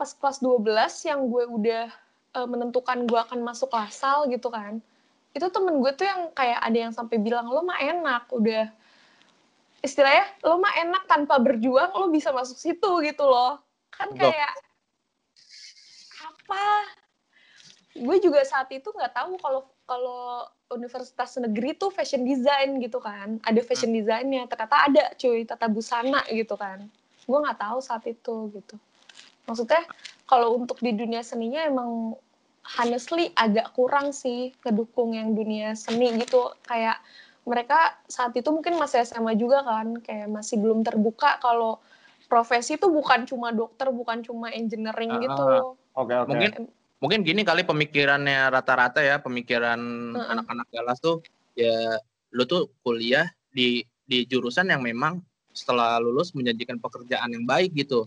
pas 0.00 0.08
kelas 0.16 0.40
12 0.40 0.64
yang 1.04 1.28
gue 1.28 1.44
udah 1.44 1.92
uh, 2.40 2.48
menentukan 2.48 3.04
gue 3.04 3.20
akan 3.20 3.44
masuk 3.44 3.68
lasal 3.76 4.24
gitu 4.32 4.48
kan. 4.48 4.80
Itu 5.36 5.52
temen 5.52 5.84
gue 5.84 5.92
tuh 5.92 6.08
yang 6.08 6.32
kayak 6.32 6.64
ada 6.64 6.78
yang 6.88 6.92
sampai 6.96 7.20
bilang, 7.20 7.46
lo 7.52 7.60
mah 7.60 7.76
enak, 7.76 8.32
udah 8.32 8.72
istilahnya 9.80 10.24
lo 10.44 10.60
mah 10.60 10.74
enak 10.80 11.04
tanpa 11.08 11.40
berjuang 11.40 11.92
lo 11.96 12.12
bisa 12.12 12.30
masuk 12.30 12.56
situ 12.56 12.90
gitu 13.04 13.24
loh. 13.24 13.60
Kan 13.92 14.12
kayak 14.16 14.52
apa? 16.20 16.66
Gue 17.96 18.16
juga 18.22 18.44
saat 18.46 18.70
itu 18.70 18.86
nggak 18.86 19.12
tahu 19.12 19.36
kalau 19.40 19.62
kalau 19.84 20.46
universitas 20.70 21.34
negeri 21.42 21.74
tuh 21.74 21.90
fashion 21.90 22.22
design 22.22 22.78
gitu 22.78 23.02
kan. 23.02 23.42
Ada 23.42 23.60
fashion 23.66 23.90
hmm. 23.90 23.98
designnya 24.00 24.42
ternyata 24.46 24.76
ada 24.86 25.04
cuy 25.18 25.42
tata 25.42 25.66
busana 25.66 26.22
gitu 26.30 26.54
kan. 26.54 26.86
Gue 27.26 27.38
nggak 27.42 27.58
tahu 27.58 27.78
saat 27.82 28.06
itu 28.06 28.54
gitu. 28.54 28.76
Maksudnya 29.50 29.82
kalau 30.30 30.54
untuk 30.54 30.78
di 30.78 30.94
dunia 30.94 31.26
seninya 31.26 31.66
emang 31.66 32.14
honestly 32.78 33.34
agak 33.34 33.74
kurang 33.74 34.14
sih 34.14 34.54
kedukung 34.62 35.18
yang 35.18 35.34
dunia 35.34 35.74
seni 35.74 36.14
gitu. 36.22 36.54
Kayak 36.62 37.02
mereka 37.48 37.96
saat 38.06 38.36
itu 38.36 38.48
mungkin 38.52 38.76
masih 38.76 39.04
SMA 39.04 39.36
juga 39.36 39.64
kan, 39.64 39.96
kayak 40.00 40.28
masih 40.28 40.60
belum 40.60 40.84
terbuka 40.84 41.40
kalau 41.40 41.80
profesi 42.30 42.78
itu 42.78 42.86
bukan 42.86 43.26
cuma 43.26 43.50
dokter, 43.50 43.90
bukan 43.90 44.22
cuma 44.22 44.52
engineering 44.54 45.10
uh, 45.10 45.20
gitu. 45.24 45.44
Oke, 45.44 46.14
okay, 46.14 46.16
oke. 46.16 46.26
Okay. 46.26 46.30
Mungkin 46.30 46.52
mungkin 47.00 47.20
gini 47.24 47.42
kali 47.42 47.64
pemikirannya 47.64 48.52
rata-rata 48.52 49.00
ya, 49.00 49.18
pemikiran 49.18 49.80
anak-anak 50.14 50.66
uh 50.66 50.70
-uh. 50.70 50.76
galas 50.84 50.98
tuh 51.00 51.24
ya 51.58 51.98
lu 52.30 52.46
tuh 52.46 52.70
kuliah 52.86 53.26
di 53.50 53.82
di 54.06 54.22
jurusan 54.26 54.70
yang 54.70 54.84
memang 54.84 55.18
setelah 55.50 55.98
lulus 55.98 56.30
menjanjikan 56.36 56.78
pekerjaan 56.78 57.34
yang 57.34 57.44
baik 57.48 57.74
gitu. 57.74 58.06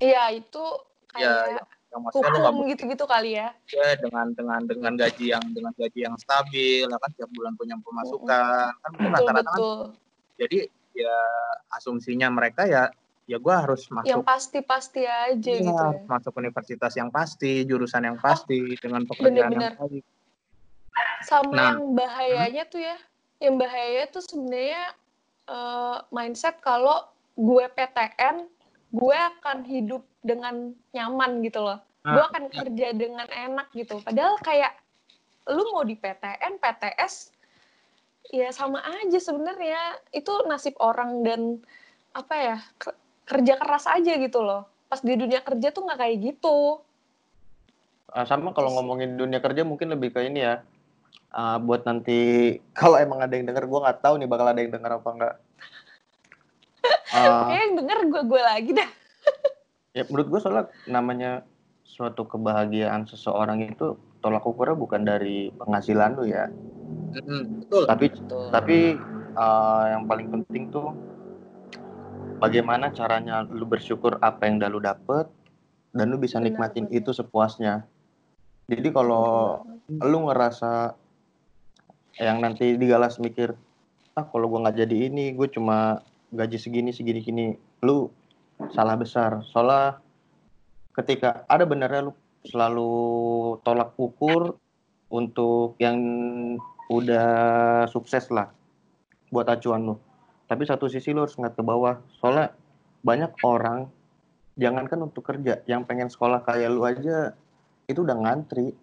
Iya, 0.00 0.32
itu 0.32 0.64
iya, 1.12 1.12
kayak 1.12 1.28
ya, 1.28 1.56
ya 1.60 1.79
yang 1.90 2.00
maksudnya 2.06 2.30
hukum 2.38 2.70
gitu-gitu 2.70 3.04
kali 3.06 3.34
ya. 3.34 3.50
Ya 3.74 3.98
dengan 3.98 4.30
dengan 4.38 4.60
dengan 4.62 4.92
gaji 4.94 5.34
yang 5.34 5.44
dengan 5.50 5.74
gaji 5.74 6.06
yang 6.06 6.14
stabil 6.18 6.86
kan 6.86 7.10
tiap 7.18 7.30
bulan 7.34 7.52
punya 7.58 7.74
pemasukan. 7.82 8.70
Kan 8.78 8.90
betul, 8.94 9.10
rata-rata 9.10 9.50
kan 9.50 9.60
jadi 10.40 10.58
ya 10.96 11.18
asumsinya 11.76 12.32
mereka 12.32 12.64
ya 12.64 12.88
ya 13.28 13.38
gue 13.38 13.54
harus 13.54 13.86
masuk 13.94 14.10
yang 14.10 14.26
pasti-pasti 14.26 15.06
aja 15.06 15.52
ya, 15.54 15.62
gitu 15.62 15.70
ya. 15.70 16.02
masuk 16.10 16.34
universitas 16.34 16.92
yang 16.98 17.14
pasti 17.14 17.62
jurusan 17.62 18.02
yang 18.02 18.18
pasti 18.18 18.74
oh, 18.74 18.80
dengan 18.80 19.06
pekerjaan 19.06 19.54
bener 19.54 19.70
-bener. 19.70 19.72
yang 19.76 19.86
baik. 19.86 20.04
Sama 21.22 21.52
nah, 21.54 21.68
yang 21.70 21.94
bahayanya 21.94 22.64
hmm? 22.66 22.72
tuh 22.74 22.80
ya 22.82 22.96
yang 23.40 23.54
bahaya 23.56 24.02
tuh 24.10 24.24
sebenarnya 24.24 24.84
uh, 25.46 26.02
mindset 26.10 26.58
kalau 26.58 27.06
gue 27.38 27.64
PTN 27.70 28.50
gue 28.90 29.16
akan 29.16 29.62
hidup 29.66 30.02
dengan 30.20 30.74
nyaman 30.90 31.40
gitu 31.46 31.62
loh. 31.62 31.78
Nah, 32.02 32.16
gue 32.16 32.24
akan 32.32 32.44
kerja 32.50 32.88
dengan 32.96 33.28
enak 33.28 33.70
gitu. 33.76 34.02
Padahal 34.02 34.40
kayak 34.42 34.72
lu 35.48 35.62
mau 35.72 35.84
di 35.86 35.96
PTN, 35.96 36.58
PTS, 36.58 37.32
ya 38.34 38.50
sama 38.50 38.82
aja 38.82 39.18
sebenarnya. 39.20 40.00
Itu 40.10 40.44
nasib 40.50 40.74
orang 40.82 41.22
dan 41.22 41.40
apa 42.10 42.34
ya 42.34 42.56
kerja 43.30 43.54
keras 43.60 43.86
aja 43.86 44.18
gitu 44.18 44.42
loh. 44.42 44.66
Pas 44.90 44.98
di 44.98 45.14
dunia 45.14 45.38
kerja 45.44 45.70
tuh 45.70 45.86
nggak 45.86 46.00
kayak 46.02 46.16
gitu. 46.18 46.82
Uh, 48.10 48.26
sama 48.26 48.50
kalau 48.50 48.74
ngomongin 48.74 49.14
dunia 49.14 49.38
kerja 49.38 49.62
mungkin 49.62 49.94
lebih 49.94 50.10
ke 50.10 50.26
ini 50.26 50.42
ya. 50.42 50.66
Uh, 51.30 51.62
buat 51.62 51.86
nanti 51.86 52.18
kalau 52.80 52.98
emang 52.98 53.22
ada 53.22 53.38
yang 53.38 53.46
denger, 53.46 53.70
gue 53.70 53.80
nggak 53.86 54.02
tahu 54.02 54.18
nih 54.18 54.26
bakal 54.26 54.50
ada 54.50 54.58
yang 54.58 54.74
denger 54.74 54.98
apa 54.98 55.08
enggak. 55.14 55.34
Uh, 57.10 57.50
Kayak 57.50 57.62
yang 57.66 57.74
denger 57.82 57.98
gue 58.06 58.22
gue 58.26 58.40
lagi 58.42 58.70
dah. 58.74 58.90
ya 59.98 60.02
menurut 60.06 60.28
gue 60.30 60.40
soalnya 60.40 60.64
namanya 60.86 61.32
suatu 61.82 62.22
kebahagiaan 62.22 63.04
seseorang 63.10 63.66
itu 63.66 63.98
tolak 64.22 64.46
ukurnya 64.46 64.78
bukan 64.78 65.02
dari 65.02 65.50
penghasilan 65.58 66.14
lu 66.14 66.24
ya. 66.30 66.46
betul. 67.10 67.84
Tapi 67.90 68.06
betul. 68.14 68.46
tapi 68.54 68.78
uh, 69.34 69.84
yang 69.90 70.06
paling 70.06 70.30
penting 70.30 70.70
tuh 70.70 70.94
bagaimana 72.38 72.94
caranya 72.94 73.42
lu 73.44 73.66
bersyukur 73.66 74.16
apa 74.22 74.46
yang 74.46 74.62
udah 74.62 74.70
lu 74.70 74.80
dapet 74.80 75.26
dan 75.90 76.06
lu 76.14 76.16
bisa 76.22 76.38
nikmatin 76.38 76.86
benar, 76.86 76.98
itu 77.02 77.10
sepuasnya. 77.10 77.84
Jadi 78.70 78.88
kalau 78.94 79.58
lu 79.90 80.18
ngerasa 80.30 80.94
yang 82.22 82.38
nanti 82.38 82.78
digalas 82.78 83.18
mikir 83.18 83.54
ah 84.14 84.26
kalau 84.26 84.50
gue 84.50 84.62
nggak 84.62 84.78
jadi 84.86 84.96
ini 85.10 85.34
gue 85.34 85.48
cuma 85.50 86.02
gaji 86.30 86.58
segini 86.58 86.90
segini 86.94 87.20
gini 87.20 87.46
lu 87.82 88.06
salah 88.70 88.94
besar. 88.94 89.42
Soalnya 89.50 89.98
ketika 90.94 91.44
ada 91.46 91.64
benarnya 91.66 92.10
lu 92.10 92.12
selalu 92.46 92.92
tolak 93.62 93.92
ukur 94.00 94.56
untuk 95.10 95.76
yang 95.82 95.98
udah 96.90 97.28
sukses 97.86 98.30
lah 98.30 98.50
buat 99.30 99.46
acuan 99.46 99.86
lu. 99.86 99.94
Tapi 100.46 100.66
satu 100.66 100.90
sisi 100.90 101.14
lu 101.14 101.22
harus 101.22 101.38
ngeliat 101.38 101.54
ke 101.54 101.62
bawah. 101.62 101.98
Soalnya 102.18 102.50
banyak 103.00 103.32
orang 103.46 103.86
jangankan 104.58 105.06
untuk 105.06 105.24
kerja 105.24 105.62
yang 105.64 105.86
pengen 105.86 106.10
sekolah 106.10 106.42
kayak 106.42 106.68
lu 106.70 106.82
aja 106.84 107.34
itu 107.86 108.02
udah 108.02 108.16
ngantri. 108.18 108.74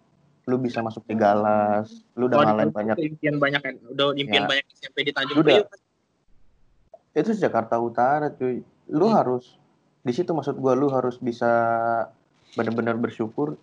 Lu 0.48 0.56
bisa 0.56 0.80
masuk 0.80 1.04
di 1.04 1.12
galas 1.12 1.92
lu 2.16 2.24
udah 2.24 2.40
Oh, 2.40 2.44
ngalahin 2.44 2.72
banyak 2.72 2.96
impian 2.96 3.36
banyak 3.36 3.60
kan? 3.60 3.74
Udah 3.92 4.16
impian 4.16 4.44
Ya. 4.44 4.48
banyak 4.48 4.64
SMP 4.72 4.96
di 5.04 5.12
Tanjung. 5.12 5.44
Priok 5.44 5.68
itu 7.20 7.34
Jakarta 7.34 7.76
Utara 7.78 8.30
cuy. 8.30 8.62
Lu 8.90 9.06
Hmm. 9.10 9.16
harus 9.18 9.58
di 10.00 10.12
situ 10.14 10.30
maksud 10.32 10.56
gua 10.56 10.72
lu 10.72 10.88
harus 10.88 11.18
bisa 11.20 11.50
benar-benar 12.56 12.96
bersyukur. 12.96 13.58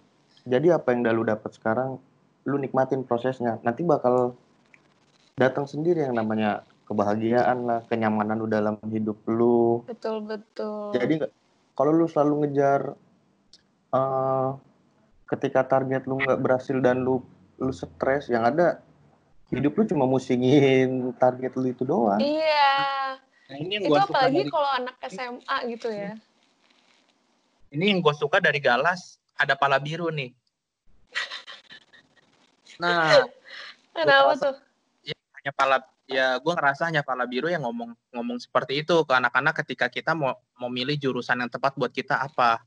Jadi 0.45 0.69
apa 0.69 0.93
yang 0.93 1.01
udah 1.01 1.13
lu 1.15 1.23
dapat 1.25 1.51
sekarang 1.57 1.97
lu 2.45 2.55
nikmatin 2.61 3.01
prosesnya. 3.01 3.57
Nanti 3.65 3.81
bakal 3.81 4.37
datang 5.33 5.65
sendiri 5.65 6.05
yang 6.05 6.13
namanya 6.13 6.61
kebahagiaan 6.85 7.65
lah 7.65 7.79
kenyamanan 7.89 8.37
lu 8.37 8.45
dalam 8.45 8.77
hidup 8.85 9.17
lu. 9.25 9.81
Betul 9.89 10.21
betul. 10.21 10.93
Jadi 10.93 11.25
nggak 11.25 11.31
kalau 11.73 11.91
lu 11.91 12.05
selalu 12.05 12.45
ngejar 12.45 12.93
eh 13.95 14.49
ketika 15.25 15.65
target 15.65 16.05
lu 16.05 16.21
nggak 16.21 16.37
berhasil 16.37 16.77
dan 16.77 17.01
lu 17.01 17.25
lu 17.57 17.73
stres 17.73 18.29
yang 18.29 18.45
ada 18.45 18.85
hidup 19.49 19.73
lu 19.73 19.83
cuma 19.89 20.05
musingin 20.05 21.09
target 21.17 21.57
lu 21.57 21.73
itu 21.73 21.81
doang. 21.81 22.21
Iya 22.21 23.17
nah 23.45 23.55
ini 23.61 23.71
yang 23.77 23.83
itu 23.85 23.91
gue 23.93 23.99
suka 24.01 24.09
apalagi 24.17 24.41
dari, 24.41 24.49
kalau 24.49 24.69
anak 24.73 24.95
SMA 25.05 25.57
gitu 25.77 25.89
ya. 25.93 26.11
Ini 27.69 27.85
yang 27.93 27.99
gue 28.01 28.15
suka 28.17 28.37
dari 28.41 28.57
Galas 28.57 29.21
ada 29.37 29.53
pala 29.53 29.77
biru 29.77 30.09
nih. 30.09 30.31
Nah 32.75 33.23
kenapa 33.95 34.35
rasa- 34.35 34.43
tuh? 34.51 34.55
Hanya 35.39 35.51
pala 35.55 35.77
ya 36.05 36.35
gue 36.43 36.53
ngerasa 36.53 36.91
hanya 36.91 37.01
pala 37.07 37.23
biru 37.23 37.47
yang 37.47 37.63
ngomong 37.63 37.95
ngomong 38.11 38.37
seperti 38.37 38.83
itu 38.83 38.99
ke 39.07 39.13
anak-anak 39.15 39.55
ketika 39.63 39.87
kita 39.87 40.11
mau 40.11 40.35
mau 40.59 40.67
milih 40.67 40.99
jurusan 40.99 41.39
yang 41.39 41.47
tepat 41.47 41.71
buat 41.79 41.93
kita 41.93 42.19
apa. 42.19 42.59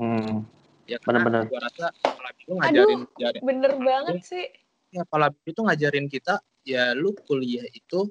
Hmm. 0.00 0.48
ya 0.88 0.98
karena 0.98 1.22
Benar-benar. 1.22 1.42
gue 1.52 1.60
rasa 1.60 1.86
pala 2.00 2.30
biru 2.34 2.52
ngajarin 2.58 3.00
ngajarin 3.04 3.42
bener 3.44 3.72
banget 3.76 4.16
sih. 4.24 4.46
Ya 4.96 5.04
pala 5.04 5.28
biru 5.28 5.48
itu 5.52 5.60
ngajarin 5.60 6.06
kita 6.08 6.34
ya 6.64 6.96
lu 6.96 7.12
kuliah 7.28 7.68
itu 7.74 8.08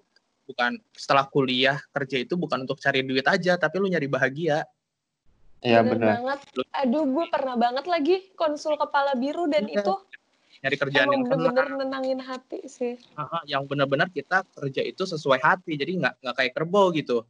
bukan 0.51 0.75
setelah 0.91 1.23
kuliah 1.31 1.79
kerja 1.95 2.19
itu 2.19 2.35
bukan 2.35 2.67
untuk 2.67 2.77
cari 2.83 3.01
duit 3.07 3.23
aja 3.23 3.55
tapi 3.55 3.79
lu 3.79 3.87
nyari 3.87 4.11
bahagia. 4.11 4.67
Iya 5.63 5.85
bener 5.85 5.95
benar. 5.95 6.09
banget. 6.19 6.39
Aduh 6.75 7.05
gue 7.07 7.25
pernah 7.31 7.55
banget 7.55 7.85
lagi 7.87 8.15
konsul 8.35 8.75
kepala 8.75 9.15
biru 9.15 9.47
dan 9.47 9.69
Iya. 9.71 9.79
itu 9.79 9.93
nyari 10.61 10.77
kerjaan 10.77 11.07
emang 11.09 11.13
yang 11.15 11.23
tenang 11.25 11.39
bener-bener 11.41 11.67
nenangin 11.85 12.19
hati 12.21 12.59
sih. 12.69 12.93
Ah, 13.17 13.39
ah, 13.39 13.43
yang 13.49 13.65
benar-benar 13.65 14.11
kita 14.13 14.45
kerja 14.53 14.81
itu 14.85 15.03
sesuai 15.07 15.41
hati 15.41 15.73
jadi 15.79 15.97
nggak 15.97 16.13
nggak 16.21 16.35
kayak 16.37 16.53
kerbau 16.53 16.93
gitu. 16.93 17.25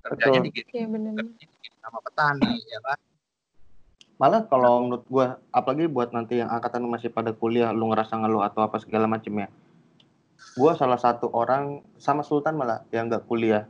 Kerjanya 0.00 0.40
dikit 0.40 0.64
iya 0.72 0.86
bener. 0.88 1.14
sama 1.80 1.98
petani 2.02 2.60
ya 2.64 2.80
kan? 2.82 2.98
Malah 4.20 4.44
kalau 4.52 4.84
menurut 4.84 5.04
gua 5.08 5.26
apalagi 5.48 5.88
buat 5.88 6.12
nanti 6.12 6.44
yang 6.44 6.52
angkatan 6.52 6.84
masih 6.86 7.08
pada 7.08 7.32
kuliah 7.32 7.72
lu 7.72 7.88
ngerasa 7.88 8.20
ngeluh 8.20 8.44
atau 8.44 8.60
apa 8.62 8.76
segala 8.82 9.08
macem 9.08 9.32
ya. 9.32 9.48
Gua 10.58 10.74
salah 10.74 10.98
satu 10.98 11.30
orang 11.30 11.84
sama 11.96 12.24
Sultan 12.26 12.56
malah 12.56 12.84
yang 12.90 13.06
nggak 13.08 13.24
kuliah. 13.26 13.64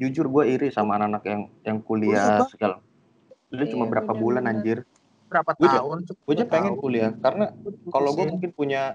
Jujur 0.00 0.26
gua 0.26 0.44
iri 0.44 0.68
sama 0.74 0.98
anak-anak 0.98 1.22
yang 1.24 1.42
yang 1.62 1.78
kuliah 1.80 2.42
juga. 2.42 2.50
segala. 2.50 2.76
Lu 3.54 3.64
cuma 3.70 3.86
Iya, 3.86 3.92
berapa 3.94 4.12
bulan 4.12 4.42
bener-bener. 4.44 4.84
anjir. 4.84 4.92
berapa 5.24 5.50
Gua 5.58 5.66
tahun 5.66 5.98
Gue 6.06 6.34
aja 6.38 6.46
pengen 6.46 6.74
kuliah 6.78 7.10
karena 7.10 7.50
kalau 7.90 8.14
gue 8.14 8.22
gue 8.22 8.32
mungkin 8.38 8.50
punya 8.54 8.94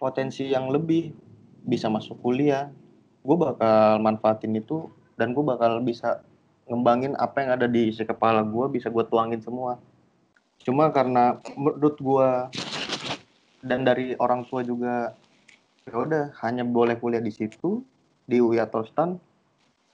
potensi 0.00 0.48
yang 0.48 0.72
lebih 0.72 1.12
bisa 1.62 1.92
masuk 1.92 2.16
kuliah 2.24 2.72
gue 3.22 3.36
bakal 3.36 4.02
manfaatin 4.02 4.56
itu 4.56 4.88
dan 5.14 5.30
gue 5.30 5.44
bakal 5.44 5.78
bisa 5.84 6.24
ngembangin 6.66 7.14
apa 7.20 7.44
yang 7.44 7.50
ada 7.54 7.66
di 7.70 7.92
isi 7.92 8.02
kepala 8.02 8.42
gue 8.42 8.66
bisa 8.72 8.90
gue 8.90 9.04
tuangin 9.06 9.38
semua 9.38 9.78
cuma 10.64 10.90
karena 10.90 11.38
menurut 11.54 11.98
gue 11.98 12.28
dan 13.62 13.86
dari 13.86 14.18
orang 14.18 14.42
tua 14.48 14.66
juga 14.66 15.14
ya 15.84 15.94
udah 15.96 16.24
hanya 16.40 16.62
boleh 16.62 16.94
kuliah 16.94 17.18
di 17.18 17.30
situ 17.30 17.82
di 18.24 18.38
UI 18.38 18.58
atau 18.58 18.82
STAN 18.82 19.18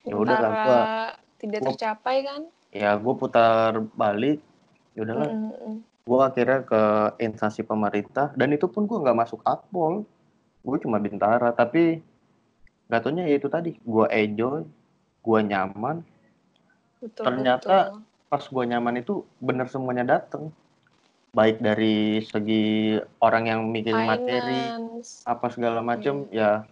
Ya 0.02 0.14
udah 0.14 0.36
lah, 0.36 0.50
gua- 0.58 0.88
tidak 1.36 1.60
gua- 1.60 1.68
tercapai 1.70 2.16
kan? 2.22 2.42
Ya 2.70 2.94
gue 2.94 3.14
putar 3.14 3.72
balik 3.94 4.40
ya 4.92 5.02
udahlah 5.02 5.26
Mm, 5.26 5.40
mm, 5.42 5.54
mm. 5.58 5.76
gue 6.02 6.20
akhirnya 6.22 6.60
ke 6.62 6.82
instansi 7.18 7.60
pemerintah 7.62 8.32
dan 8.32 8.48
itu 8.50 8.64
pun 8.64 8.84
gue 8.84 8.96
nggak 8.96 9.18
masuk 9.18 9.40
akpol. 9.42 10.04
Gue 10.60 10.76
cuma 10.78 10.96
bintara 10.96 11.50
tapi 11.50 12.00
nggak 12.86 13.00
taunya 13.00 13.24
ya 13.24 13.36
itu 13.36 13.46
tadi 13.46 13.76
gue 13.76 14.06
enjoy 14.08 14.64
gue 15.18 15.38
nyaman. 15.42 16.00
Betul 16.98 17.24
Ternyata- 17.26 17.68
betul. 17.92 18.00
pas 18.26 18.44
gue 18.44 18.64
nyaman 18.66 18.94
itu 18.96 19.14
bener 19.38 19.66
semuanya 19.66 20.04
dateng 20.10 20.52
baik 21.32 21.60
dari 21.60 22.24
segi 22.24 22.96
orang 23.20 23.44
yang 23.46 23.60
mikirin 23.68 24.08
materi 24.08 24.62
apa 25.28 25.46
segala 25.52 25.84
macem 25.84 26.26
ya. 26.32 26.64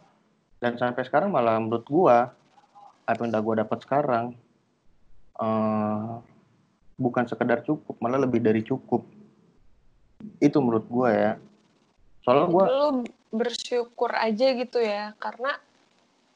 Dan 0.57 0.81
sampai 0.81 1.05
sekarang 1.05 1.31
malah 1.31 1.61
menurut 1.61 1.85
gue 1.85 2.17
apa 3.07 3.21
yang 3.23 3.31
udah 3.31 3.43
gue 3.45 3.55
dapat 3.63 3.79
sekarang 3.85 4.27
eh 5.37 6.13
bukan 6.97 7.29
sekedar 7.29 7.61
cukup 7.61 8.01
malah 8.01 8.17
lebih 8.17 8.41
dari 8.41 8.65
cukup. 8.65 9.05
Itu 10.41 10.65
menurut 10.65 10.89
gue 10.89 11.11
ya. 11.13 11.33
Soalnya 12.25 12.47
gue 12.49 12.65
lu 12.67 12.89
bersyukur 13.37 14.17
aja 14.17 14.47
gitu 14.57 14.81
ya. 14.81 15.13
Karena 15.21 15.55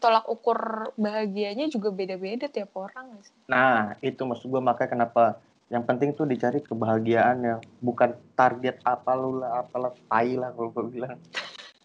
tolak 0.00 0.28
ukur 0.33 0.92
bahagianya 0.96 1.68
juga 1.68 1.92
beda-beda 1.92 2.48
tiap 2.48 2.72
orang 2.76 3.20
sih? 3.20 3.37
Nah, 3.52 3.96
itu 4.00 4.24
maksud 4.24 4.48
gue 4.48 4.61
makanya 4.61 4.90
kenapa 4.96 5.37
yang 5.70 5.87
penting 5.87 6.11
tuh 6.18 6.26
dicari 6.26 6.59
kebahagiaannya, 6.66 7.62
bukan 7.78 8.18
target 8.35 8.83
apa 8.83 9.14
lu 9.14 9.38
lah, 9.38 9.62
apalah, 9.62 9.94
tai 10.11 10.35
lah 10.35 10.50
kalau 10.50 10.74
gue 10.74 10.85
bilang. 10.98 11.14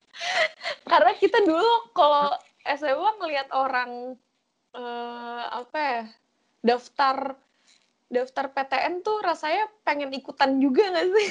karena 0.92 1.14
kita 1.22 1.46
dulu 1.46 1.94
kalau 1.94 2.34
SMA 2.66 3.10
ngelihat 3.22 3.50
orang 3.54 4.18
eh, 4.74 5.44
apa 5.54 5.78
ya 5.78 6.02
daftar 6.66 7.38
daftar 8.10 8.50
PTN 8.54 9.06
tuh 9.06 9.22
rasanya 9.22 9.70
pengen 9.86 10.10
ikutan 10.18 10.58
juga 10.58 10.90
nggak 10.90 11.08
sih? 11.14 11.30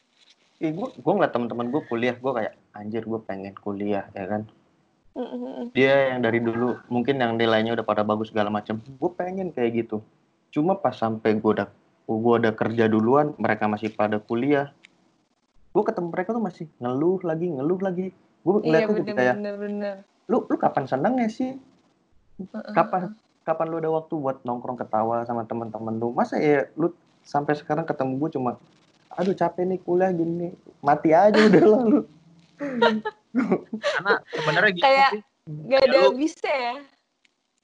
Ih, 0.64 0.72
gue 0.72 0.88
gue 0.94 1.12
ngeliat 1.12 1.34
teman-teman 1.34 1.74
gue 1.74 1.82
kuliah, 1.90 2.14
gue 2.14 2.32
kayak 2.32 2.54
anjir 2.70 3.02
gue 3.02 3.20
pengen 3.26 3.52
kuliah 3.58 4.06
ya 4.14 4.30
kan. 4.30 4.46
Dia 5.74 6.12
yang 6.14 6.22
dari 6.22 6.38
dulu 6.38 6.76
mungkin 6.86 7.18
yang 7.18 7.34
nilainya 7.34 7.74
udah 7.74 7.86
pada 7.88 8.06
bagus 8.06 8.30
segala 8.30 8.52
macam, 8.52 8.78
gue 8.78 9.10
pengen 9.18 9.50
kayak 9.50 9.84
gitu. 9.84 9.98
Cuma 10.54 10.78
pas 10.78 10.94
sampai 10.94 11.36
gue 11.36 11.50
udah 11.50 11.68
gue 12.08 12.34
udah 12.38 12.52
kerja 12.52 12.86
duluan, 12.86 13.34
mereka 13.36 13.66
masih 13.66 13.90
pada 13.90 14.16
kuliah. 14.16 14.70
Gue 15.70 15.82
ketemu 15.82 16.08
mereka 16.08 16.30
tuh 16.30 16.40
masih 16.40 16.66
ngeluh 16.76 17.18
lagi, 17.20 17.46
ngeluh 17.48 17.78
lagi. 17.78 18.14
Gue 18.40 18.54
Iya 18.58 18.86
ngeliatnya 18.86 18.94
jadi 18.96 19.12
kayak, 19.12 19.34
bener-bener. 19.36 19.96
lu 20.26 20.42
lu 20.42 20.56
kapan 20.56 20.84
senengnya 20.84 21.26
sih? 21.26 21.58
Kapan 22.68 23.14
kapan 23.42 23.66
lu 23.66 23.76
ada 23.76 23.88
waktu 23.88 24.14
buat 24.14 24.42
nongkrong 24.42 24.74
ketawa 24.76 25.22
sama 25.22 25.42
teman-teman 25.42 25.94
lu 25.94 26.10
masa 26.10 26.34
ya 26.36 26.66
lu 26.74 26.90
sampai 27.22 27.54
sekarang 27.54 27.82
ketemu 27.82 28.18
gue 28.18 28.30
cuma 28.32 28.58
aduh 29.08 29.32
capek 29.32 29.64
nih 29.64 29.78
kuliah 29.78 30.10
gini 30.10 30.50
mati 30.80 31.10
aja 31.10 31.38
udah 31.40 31.64
lah 31.64 31.82
lu 31.84 32.00
karena 33.88 34.12
sebenarnya 34.28 34.70
gini 34.72 34.82
Kayak- 34.82 35.12
sih 35.12 35.22
Gak 35.46 35.78
ada 35.78 35.86
Ya, 35.86 36.00
lu- 36.02 36.10
habisnya 36.10 36.54
ya. 36.58 36.74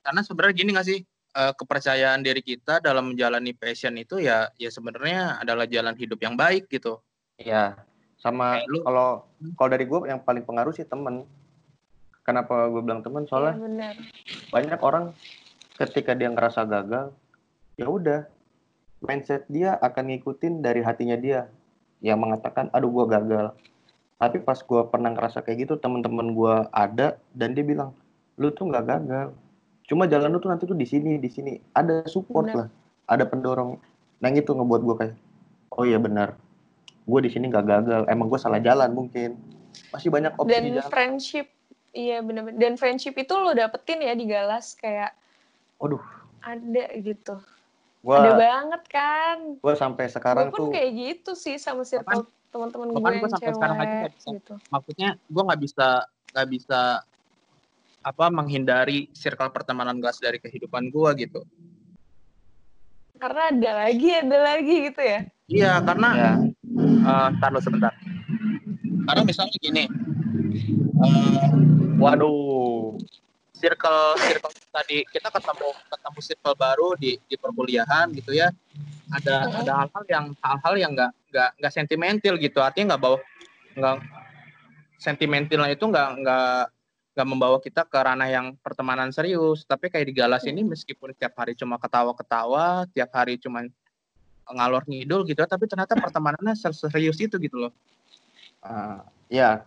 karena 0.03 0.21
sebenarnya 0.23 0.55
gini 0.55 0.71
gak 0.71 0.87
sih 0.87 0.99
eh, 1.33 1.53
kepercayaan 1.57 2.21
diri 2.21 2.45
kita 2.45 2.79
dalam 2.85 3.13
menjalani 3.13 3.57
passion 3.57 3.97
itu 3.97 4.21
ya 4.21 4.49
ya 4.61 4.69
sebenarnya 4.69 5.41
adalah 5.41 5.65
jalan 5.67 5.97
hidup 5.97 6.21
yang 6.21 6.37
baik 6.37 6.69
gitu. 6.69 7.01
Ya 7.41 7.81
sama 8.21 8.63
kalau 8.87 9.27
kalau 9.59 9.69
dari 9.73 9.85
gue 9.89 9.99
yang 10.07 10.23
paling 10.23 10.47
pengaruh 10.47 10.71
sih 10.71 10.87
temen. 10.87 11.27
Kenapa 12.23 12.71
gue 12.71 12.83
bilang 12.87 13.03
temen? 13.03 13.27
Iya 13.27 13.31
soalnya 13.35 13.55
benar. 13.59 13.95
banyak 14.55 14.81
orang 14.81 15.05
ketika 15.75 16.15
dia 16.15 16.31
ngerasa 16.31 16.63
gagal 16.63 17.11
ya 17.75 17.91
udah 17.91 18.31
mindset 19.03 19.43
dia 19.51 19.75
akan 19.83 20.15
ngikutin 20.15 20.63
dari 20.63 20.87
hatinya 20.87 21.19
dia. 21.19 21.51
Yang 21.99 22.19
mengatakan 22.23 22.71
aduh 22.71 22.95
gue 22.95 23.07
gagal. 23.11 23.47
Tapi 24.23 24.39
pas 24.39 24.55
gue 24.63 24.83
pernah 24.87 25.11
ngerasa 25.11 25.43
kayak 25.43 25.67
gitu 25.67 25.75
teman-teman 25.83 26.31
gue 26.31 26.55
ada 26.71 27.19
dan 27.35 27.59
dia 27.59 27.67
bilang 27.67 27.91
lu 28.39 28.55
tuh 28.55 28.71
nggak 28.71 28.87
gagal 28.87 29.35
cuma 29.87 30.07
jalan 30.07 30.31
lu 30.31 30.39
tuh 30.39 30.51
nanti 30.51 30.65
tuh 30.65 30.79
di 30.79 30.87
sini 30.87 31.19
di 31.19 31.29
sini 31.29 31.59
ada 31.75 32.07
support 32.07 32.49
Benar. 32.51 32.57
lah 32.65 32.69
ada 33.11 33.25
pendorong 33.27 33.77
nah 34.23 34.31
itu 34.31 34.55
ngebuat 34.55 34.83
gue 34.87 34.97
kayak 35.03 35.15
oh 35.75 35.85
iya 35.85 35.99
benar 35.99 36.39
gue 37.03 37.21
di 37.27 37.31
sini 37.35 37.51
nggak 37.51 37.67
gagal 37.67 38.03
emang 38.07 38.31
gue 38.31 38.39
salah 38.39 38.63
jalan 38.63 38.95
mungkin 38.95 39.35
masih 39.91 40.09
banyak 40.13 40.33
opsi 40.39 40.53
Dan 40.53 40.63
di 40.65 40.73
jalan 40.77 40.89
friendship, 40.89 41.47
iya 41.97 42.21
benar. 42.21 42.53
Dan 42.57 42.77
friendship 42.77 43.17
itu 43.17 43.33
lo 43.33 43.53
dapetin 43.57 44.05
ya 44.05 44.13
di 44.17 44.29
Galas 44.29 44.77
kayak 44.77 45.13
Waduh. 45.81 46.01
ada 46.45 46.85
gitu. 47.01 47.37
gue 48.03 48.17
Ada 48.19 48.35
banget 48.35 48.83
kan. 48.91 49.39
gue 49.63 49.75
sampai 49.79 50.11
sekarang 50.11 50.51
gue 50.51 50.55
pun 50.55 50.59
tuh 50.59 50.69
kayak 50.75 50.91
gitu 50.93 51.33
sih 51.39 51.57
sama 51.57 51.87
circle 51.87 52.27
teman-teman 52.53 52.93
gue 52.93 53.01
yang 53.01 53.23
gua 53.25 53.31
sampai 53.33 53.49
cewek 53.49 53.57
sekarang 53.57 53.77
aja 53.81 53.95
nggak 53.97 54.13
bisa. 54.13 54.29
gitu. 54.37 54.55
maksudnya 54.69 55.09
gue 55.17 55.43
nggak 55.49 55.61
bisa 55.65 55.87
nggak 56.37 56.49
bisa 56.53 56.81
apa 58.03 58.27
menghindari 58.29 59.07
circle 59.15 59.51
pertemanan 59.55 60.03
gas 60.03 60.19
dari 60.19 60.43
kehidupan 60.43 60.91
gue 60.91 61.11
gitu 61.23 61.41
karena 63.23 63.55
ada 63.55 63.71
lagi 63.87 64.09
ada 64.11 64.39
lagi 64.43 64.75
gitu 64.91 65.01
ya 65.01 65.21
iya 65.47 65.73
karena 65.81 66.09
Ya. 66.13 66.33
eh 66.83 67.29
ntar 67.39 67.51
lu 67.55 67.61
sebentar 67.63 67.95
karena 69.07 69.23
misalnya 69.23 69.55
gini 69.59 69.85
eh, 71.03 71.49
Waduh. 71.99 72.99
circle 73.55 74.19
circle 74.19 74.51
tadi 74.75 75.07
kita 75.15 75.31
ketemu 75.31 75.71
ketemu 75.87 76.19
circle 76.19 76.57
baru 76.59 76.99
di 76.99 77.15
di 77.31 77.39
perkuliahan 77.39 78.11
gitu 78.11 78.35
ya 78.35 78.51
ada 79.15 79.47
Mm-mm. 79.47 79.61
ada 79.63 79.73
hal-hal 79.87 80.05
yang 80.11 80.25
hal-hal 80.43 80.75
yang 80.75 80.91
nggak 80.99 81.13
nggak 81.31 81.51
nggak 81.63 81.73
sentimental 81.73 82.35
gitu 82.43 82.59
artinya 82.59 82.99
nggak 82.99 83.03
bawa 83.07 83.19
nggak 83.79 83.97
sentimentalnya 84.99 85.79
itu 85.79 85.85
nggak 85.87 86.09
nggak 86.27 86.59
nggak 87.13 87.29
membawa 87.29 87.61
kita 87.61 87.85
ke 87.85 87.99
ranah 88.01 88.29
yang 88.29 88.57
pertemanan 88.61 89.13
serius. 89.13 89.69
Tapi 89.69 89.93
kayak 89.93 90.07
di 90.09 90.15
galas 90.17 90.43
ini 90.49 90.65
meskipun 90.65 91.13
tiap 91.13 91.37
hari 91.37 91.53
cuma 91.53 91.77
ketawa-ketawa 91.77 92.89
tiap 92.93 93.13
hari 93.13 93.37
cuma 93.37 93.69
ngalor 94.49 94.83
ngidul 94.89 95.23
gitu 95.25 95.39
tapi 95.47 95.71
ternyata 95.71 95.95
pertemanannya 95.95 96.57
serius 96.57 97.19
itu 97.21 97.37
gitu 97.39 97.69
loh. 97.69 97.73
Ah, 98.63 99.07
ya, 99.27 99.67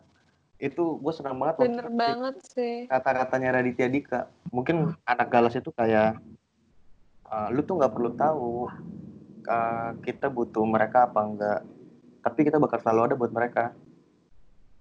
itu 0.60 1.00
gue 1.00 1.14
senang 1.14 1.36
banget 1.36 1.68
bener 1.68 1.88
banget 1.92 2.36
sih. 2.48 2.88
kata-katanya 2.88 3.60
Raditya 3.60 3.88
Dika. 3.92 4.22
Mungkin 4.52 4.96
anak 5.04 5.28
galas 5.28 5.56
itu 5.56 5.70
kayak, 5.72 6.20
ah, 7.28 7.48
lu 7.52 7.62
tuh 7.64 7.76
nggak 7.76 7.94
perlu 7.94 8.10
tahu 8.16 8.72
ah, 9.52 9.94
kita 10.02 10.32
butuh 10.32 10.64
mereka 10.64 11.08
apa 11.12 11.20
enggak, 11.22 11.62
tapi 12.24 12.40
kita 12.48 12.58
bakal 12.58 12.80
selalu 12.82 13.02
ada 13.12 13.16
buat 13.20 13.32
mereka. 13.32 13.76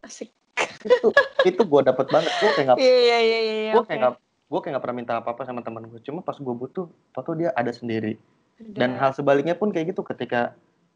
asik 0.04 0.36
Itu 0.84 1.08
itu 1.48 1.62
gue 1.64 1.80
dapet 1.82 2.06
banget. 2.12 2.32
Gue 2.38 2.50
kayak 2.54 2.66
nggak, 2.70 2.78
iya 2.78 2.96
iya 3.00 3.18
iya 3.18 3.38
iya 3.40 3.72
gue 3.72 3.84
kayak 3.88 4.00
nggak, 4.00 4.14
gue 4.20 4.60
kayak 4.60 4.72
nggak 4.76 4.84
pernah 4.84 4.96
minta 4.96 5.12
apa-apa 5.18 5.42
sama 5.48 5.60
teman 5.64 5.88
gue. 5.88 6.00
Cuma 6.04 6.20
pas 6.20 6.36
gue 6.36 6.54
butuh, 6.54 6.86
tau 7.16 7.34
dia 7.34 7.50
ada 7.56 7.72
sendiri. 7.72 8.20
Dan 8.60 8.94
hal 9.00 9.10
sebaliknya 9.16 9.58
pun 9.58 9.74
kayak 9.74 9.96
gitu 9.96 10.06
ketika 10.06 10.54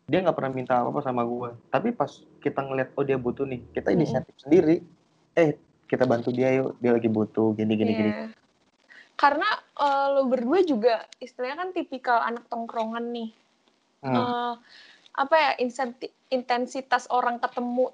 dia 0.08 0.24
nggak 0.24 0.36
pernah 0.36 0.52
minta 0.52 0.84
apa-apa 0.84 1.00
sama 1.02 1.26
gue. 1.26 1.50
Tapi 1.72 1.92
pas 1.96 2.08
kita 2.44 2.60
ngeliat 2.64 2.94
oh 2.94 3.04
dia 3.04 3.18
butuh 3.18 3.44
nih, 3.48 3.60
kita 3.74 3.90
inisiatif 3.92 4.36
sendiri. 4.38 4.84
Eh 5.34 5.58
kita 5.88 6.04
bantu 6.04 6.30
dia 6.30 6.52
yuk, 6.52 6.76
dia 6.78 6.92
lagi 6.92 7.08
butuh 7.08 7.56
gini 7.56 7.72
gini 7.74 7.92
gini. 7.96 8.12
Iya. 8.12 8.26
Karena 9.18 9.48
eh, 9.80 10.06
lo 10.14 10.30
berdua 10.30 10.62
juga 10.62 11.08
istilahnya 11.18 11.56
kan 11.58 11.70
tipikal 11.74 12.22
anak 12.22 12.46
tongkrongan 12.46 13.10
nih. 13.10 13.30
Hmm. 14.04 14.14
Eh, 14.14 14.54
apa 15.18 15.34
ya 15.34 15.50
intensitas 16.30 17.10
orang 17.10 17.42
ketemu 17.42 17.90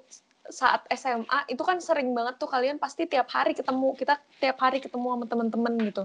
saat 0.49 0.85
SMA 0.93 1.49
itu 1.49 1.61
kan 1.65 1.81
sering 1.81 2.13
banget 2.13 2.37
tuh 2.37 2.49
kalian 2.49 2.77
pasti 2.77 3.09
tiap 3.09 3.29
hari 3.33 3.57
ketemu 3.57 3.97
kita 3.97 4.21
tiap 4.37 4.57
hari 4.61 4.77
ketemu 4.77 5.07
sama 5.17 5.25
teman-teman 5.25 5.73
gitu. 5.81 6.03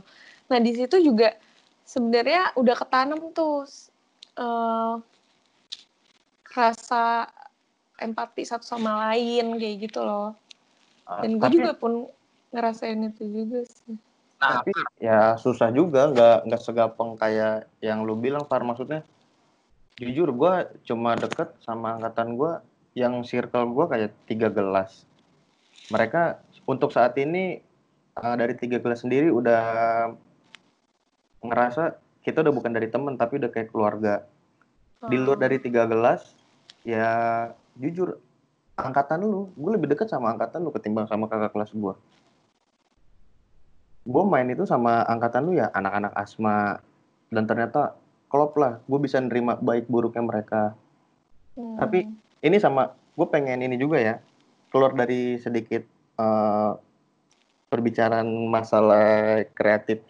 Nah 0.49 0.59
di 0.59 0.73
situ 0.73 0.97
juga 1.01 1.37
sebenarnya 1.85 2.57
udah 2.57 2.77
ketanam 2.79 3.21
tuh 3.37 3.69
eh, 4.39 4.95
rasa 6.51 7.29
empati 8.01 8.43
satu 8.49 8.65
sama 8.65 9.13
lain 9.13 9.61
kayak 9.61 9.77
gitu 9.91 10.01
loh. 10.01 10.35
Ah, 11.05 11.23
Dan 11.23 11.37
gue 11.37 11.49
juga 11.53 11.77
pun 11.77 12.09
ngerasain 12.51 12.99
itu 12.99 13.25
juga 13.29 13.63
sih. 13.69 13.95
nah 14.41 14.65
tapi 14.65 14.73
ya 14.97 15.37
susah 15.37 15.69
juga, 15.69 16.09
nggak 16.09 16.49
nggak 16.49 16.63
segampang 16.65 17.13
kayak 17.21 17.69
yang 17.85 18.09
lu 18.09 18.17
bilang, 18.17 18.49
Far. 18.49 18.65
Maksudnya, 18.65 19.05
jujur 20.01 20.33
gue 20.33 20.55
cuma 20.89 21.13
deket 21.13 21.53
sama 21.61 22.01
angkatan 22.01 22.41
gue 22.41 22.53
yang 22.95 23.23
circle 23.23 23.71
gue 23.71 23.87
kayak 23.87 24.11
tiga 24.27 24.49
gelas. 24.51 25.07
Mereka 25.91 26.43
untuk 26.67 26.91
saat 26.91 27.15
ini 27.19 27.59
eh, 28.19 28.35
dari 28.37 28.55
tiga 28.59 28.79
gelas 28.83 29.03
sendiri 29.07 29.31
udah 29.31 29.63
ngerasa 31.41 31.97
kita 32.21 32.45
udah 32.45 32.53
bukan 32.53 32.73
dari 32.77 32.89
temen 32.93 33.17
tapi 33.17 33.41
udah 33.41 33.51
kayak 33.51 33.73
keluarga. 33.73 34.25
Di 35.09 35.17
luar 35.17 35.41
Oh. 35.41 35.43
dari 35.49 35.57
tiga 35.57 35.89
gelas, 35.89 36.37
ya 36.85 37.49
jujur 37.81 38.21
angkatan 38.77 39.25
lu, 39.25 39.49
gue 39.57 39.71
lebih 39.73 39.89
deket 39.97 40.13
sama 40.13 40.37
angkatan 40.37 40.61
lu 40.61 40.71
ketimbang 40.77 41.09
sama 41.09 41.25
kakak 41.25 41.57
kelas 41.57 41.73
gue. 41.73 41.95
Gue 44.05 44.25
main 44.29 44.49
itu 44.53 44.69
sama 44.69 45.01
angkatan 45.09 45.49
lu 45.49 45.53
ya 45.57 45.73
anak-anak 45.73 46.13
asma 46.13 46.85
dan 47.33 47.49
ternyata 47.49 47.97
klop 48.29 48.53
lah, 48.61 48.85
gue 48.85 48.99
bisa 49.01 49.17
nerima 49.25 49.57
baik 49.57 49.89
buruknya 49.89 50.21
mereka. 50.21 50.77
Hmm. 51.57 51.81
Tapi 51.81 52.05
ini 52.41 52.57
sama 52.57 52.97
gue 53.15 53.27
pengen 53.29 53.61
ini 53.61 53.77
juga 53.77 54.01
ya 54.01 54.15
keluar 54.71 54.95
dari 54.95 55.37
sedikit 55.43 55.83
eh, 56.17 56.73
perbicaraan 57.71 58.27
masalah 58.51 59.47
kreatif. 59.55 60.03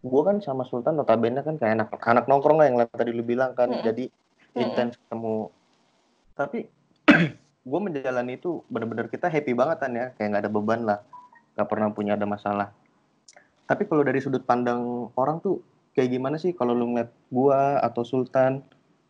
Gue 0.00 0.22
kan 0.24 0.40
sama 0.40 0.64
Sultan 0.64 0.96
notabene 0.96 1.44
kan 1.44 1.60
kayak 1.60 1.74
anak 1.76 1.88
anak 2.00 2.24
nongkrong 2.24 2.58
lah 2.62 2.66
yang 2.70 2.80
tadi 2.88 3.12
lu 3.12 3.20
bilang 3.20 3.52
kan, 3.52 3.68
Mm-mm. 3.68 3.84
jadi 3.84 4.08
Mm-mm. 4.08 4.62
intens 4.64 4.96
ketemu. 4.96 5.52
Tapi 6.32 6.58
gue 7.68 7.80
menjalani 7.82 8.40
itu 8.40 8.64
bener-bener 8.72 9.12
kita 9.12 9.28
happy 9.28 9.52
banget 9.52 9.78
kan 9.84 9.92
ya, 9.92 10.06
kayak 10.16 10.28
nggak 10.32 10.42
ada 10.48 10.52
beban 10.52 10.80
lah, 10.88 10.98
nggak 11.58 11.68
pernah 11.68 11.92
punya 11.92 12.16
ada 12.16 12.24
masalah. 12.24 12.72
Tapi 13.68 13.84
kalau 13.84 14.00
dari 14.00 14.24
sudut 14.24 14.48
pandang 14.48 15.12
orang 15.12 15.44
tuh 15.44 15.60
kayak 15.92 16.08
gimana 16.08 16.40
sih 16.40 16.56
kalau 16.56 16.72
lu 16.72 16.94
ngeliat 16.94 17.12
gua 17.28 17.84
atau 17.84 18.00
Sultan 18.00 18.64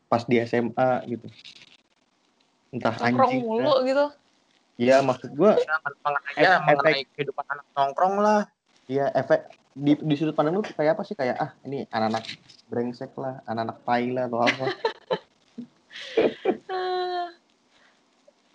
pas 0.08 0.24
di 0.24 0.40
SMA 0.42 0.90
gitu? 1.06 1.28
Entah 2.72 2.96
nongkrong 2.96 3.32
anjing. 3.32 3.44
mulu 3.44 3.74
gitu. 3.84 4.06
Ya 4.78 5.02
maksud 5.02 5.34
gua 5.34 5.58
ya, 6.38 6.62
mengenai, 6.62 7.02
ya, 7.02 7.08
kehidupan 7.14 7.44
anak 7.50 7.66
nongkrong 7.74 8.14
lah 8.22 8.46
ya 8.86 9.10
efek 9.12 9.50
di, 9.74 9.94
di 9.94 10.14
sudut 10.16 10.34
pandang 10.34 10.58
lu 10.58 10.64
kayak 10.64 10.96
apa 10.98 11.02
sih 11.06 11.14
kayak 11.14 11.36
ah 11.38 11.50
ini 11.62 11.86
anak-anak 11.92 12.24
brengsek 12.66 13.14
lah, 13.14 13.42
anak-anak 13.46 13.78
tai 13.86 14.10
lah 14.10 14.24
atau 14.26 14.40
apa? 14.42 14.64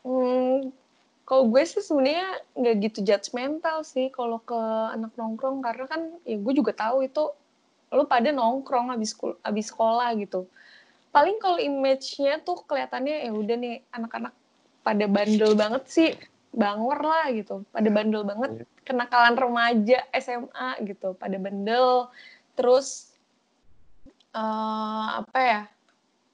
Hmm, 0.04 0.76
kalau 1.24 1.48
gue 1.48 1.64
sih 1.64 1.80
sebenarnya 1.80 2.28
nggak 2.60 2.76
gitu 2.84 3.00
judgmental 3.08 3.88
sih 3.88 4.12
kalau 4.12 4.44
ke 4.44 4.60
anak 4.92 5.16
nongkrong 5.16 5.64
karena 5.64 5.88
kan 5.88 6.02
ya 6.28 6.36
gue 6.36 6.54
juga 6.54 6.76
tahu 6.76 7.08
itu 7.08 7.32
lu 7.96 8.04
pada 8.04 8.36
nongkrong 8.36 8.92
habis 8.92 9.16
sekol- 9.16 9.40
habis 9.40 9.72
sekolah 9.72 10.12
gitu. 10.20 10.52
Paling 11.14 11.38
kalau 11.38 11.62
image-nya 11.62 12.42
tuh 12.42 12.66
kelihatannya 12.66 13.30
ya 13.30 13.32
udah 13.32 13.56
nih 13.56 13.86
anak-anak 13.94 14.34
pada 14.82 15.06
bandel 15.06 15.54
banget 15.54 15.84
sih, 15.86 16.10
bangor 16.50 17.00
lah 17.06 17.30
gitu. 17.30 17.62
Pada 17.70 17.90
bandel 17.94 18.26
banget, 18.26 18.52
Iya. 18.58 18.66
kenakalan 18.82 19.36
remaja 19.38 20.00
SMA 20.10 20.82
gitu, 20.90 21.14
pada 21.14 21.38
bandel. 21.38 22.10
Terus 22.58 23.14
eh 24.34 25.08
apa 25.22 25.40
ya? 25.40 25.62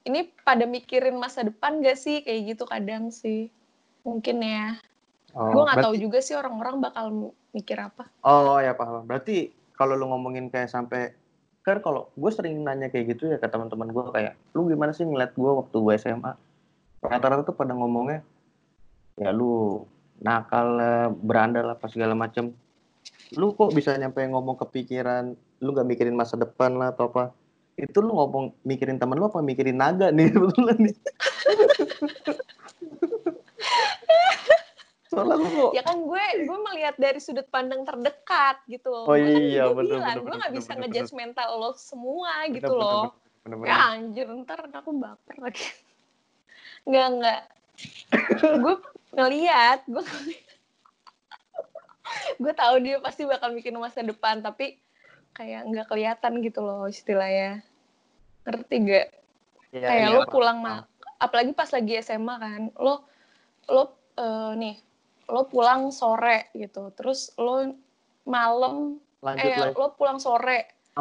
Ini 0.08 0.32
pada 0.40 0.64
mikirin 0.64 1.20
masa 1.20 1.44
depan 1.44 1.84
gak 1.84 2.00
sih 2.00 2.24
kayak 2.24 2.56
gitu 2.56 2.64
kadang 2.64 3.12
sih. 3.12 3.52
Mungkin 4.00 4.40
ya. 4.40 4.80
Oh, 5.36 5.52
gue 5.52 5.62
nggak 5.62 5.84
tahu 5.84 5.94
juga 5.94 6.18
sih 6.18 6.34
orang-orang 6.34 6.82
bakal 6.82 7.06
mikir 7.52 7.78
apa. 7.78 8.08
Oh 8.24 8.56
ya 8.58 8.74
paham. 8.74 9.04
Berarti 9.06 9.52
kalau 9.76 9.94
lu 9.94 10.08
ngomongin 10.10 10.48
kayak 10.48 10.72
sampai 10.72 11.14
kan 11.60 11.78
kalau 11.84 12.08
gue 12.16 12.30
sering 12.32 12.64
nanya 12.64 12.88
kayak 12.88 13.16
gitu 13.16 13.28
ya 13.28 13.36
ke 13.36 13.48
teman-teman 13.48 13.92
gue 13.92 14.04
kayak 14.12 14.32
lu 14.56 14.64
gimana 14.68 14.96
sih 14.96 15.04
ngeliat 15.04 15.36
gue 15.36 15.50
waktu 15.50 15.76
gue 15.76 15.94
SMA 16.00 16.32
rata-rata 17.04 17.44
tuh 17.44 17.56
pada 17.56 17.76
ngomongnya 17.76 18.24
ya 19.20 19.32
lu 19.32 19.84
nakal 20.20 20.80
berandal 21.24 21.72
lah 21.72 21.76
pas 21.80 21.88
segala 21.92 22.12
macem. 22.12 22.52
Lu 23.36 23.56
kok 23.56 23.72
bisa 23.72 23.96
nyampe 23.96 24.20
ngomong 24.28 24.60
kepikiran 24.60 25.32
lu 25.60 25.76
gak 25.76 25.88
mikirin 25.88 26.16
masa 26.16 26.36
depan 26.36 26.76
lah 26.76 26.92
atau 26.92 27.08
apa? 27.12 27.32
Itu 27.76 28.04
lu 28.04 28.12
ngomong 28.12 28.52
mikirin 28.64 29.00
temen 29.00 29.16
lu 29.16 29.28
apa 29.28 29.40
mikirin 29.40 29.80
naga 29.80 30.12
nih 30.12 30.28
kebetulan 30.34 30.76
nih 30.80 30.94
soalnya 35.10 35.42
kok 35.42 35.70
Ya 35.74 35.82
kan 35.82 35.98
gue 36.06 36.24
gue 36.46 36.58
melihat 36.70 36.94
dari 36.94 37.18
sudut 37.18 37.42
pandang 37.50 37.82
terdekat 37.82 38.62
gitu 38.70 38.86
loh. 38.94 39.10
Oh 39.10 39.16
kan 39.18 39.26
iya, 39.26 39.66
gue 39.66 39.74
bener, 39.74 39.98
bilang, 39.98 40.06
bener, 40.06 40.22
gue 40.22 40.22
bener, 40.22 40.38
nggak 40.38 40.52
bener, 40.54 40.58
bisa 40.62 40.70
bener, 40.70 40.80
ngejudge 40.86 41.12
mental 41.18 41.48
lo 41.58 41.70
semua 41.74 42.32
gitu 42.46 42.70
Bener, 42.70 42.78
bener, 42.78 42.78
loh. 42.78 43.06
bener, 43.42 43.56
bener, 43.58 43.58
Ya 43.66 43.74
bener. 43.74 43.90
anjir 43.90 44.26
ntar 44.46 44.58
aku 44.70 44.90
baper 44.94 45.36
lagi. 45.42 45.66
Nggak 46.88 47.06
nggak. 47.18 47.42
gue 48.62 48.74
ngeliat, 49.18 49.80
gue 49.90 50.04
gue 52.38 52.52
tahu 52.54 52.74
dia 52.80 52.96
pasti 53.02 53.22
bakal 53.26 53.50
bikin 53.52 53.74
masa 53.76 54.00
depan 54.06 54.40
tapi 54.40 54.78
kayak 55.34 55.66
nggak 55.66 55.86
kelihatan 55.90 56.38
gitu 56.38 56.62
loh 56.62 56.86
istilahnya. 56.86 57.66
Ngerti 58.46 58.76
gak? 58.86 59.06
Iya, 59.70 59.86
kayak 59.86 60.06
iya, 60.10 60.16
lo 60.18 60.22
pulang 60.26 60.58
paham. 60.62 60.82
ma- 60.82 60.86
apalagi 61.20 61.52
pas 61.54 61.70
lagi 61.70 61.92
SMA 62.00 62.34
kan 62.40 62.62
lo 62.80 63.04
lo 63.70 63.82
eh, 64.18 64.52
nih 64.56 64.76
lo 65.30 65.46
pulang 65.46 65.88
sore 65.90 66.50
gitu. 66.52 66.90
Terus 66.92 67.30
lo 67.36 67.70
malam 68.24 68.98
lanjut 69.20 69.44
eh 69.44 69.56
lanjut 69.56 69.76
lo 69.76 69.88
pulang 69.94 70.18
sore. 70.18 70.58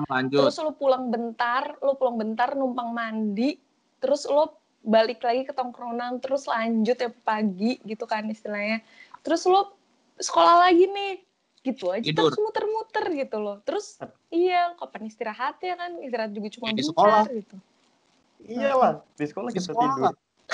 Lanjut. 0.08 0.46
Terus 0.46 0.58
lo 0.60 0.72
pulang 0.72 1.10
bentar 1.10 1.76
lo 1.82 1.94
pulang 1.94 2.16
bentar 2.16 2.54
numpang 2.54 2.90
mandi. 2.90 3.58
Terus 4.00 4.24
lo 4.26 4.56
balik 4.80 5.20
lagi 5.20 5.44
ke 5.44 5.52
tongkrongan 5.52 6.24
terus 6.24 6.46
lanjut 6.46 6.96
ya 6.96 7.12
pagi 7.22 7.82
gitu 7.84 8.06
kan 8.06 8.24
istilahnya. 8.26 8.80
Terus 9.22 9.44
lo 9.44 9.76
sekolah 10.16 10.64
lagi 10.64 10.86
nih. 10.86 11.16
Gitu 11.60 11.92
aja 11.92 12.00
Tidur. 12.00 12.32
terus 12.32 12.40
muter-muter 12.40 13.06
gitu 13.20 13.36
loh 13.36 13.60
terus 13.68 14.00
iya 14.32 14.72
kapan 14.80 15.12
istirahat 15.12 15.60
ya 15.60 15.76
kan? 15.76 16.00
Istirahat 16.00 16.32
juga 16.32 16.48
cuma 16.56 16.66
Ya, 16.66 16.72
di 16.72 16.80
bentar 16.80 16.90
sekolah. 16.96 17.24
gitu. 17.36 17.56
Iya 18.40 18.72
lah, 18.72 18.94
di 19.12 19.26
sekolah 19.28 19.50
Di 19.52 19.56
kita 19.60 19.68
sekolah. 19.68 19.92
tidur. 19.92 20.14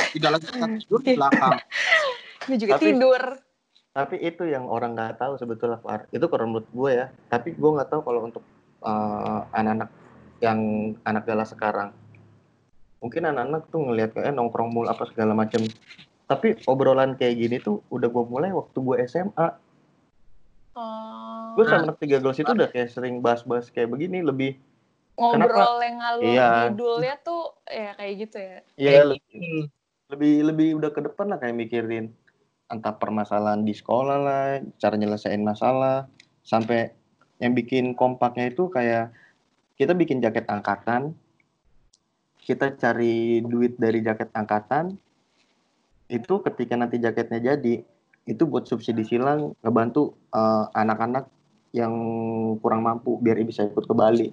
Di 0.10 0.18
dalam 0.18 0.40
kita 0.42 0.66
tidur 0.82 1.00
di 1.00 1.14
belakang. 1.22 1.52
gue 2.42 2.58
juga 2.58 2.74
Tapi- 2.76 2.86
tidur 2.90 3.22
Tapi 3.96 4.20
itu 4.20 4.44
yang 4.44 4.68
orang 4.68 4.92
nggak 4.92 5.24
tahu 5.24 5.40
sebetulnya, 5.40 5.80
Far. 5.80 6.12
Itu 6.12 6.28
kalau 6.28 6.52
menurut 6.52 6.68
gue 6.68 6.92
ya. 6.92 7.08
Tapi 7.32 7.56
gue 7.56 7.72
nggak 7.80 7.88
tahu 7.88 8.02
kalau 8.04 8.28
untuk 8.28 8.44
eh, 8.84 9.40
anak-anak 9.56 9.90
yang 10.44 10.60
anak 11.08 11.24
galas 11.24 11.56
sekarang. 11.56 11.96
Mungkin 13.00 13.24
anak-anak 13.24 13.72
tuh 13.72 13.80
ngelihat 13.88 14.12
kayak 14.20 14.36
nongkrong 14.36 14.76
mulu 14.76 14.92
apa 14.92 15.08
segala 15.08 15.32
macam. 15.32 15.64
Tapi 16.28 16.60
obrolan 16.68 17.16
kayak 17.16 17.40
gini 17.40 17.58
tuh 17.64 17.80
udah 17.88 18.12
gue 18.12 18.24
mulai 18.28 18.52
waktu 18.52 18.76
gue 18.76 18.96
SMA. 19.08 19.48
Oh, 20.76 21.56
Gue 21.56 21.64
sama 21.64 21.88
anak 21.88 22.04
tiga 22.04 22.20
gelas 22.20 22.36
itu 22.36 22.52
udah 22.52 22.68
kayak 22.68 22.92
sering 22.92 23.24
bahas-bahas 23.24 23.72
kayak 23.72 23.88
begini. 23.88 24.20
Lebih, 24.20 24.60
ngobrol 25.16 25.80
yang 25.80 25.98
ngalur 26.04 26.28
Iya. 26.28 26.50
ngidulnya 26.68 27.16
tuh 27.24 27.44
ya 27.72 27.96
kayak 27.96 28.14
gitu 28.28 28.38
ya 28.38 28.58
ya 28.76 29.02
lebih, 29.08 29.72
lebih, 30.12 30.34
lebih 30.52 30.68
udah 30.84 30.92
ke 30.92 31.02
depan 31.08 31.32
lah 31.32 31.38
kayak 31.40 31.56
mikirin 31.56 32.12
entah 32.72 32.96
permasalahan 32.98 33.62
di 33.62 33.74
sekolah 33.74 34.18
lah, 34.18 34.48
cara 34.82 34.96
nyelesain 34.98 35.42
masalah, 35.42 36.10
sampai 36.42 36.94
yang 37.38 37.54
bikin 37.54 37.94
kompaknya 37.94 38.50
itu 38.50 38.72
kayak 38.72 39.12
kita 39.76 39.92
bikin 39.92 40.24
jaket 40.24 40.48
angkatan, 40.48 41.14
kita 42.42 42.78
cari 42.78 43.42
duit 43.44 43.76
dari 43.78 44.00
jaket 44.02 44.32
angkatan, 44.34 44.96
itu 46.10 46.34
ketika 46.46 46.74
nanti 46.78 47.02
jaketnya 47.02 47.54
jadi, 47.54 47.82
itu 48.26 48.44
buat 48.50 48.66
subsidi 48.66 49.06
silang 49.06 49.54
ngebantu 49.62 50.18
eh, 50.34 50.66
anak-anak 50.74 51.30
yang 51.76 51.94
kurang 52.64 52.88
mampu 52.88 53.20
biar 53.20 53.38
bisa 53.44 53.68
ikut 53.68 53.84
ke 53.84 53.94
Bali. 53.94 54.32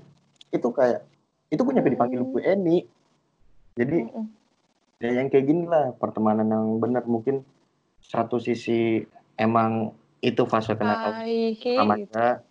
Itu 0.54 0.70
kayak 0.70 1.02
itu 1.50 1.60
punya 1.66 1.82
dipanggil 1.82 2.22
Hmm. 2.22 2.30
Bu 2.32 2.38
Eni. 2.40 2.86
Jadi 3.74 3.98
Mm-mm. 4.04 4.26
ya 5.02 5.10
yang 5.20 5.26
kayak 5.32 5.44
gini 5.48 5.64
lah 5.66 5.90
pertemanan 5.96 6.46
yang 6.46 6.78
benar 6.78 7.02
mungkin 7.08 7.42
satu 8.02 8.36
sisi 8.42 9.02
emang 9.38 9.94
itu 10.22 10.42
fase 10.46 10.74
kenal 10.78 11.14
Hai, 11.14 11.54
gitu. 11.58 11.78
remaja 11.78 12.42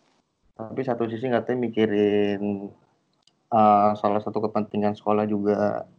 tapi 0.56 0.82
satu 0.84 1.08
sisi 1.08 1.26
nggak 1.26 1.48
tahu 1.48 1.58
mikirin 1.58 2.70
uh, 3.50 3.92
salah 3.98 4.22
satu 4.22 4.46
kepentingan 4.46 4.94
sekolah 4.94 5.26
juga. 5.26 5.90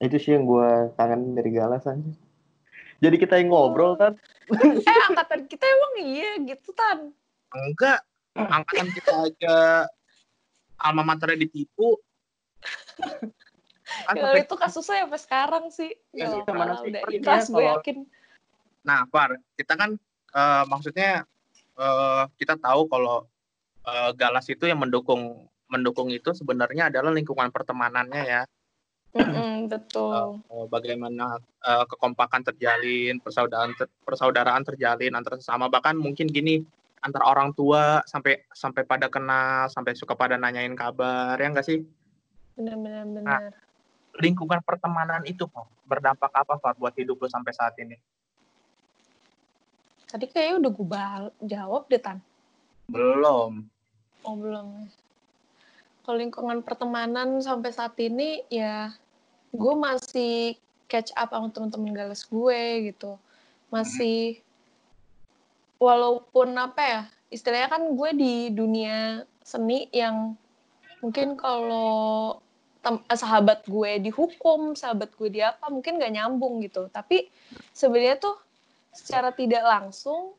Itu 0.00 0.16
sih 0.16 0.32
yang 0.32 0.48
gue 0.48 0.96
kangen 0.96 1.36
dari 1.36 1.52
Galas 1.52 1.84
aja 1.84 2.08
jadi 3.00 3.16
kita 3.16 3.40
yang 3.40 3.48
ngobrol 3.50 3.96
kan? 3.96 4.12
Eh 4.60 5.00
angkatan 5.08 5.48
kita 5.48 5.64
emang 5.64 5.92
iya 6.04 6.30
gitu 6.44 6.70
tan. 6.76 7.16
Enggak, 7.50 8.04
angkatan 8.36 8.88
kita 8.92 9.12
aja. 9.24 9.56
Alma 10.76 11.00
maternya 11.04 11.40
ditipu. 11.40 11.96
Kalau 14.06 14.36
itu 14.38 14.54
kasusnya 14.54 15.08
sampai 15.08 15.20
sekarang 15.20 15.64
sih. 15.72 15.90
Ya, 16.14 16.30
Gak 16.30 16.46
kita 16.46 16.52
mana 16.54 16.78
sih 16.78 16.92
ikhlas 16.92 17.50
gue 17.50 17.58
kalau- 17.58 17.80
yakin 17.80 17.96
Nah, 18.86 19.04
Par, 19.08 19.36
kita 19.56 19.76
kan 19.76 19.96
eh, 20.34 20.64
maksudnya 20.68 21.24
eh, 21.76 22.22
kita 22.40 22.56
tahu 22.56 22.88
kalau 22.88 23.26
eh, 23.86 24.10
Galas 24.16 24.46
itu 24.48 24.64
yang 24.68 24.80
mendukung 24.80 25.48
mendukung 25.70 26.10
itu 26.10 26.34
sebenarnya 26.34 26.90
adalah 26.90 27.14
lingkungan 27.14 27.48
pertemanannya 27.54 28.22
ya. 28.26 28.42
Mm-mm, 29.10 29.66
betul 29.70 30.38
Eh, 30.50 30.66
bagaimana 30.66 31.38
eh, 31.40 31.84
kekompakan 31.86 32.42
terjalin, 32.42 33.22
persaudaraan 33.22 33.72
ter- 33.78 33.92
persaudaraan 34.02 34.66
terjalin 34.66 35.14
antara 35.14 35.38
sesama 35.38 35.70
bahkan 35.70 35.94
mungkin 35.94 36.26
gini 36.26 36.66
antar 37.00 37.24
orang 37.24 37.54
tua 37.56 38.02
sampai 38.04 38.44
sampai 38.52 38.82
pada 38.84 39.08
kenal, 39.08 39.70
sampai 39.72 39.96
suka 39.96 40.18
pada 40.18 40.36
nanyain 40.36 40.74
kabar 40.76 41.38
ya 41.38 41.48
enggak 41.48 41.64
sih? 41.64 41.80
benar-benar 42.58 43.04
benar 43.08 43.52
Lingkungan 44.20 44.60
pertemanan 44.66 45.22
itu 45.24 45.46
Pak, 45.48 45.86
berdampak 45.86 46.34
apa 46.34 46.58
Pak 46.60 46.76
buat 46.76 46.92
hidup 46.98 47.22
lo 47.22 47.28
sampai 47.30 47.54
saat 47.56 47.72
ini? 47.80 47.96
Tadi 50.10 50.26
kayaknya 50.26 50.66
udah 50.66 50.70
gue 50.74 50.86
bal- 50.86 51.36
jawab 51.46 51.86
deh 51.86 52.02
tan. 52.02 52.18
Belum. 52.90 53.62
oh 54.26 54.34
belum. 54.34 54.90
Kalau 56.02 56.16
lingkungan 56.18 56.66
pertemanan 56.66 57.38
sampai 57.38 57.70
saat 57.70 57.94
ini 58.02 58.42
ya 58.50 58.90
gue 59.54 59.74
masih 59.78 60.58
catch 60.90 61.14
up 61.14 61.30
sama 61.30 61.54
temen-temen 61.54 61.94
galas 61.94 62.26
gue 62.26 62.90
gitu. 62.90 63.14
Masih 63.70 64.42
walaupun 65.78 66.50
apa 66.58 66.82
ya 66.82 67.00
istilahnya 67.30 67.70
kan 67.70 67.82
gue 67.94 68.10
di 68.18 68.34
dunia 68.50 69.22
seni 69.46 69.86
yang 69.94 70.34
mungkin 70.98 71.38
kalau 71.38 72.36
sahabat 73.12 73.62
gue 73.70 74.10
dihukum 74.10 74.74
sahabat 74.74 75.14
gue 75.14 75.28
di 75.30 75.40
apa 75.40 75.70
mungkin 75.70 76.02
gak 76.02 76.10
nyambung 76.10 76.58
gitu. 76.66 76.90
Tapi 76.90 77.30
sebenarnya 77.70 78.18
tuh 78.18 78.49
secara 78.90 79.30
tidak 79.34 79.62
langsung 79.62 80.34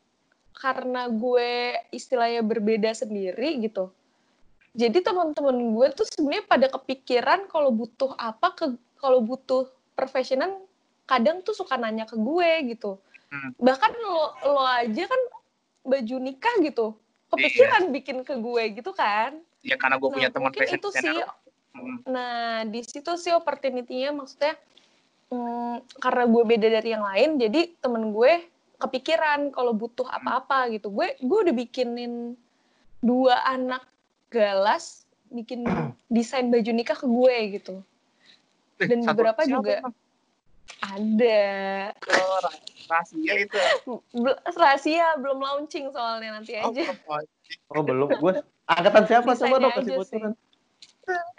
karena 0.52 1.08
gue 1.08 1.76
istilahnya 1.90 2.44
berbeda 2.44 2.92
sendiri 2.92 3.58
gitu 3.64 3.90
jadi 4.72 5.04
teman-teman 5.04 5.76
gue 5.76 5.86
tuh 5.92 6.06
sebenarnya 6.08 6.44
pada 6.48 6.66
kepikiran 6.72 7.48
kalau 7.48 7.72
butuh 7.72 8.12
apa 8.16 8.52
ke 8.56 8.66
kalau 9.00 9.20
butuh 9.24 9.68
profesional 9.96 10.64
kadang 11.04 11.44
tuh 11.44 11.52
suka 11.56 11.76
nanya 11.76 12.08
ke 12.08 12.16
gue 12.16 12.76
gitu 12.76 12.98
Hmm. 13.32 13.48
bahkan 13.56 13.88
lo 13.96 14.36
lo 14.44 14.60
aja 14.60 15.08
kan 15.08 15.20
baju 15.88 16.16
nikah 16.20 16.52
gitu 16.60 16.92
kepikiran 17.32 17.88
bikin 17.88 18.20
ke 18.28 18.36
gue 18.36 18.76
gitu 18.76 18.92
kan 18.92 19.40
Ya 19.62 19.78
karena 19.78 19.96
gue 19.96 20.10
punya 20.10 20.28
Nah, 20.28 20.34
teman 20.34 20.50
mungkin 20.50 20.62
fashion 20.66 20.80
itu 20.82 20.88
sih. 20.90 21.18
Hmm. 21.72 21.98
Nah, 22.04 22.66
di 22.68 22.80
situ 22.84 23.12
sih 23.16 23.32
opportunity-nya 23.32 24.12
maksudnya 24.12 24.58
mm, 25.32 25.74
karena 25.96 26.24
gue 26.28 26.42
beda 26.44 26.68
dari 26.70 26.88
yang 26.92 27.02
lain, 27.02 27.40
jadi 27.40 27.60
temen 27.80 28.12
gue 28.12 28.32
kepikiran 28.76 29.48
kalau 29.48 29.72
butuh 29.72 30.04
apa-apa 30.04 30.68
gitu. 30.70 30.92
Gue 30.92 31.16
gue 31.16 31.38
udah 31.48 31.54
bikinin 31.54 32.36
dua 33.00 33.40
anak 33.42 33.82
galas 34.28 35.08
bikin 35.26 35.64
desain 36.12 36.52
baju 36.52 36.70
nikah 36.70 36.94
ke 36.94 37.06
gue 37.06 37.36
gitu. 37.56 37.74
Eh, 38.78 38.86
Dan 38.86 39.00
satu- 39.00 39.16
beberapa 39.16 39.42
juga 39.42 39.80
emang? 39.80 39.94
ada 40.82 41.42
Oh, 42.10 42.38
rah- 42.42 42.58
rahasia 42.88 43.32
itu. 43.38 43.58
Bel- 44.14 44.40
rahasia 44.52 45.14
belum 45.16 45.38
launching 45.38 45.90
soalnya 45.90 46.38
nanti 46.38 46.58
Oh, 46.58 46.70
aja. 46.70 46.90
oh, 47.06 47.22
oh 47.70 47.82
belum 47.88 48.08
gue 48.12 48.32
angkatan 48.64 49.04
siapa 49.06 49.30
coba 49.32 49.56
dong 49.58 49.72
kasih 49.72 49.92
bocoran 49.94 50.32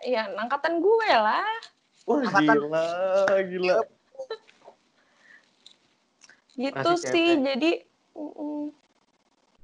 Ya, 0.04 0.28
angkatan 0.38 0.80
gue 0.80 1.10
lah. 1.10 1.48
Wah 2.04 2.20
Angkatan- 2.22 2.58
gila 2.60 2.86
gila 3.44 3.78
Gitu 6.54 6.70
Masih 6.70 6.98
sih. 7.02 7.10
cewek. 7.10 7.38
Jadi 7.50 7.72
mm, 8.14 8.64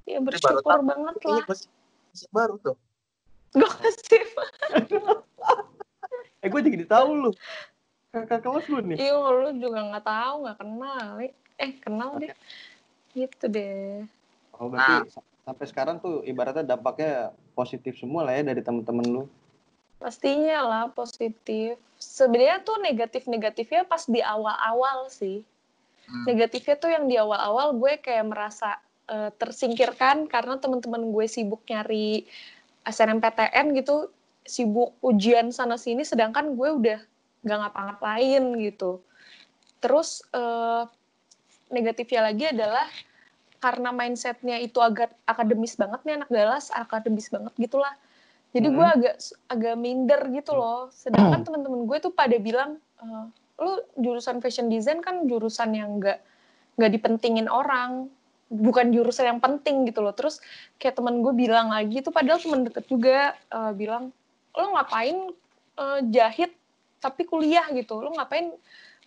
ya 0.10 0.18
baru 0.18 0.26
bersyukur 0.34 0.74
tahu. 0.74 0.90
banget 0.90 1.16
Ini 1.22 1.30
lah. 1.30 1.46
masih, 1.46 1.68
masih 2.10 2.30
baru 2.34 2.56
tuh. 2.58 2.76
Gue 3.54 3.70
kasih 3.70 4.22
eh 6.40 6.48
gue 6.48 6.62
jadi 6.64 6.86
tahu 6.88 7.10
lu 7.14 7.32
kakak 8.10 8.42
kelas 8.42 8.66
lu 8.72 8.80
nih 8.82 8.98
Iya, 8.98 9.14
lu 9.22 9.50
juga 9.62 9.80
nggak 9.86 10.02
tahu, 10.02 10.36
nggak 10.48 10.58
kenal. 10.58 11.10
Eh, 11.60 11.72
kenal 11.78 12.10
deh. 12.18 12.34
Gitu 13.14 13.46
deh. 13.46 14.10
Oh 14.58 14.66
berarti 14.66 15.14
sa- 15.14 15.28
sampai 15.46 15.66
sekarang 15.70 16.02
tuh 16.02 16.26
ibaratnya 16.26 16.74
dampaknya 16.74 17.30
positif 17.54 18.02
semua 18.02 18.26
lah 18.26 18.34
ya 18.34 18.42
dari 18.42 18.66
temen-temen 18.66 19.06
lu. 19.06 19.24
Pastinya 20.00 20.64
lah 20.64 20.84
positif. 20.96 21.76
Sebenarnya 22.00 22.64
tuh 22.64 22.80
negatif-negatifnya 22.80 23.84
pas 23.84 24.08
di 24.08 24.24
awal-awal 24.24 25.12
sih. 25.12 25.44
Hmm. 26.08 26.24
Negatifnya 26.26 26.76
tuh 26.80 26.90
yang 26.90 27.06
di 27.12 27.20
awal-awal 27.20 27.76
gue 27.76 28.00
kayak 28.00 28.26
merasa 28.32 28.80
eh, 29.12 29.30
tersingkirkan 29.36 30.32
karena 30.32 30.56
teman-teman 30.58 31.12
gue 31.12 31.26
sibuk 31.28 31.62
nyari 31.68 32.24
SNMPTN 32.88 33.76
gitu, 33.76 34.08
sibuk 34.48 34.96
ujian 35.04 35.52
sana 35.52 35.76
sini, 35.76 36.08
sedangkan 36.08 36.56
gue 36.56 36.70
udah 36.72 37.00
nggak 37.44 37.60
ngapa-ngapain 37.60 38.44
gitu. 38.64 39.04
Terus 39.84 40.24
eh, 40.32 40.84
negatifnya 41.70 42.32
lagi 42.32 42.46
adalah 42.50 42.88
karena 43.60 43.92
mindsetnya 43.92 44.58
itu 44.64 44.80
agak 44.80 45.12
akademis 45.28 45.76
banget 45.76 46.00
nih 46.08 46.16
anak 46.24 46.32
galas, 46.32 46.72
akademis 46.72 47.28
banget 47.28 47.52
gitulah. 47.60 47.92
Jadi 48.50 48.68
gue 48.74 48.88
agak 48.88 49.16
agak 49.46 49.76
minder 49.78 50.22
gitu 50.34 50.58
loh. 50.58 50.90
Sedangkan 50.90 51.46
teman-teman 51.46 51.86
gue 51.86 51.98
tuh 52.02 52.10
pada 52.10 52.34
bilang, 52.42 52.82
"Eh, 52.98 53.26
lu 53.62 53.72
jurusan 54.00 54.42
fashion 54.42 54.72
design 54.72 55.06
kan 55.06 55.30
jurusan 55.30 55.76
yang 55.78 56.02
nggak 56.02 56.18
nggak 56.80 56.92
dipentingin 56.96 57.46
orang, 57.52 58.08
bukan 58.50 58.90
jurusan 58.90 59.38
yang 59.38 59.40
penting 59.44 59.86
gitu 59.86 60.02
loh. 60.02 60.16
Terus 60.18 60.42
kayak 60.82 60.98
temen 60.98 61.22
gue 61.22 61.34
bilang 61.36 61.70
lagi 61.70 62.02
tuh 62.02 62.10
padahal 62.10 62.42
temen 62.42 62.66
deket 62.66 62.90
juga 62.90 63.38
eh, 63.54 63.72
bilang, 63.78 64.10
lo 64.58 64.66
ngapain 64.74 65.30
eh, 65.78 66.00
jahit 66.10 66.52
tapi 67.00 67.24
kuliah 67.30 67.64
gitu, 67.72 68.02
lo 68.02 68.12
ngapain 68.18 68.52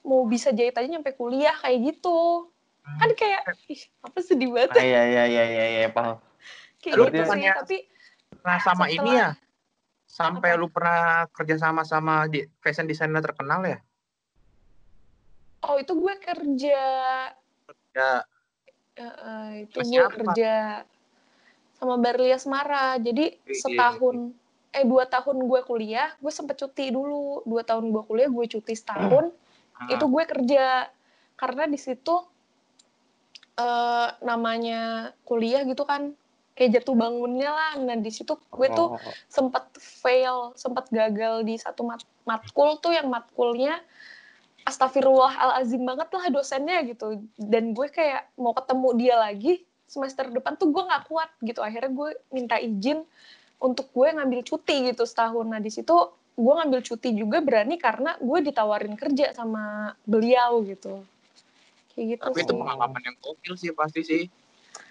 mau 0.06 0.22
bisa 0.26 0.50
jahit 0.54 0.74
aja 0.78 0.86
nyampe 0.86 1.14
kuliah 1.18 1.54
kayak 1.58 1.92
gitu. 1.92 2.46
Kan 2.82 3.10
kayak, 3.14 3.42
ih 3.70 3.82
apa 4.02 4.18
sedih 4.22 4.50
banget 4.50 4.74
Ah, 4.74 4.82
iya 4.82 5.02
iya 5.06 5.22
iya 5.26 5.44
iya 5.46 5.64
iya 5.82 5.88
paham. 5.90 6.18
kayak 6.82 6.94
Lu 6.98 7.04
gitu 7.10 7.22
sih 7.26 7.50
tapi 7.50 7.76
Nah 8.42 8.58
sama 8.58 8.90
ini 8.90 8.98
Setelah- 8.98 9.16
ya, 9.16 9.30
sampai 10.06 10.50
Apa? 10.52 10.58
lu 10.60 10.66
pernah 10.68 11.30
kerja 11.30 11.56
sama 11.62 11.82
sama 11.86 12.26
di 12.26 12.42
fashion 12.58 12.86
designer 12.86 13.22
terkenal 13.22 13.62
ya? 13.64 13.78
oh 15.62 15.78
itu 15.78 15.94
gue 15.94 16.14
kerja. 16.18 16.82
Eh, 17.94 18.22
eh, 18.98 19.48
itu 19.62 19.78
Sama 19.78 19.86
gue 19.86 19.94
siapa? 19.94 20.14
kerja 20.18 20.54
sama 21.78 21.94
Barlia 21.98 22.38
Semara 22.38 22.94
jadi 22.98 23.34
Iya, 23.46 23.58
setahun 23.58 24.34
eh 24.72 24.84
dua 24.86 25.04
tahun 25.06 25.38
gue 25.46 25.60
kuliah 25.62 26.10
gue 26.18 26.32
sempet 26.34 26.58
cuti 26.58 26.90
dulu. 26.90 27.46
Dua 27.46 27.62
tahun 27.62 27.94
gue 27.94 28.02
kuliah 28.04 28.26
gue 28.26 28.46
cuti 28.50 28.74
setahun. 28.74 29.30
Ah, 29.78 29.86
itu 29.86 30.02
gue 30.02 30.24
kerja. 30.26 30.90
Karena 31.38 31.70
di 31.70 31.78
situ 31.78 32.14
eh 33.52 34.08
namanya 34.26 35.12
kuliah 35.22 35.62
gitu 35.62 35.86
kan 35.86 36.10
kayak 36.52 36.80
jatuh 36.80 36.94
bangunnya 36.96 37.50
lah. 37.50 37.72
Nah 37.80 37.96
di 37.96 38.10
situ 38.12 38.36
gue 38.36 38.68
tuh 38.72 38.88
Oh, 38.92 39.14
sempat 39.28 39.72
fail 39.80 40.52
sempat 40.54 40.92
gagal 40.92 41.44
di 41.48 41.56
satu 41.56 41.86
mat- 41.88 42.08
matkul 42.28 42.76
tuh 42.78 42.92
yang 42.92 43.08
matkulnya 43.08 43.80
astagfirullahalazim 44.62 45.82
banget 45.82 46.08
lah 46.12 46.26
dosennya 46.30 46.84
gitu. 46.86 47.24
Dan 47.34 47.74
gue 47.74 47.88
kayak 47.88 48.30
mau 48.38 48.54
ketemu 48.54 48.88
dia 48.94 49.14
lagi 49.18 49.64
semester 49.88 50.30
depan 50.32 50.56
tuh 50.56 50.70
gue 50.70 50.82
nggak 50.84 51.04
kuat 51.08 51.30
gitu. 51.42 51.60
Akhirnya 51.64 51.90
gue 51.92 52.10
minta 52.30 52.56
izin 52.60 53.02
untuk 53.58 53.90
gue 53.90 54.08
ngambil 54.12 54.44
cuti 54.46 54.92
gitu 54.92 55.02
setahun. 55.08 55.46
Nah 55.48 55.58
di 55.58 55.72
situ 55.72 55.94
gue 56.32 56.52
ngambil 56.52 56.80
cuti 56.80 57.12
juga 57.12 57.44
berani 57.44 57.76
karena 57.76 58.16
gue 58.20 58.38
ditawarin 58.40 58.96
kerja 58.96 59.32
sama 59.36 59.92
beliau 60.04 60.62
gitu. 60.64 61.02
Kayak 61.92 62.06
gitu 62.16 62.24
tapi 62.24 62.38
sih. 62.40 62.46
itu 62.48 62.54
pengalaman 62.56 63.02
yang 63.04 63.16
gokil 63.20 63.54
sih 63.58 63.70
pasti 63.76 64.00
sih. 64.04 64.22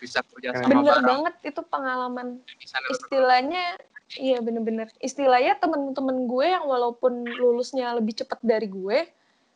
Bisa 0.01 0.19
kerja 0.25 0.49
sama 0.57 0.81
bener 0.81 0.83
bareng 0.97 1.05
banget 1.05 1.35
itu 1.53 1.61
pengalaman 1.65 2.27
istilahnya 2.89 3.77
iya 4.17 4.37
bener-bener 4.43 4.91
istilahnya 4.99 5.55
temen-temen 5.61 6.27
gue 6.27 6.45
yang 6.45 6.65
walaupun 6.67 7.23
lulusnya 7.23 7.95
lebih 7.95 8.17
cepat 8.17 8.39
dari 8.41 8.67
gue 8.67 9.07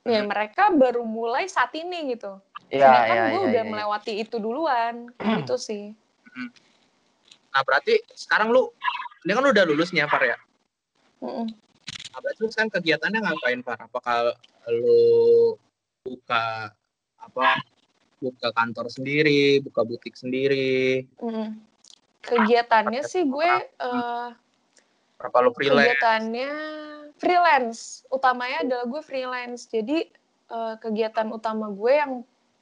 ya 0.05 0.21
Hmm. 0.21 0.29
mereka 0.29 0.69
baru 0.69 1.01
mulai 1.01 1.49
saat 1.49 1.73
ini 1.73 2.13
gitu 2.13 2.37
Iya, 2.69 2.85
sedangkan 2.85 3.17
iya, 3.17 3.25
gue 3.25 3.41
iya, 3.41 3.47
udah 3.49 3.63
iya. 3.65 3.71
melewati 3.73 4.13
itu 4.21 4.35
duluan 4.37 5.09
kayak 5.17 5.45
gitu 5.45 5.55
sih 5.57 5.85
Nah 7.55 7.63
berarti 7.63 8.03
sekarang 8.11 8.51
lu, 8.51 8.67
ini 9.23 9.31
kan 9.31 9.41
lu 9.41 9.49
udah 9.55 9.63
lulus 9.63 9.95
nih 9.95 10.03
ya 10.03 10.11
Far 10.11 10.19
ya? 10.27 10.35
Mm-mm. 11.23 11.47
Nah, 12.11 12.19
berarti 12.19 12.39
lu 12.43 12.51
sekarang 12.51 12.71
kegiatannya 12.75 13.19
ngapain 13.23 13.63
Far? 13.63 13.79
Apakah 13.79 14.35
lu 14.67 15.55
buka 16.03 16.75
apa 17.15 17.63
buka 18.19 18.49
kantor 18.55 18.87
sendiri, 18.87 19.59
buka 19.61 19.83
butik 19.83 20.15
sendiri, 20.15 21.03
Mm-mm. 21.19 21.59
kegiatannya 22.23 23.01
sih 23.05 23.27
gue 23.27 23.51
eh, 23.67 24.29
apa 25.25 25.37
lu 25.41 25.51
freelance? 25.55 25.81
kegiatannya 25.81 26.51
freelance. 27.19 27.79
Utamanya 28.11 28.63
adalah 28.67 28.85
gue 28.87 29.01
freelance. 29.01 29.67
Jadi 29.71 30.07
eh, 30.51 30.75
kegiatan 30.79 31.27
utama 31.31 31.71
gue 31.71 31.93
yang 31.95 32.13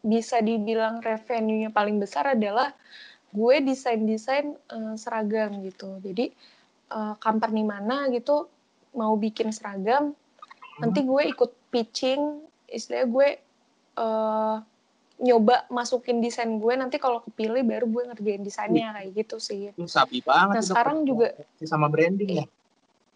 bisa 0.03 0.43
dibilang 0.43 0.99
revenue-nya 0.99 1.71
paling 1.71 1.97
besar 1.97 2.35
adalah 2.35 2.75
gue 3.33 3.55
desain-desain 3.65 4.53
eh, 4.53 4.95
seragam 4.95 5.63
gitu. 5.65 5.99
Jadi 5.99 6.31
eh, 6.93 7.13
company 7.19 7.65
mana 7.65 8.07
gitu 8.13 8.47
mau 8.93 9.17
bikin 9.17 9.49
seragam 9.49 10.13
nanti 10.77 11.01
gue 11.01 11.23
ikut 11.33 11.51
pitching. 11.73 12.45
Istilahnya 12.69 13.07
gue 13.09 13.29
eh, 13.97 14.57
nyoba 15.21 15.69
masukin 15.69 16.19
desain 16.19 16.49
gue 16.57 16.73
nanti 16.73 16.97
kalau 16.97 17.21
kepilih 17.21 17.61
baru 17.61 17.85
gue 17.85 18.03
ngerjain 18.09 18.41
desainnya 18.41 18.97
kayak 18.97 19.11
gitu 19.13 19.37
sih 19.37 19.69
Lu 19.77 19.85
sabi 19.85 20.25
banget. 20.25 20.57
Nah, 20.57 20.61
itu 20.61 20.69
sekarang 20.73 20.97
juga- 21.05 21.33
sama 21.63 21.87
branding 21.87 22.43
ya. 22.43 22.45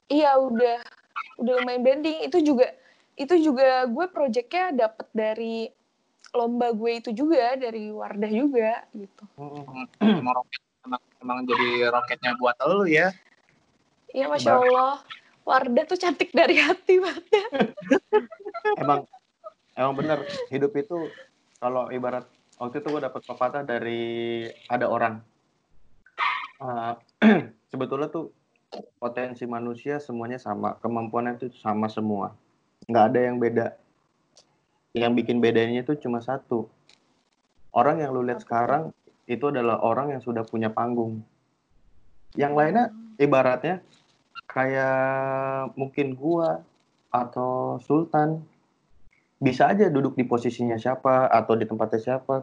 Iya 0.08 0.32
udah 0.40 0.78
udah 1.42 1.54
lumayan 1.62 1.82
branding 1.84 2.24
itu 2.24 2.40
juga 2.40 2.72
itu 3.18 3.34
juga 3.42 3.84
gue 3.90 4.06
projectnya 4.08 4.88
dapet 4.88 5.08
dari 5.12 5.68
lomba 6.32 6.70
gue 6.70 6.92
itu 7.02 7.10
juga 7.12 7.58
dari 7.58 7.90
Wardah 7.90 8.32
juga 8.32 8.86
gitu. 8.94 9.24
emang 10.00 10.34
roket 10.38 10.62
emang, 10.86 11.02
emang 11.20 11.38
jadi 11.44 11.70
roketnya 11.92 12.32
buat 12.38 12.56
lu 12.70 12.86
ya. 12.88 13.12
Iya 14.14 14.32
masya 14.32 14.54
Allah 14.62 15.02
Wardah 15.44 15.84
tuh 15.88 16.00
cantik 16.00 16.32
dari 16.32 16.60
hati 16.62 17.00
banget. 17.02 17.50
emang 18.82 19.04
emang 19.76 19.94
bener 19.98 20.20
hidup 20.52 20.72
itu 20.78 21.10
kalau 21.58 21.90
ibarat 21.90 22.26
waktu 22.62 22.82
itu 22.82 22.88
gue 22.90 23.02
dapat 23.02 23.22
pepatah 23.26 23.64
dari 23.66 24.46
ada 24.70 24.86
orang. 24.90 25.22
Eh, 26.58 26.94
sebetulnya 27.72 28.10
tuh 28.10 28.34
potensi 29.00 29.48
manusia 29.48 29.98
semuanya 30.02 30.38
sama 30.42 30.78
kemampuannya 30.82 31.40
itu 31.42 31.48
sama 31.58 31.88
semua. 31.90 32.34
Nggak 32.90 33.06
ada 33.14 33.20
yang 33.20 33.38
beda. 33.42 33.68
Yang 34.98 35.12
bikin 35.24 35.38
bedanya 35.42 35.86
itu 35.86 35.94
cuma 36.02 36.22
satu. 36.22 36.70
Orang 37.74 38.02
yang 38.02 38.14
lu 38.14 38.26
lihat 38.26 38.42
sekarang 38.42 38.90
itu 39.30 39.46
adalah 39.52 39.78
orang 39.84 40.18
yang 40.18 40.22
sudah 40.24 40.42
punya 40.42 40.74
panggung. 40.74 41.22
Yang 42.34 42.54
lainnya 42.58 42.86
ibaratnya 43.22 43.86
kayak 44.50 45.74
mungkin 45.78 46.18
gua 46.18 46.64
atau 47.14 47.78
Sultan 47.82 48.46
bisa 49.38 49.70
aja 49.70 49.90
duduk 49.90 50.18
di 50.18 50.26
posisinya 50.26 50.78
siapa 50.78 51.30
atau 51.30 51.54
di 51.54 51.66
tempatnya 51.70 52.02
siapa. 52.02 52.36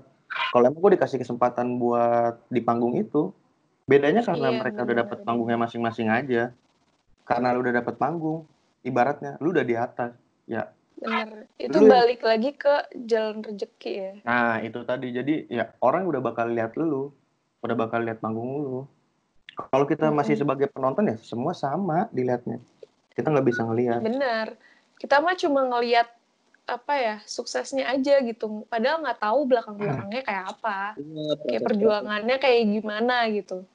Kalau 0.50 0.64
emang 0.66 0.80
gue 0.82 0.92
dikasih 0.98 1.18
kesempatan 1.22 1.78
buat 1.78 2.46
di 2.50 2.60
panggung 2.62 2.94
itu, 2.98 3.30
bedanya 3.86 4.22
karena 4.22 4.50
Iya, 4.50 4.58
mereka 4.62 4.80
udah 4.82 4.94
benar, 4.94 5.02
dapet 5.06 5.18
benar. 5.20 5.26
panggungnya 5.26 5.58
masing-masing 5.60 6.08
aja. 6.10 6.42
Karena 7.24 7.54
lu 7.54 7.64
udah 7.64 7.74
dapet 7.74 7.94
panggung, 7.96 8.44
ibaratnya 8.82 9.38
lu 9.40 9.50
udah 9.54 9.64
di 9.64 9.74
atas. 9.78 10.12
Ya, 10.46 10.70
Bener. 10.94 11.50
Itu 11.56 11.80
Lu 11.80 11.86
balik 11.86 12.22
lagi 12.22 12.54
ke 12.54 12.74
jalan 13.04 13.42
rezeki 13.42 13.92
ya. 13.92 14.12
nah 14.22 14.56
itu 14.60 14.80
tadi. 14.84 15.10
Jadi 15.10 15.50
ya 15.50 15.74
orang 15.80 16.06
udah 16.06 16.20
bakal 16.22 16.48
lihat 16.48 16.78
lu, 16.78 17.10
udah 17.60 17.76
bakal 17.76 18.00
lihat 18.00 18.18
panggung 18.18 18.50
lu. 18.56 18.78
Kalau 19.70 19.86
kita 19.86 20.10
masih 20.10 20.34
Mm-mm. 20.34 20.40
sebagai 20.40 20.66
penonton 20.70 21.10
ya 21.10 21.16
semua 21.20 21.52
sama 21.54 22.08
dilihatnya. 22.10 22.58
Kita 23.12 23.30
nggak 23.30 23.46
bisa 23.46 23.62
ngelihat. 23.62 24.00
Bener. 24.00 24.58
Kita 24.96 25.18
mah 25.20 25.34
cuma 25.34 25.66
ngelihat 25.66 26.08
apa 26.64 26.94
ya 26.96 27.16
suksesnya 27.28 27.84
aja 27.92 28.24
gitu. 28.24 28.64
Padahal 28.72 29.04
nggak 29.04 29.20
tahu 29.20 29.40
belakang 29.44 29.76
belakangnya 29.76 30.22
kayak 30.24 30.44
apa. 30.56 30.96
Kayak 31.44 31.62
perjuangannya 31.68 32.36
kayak 32.40 32.62
gimana 32.80 33.16
gitu. 33.28 33.68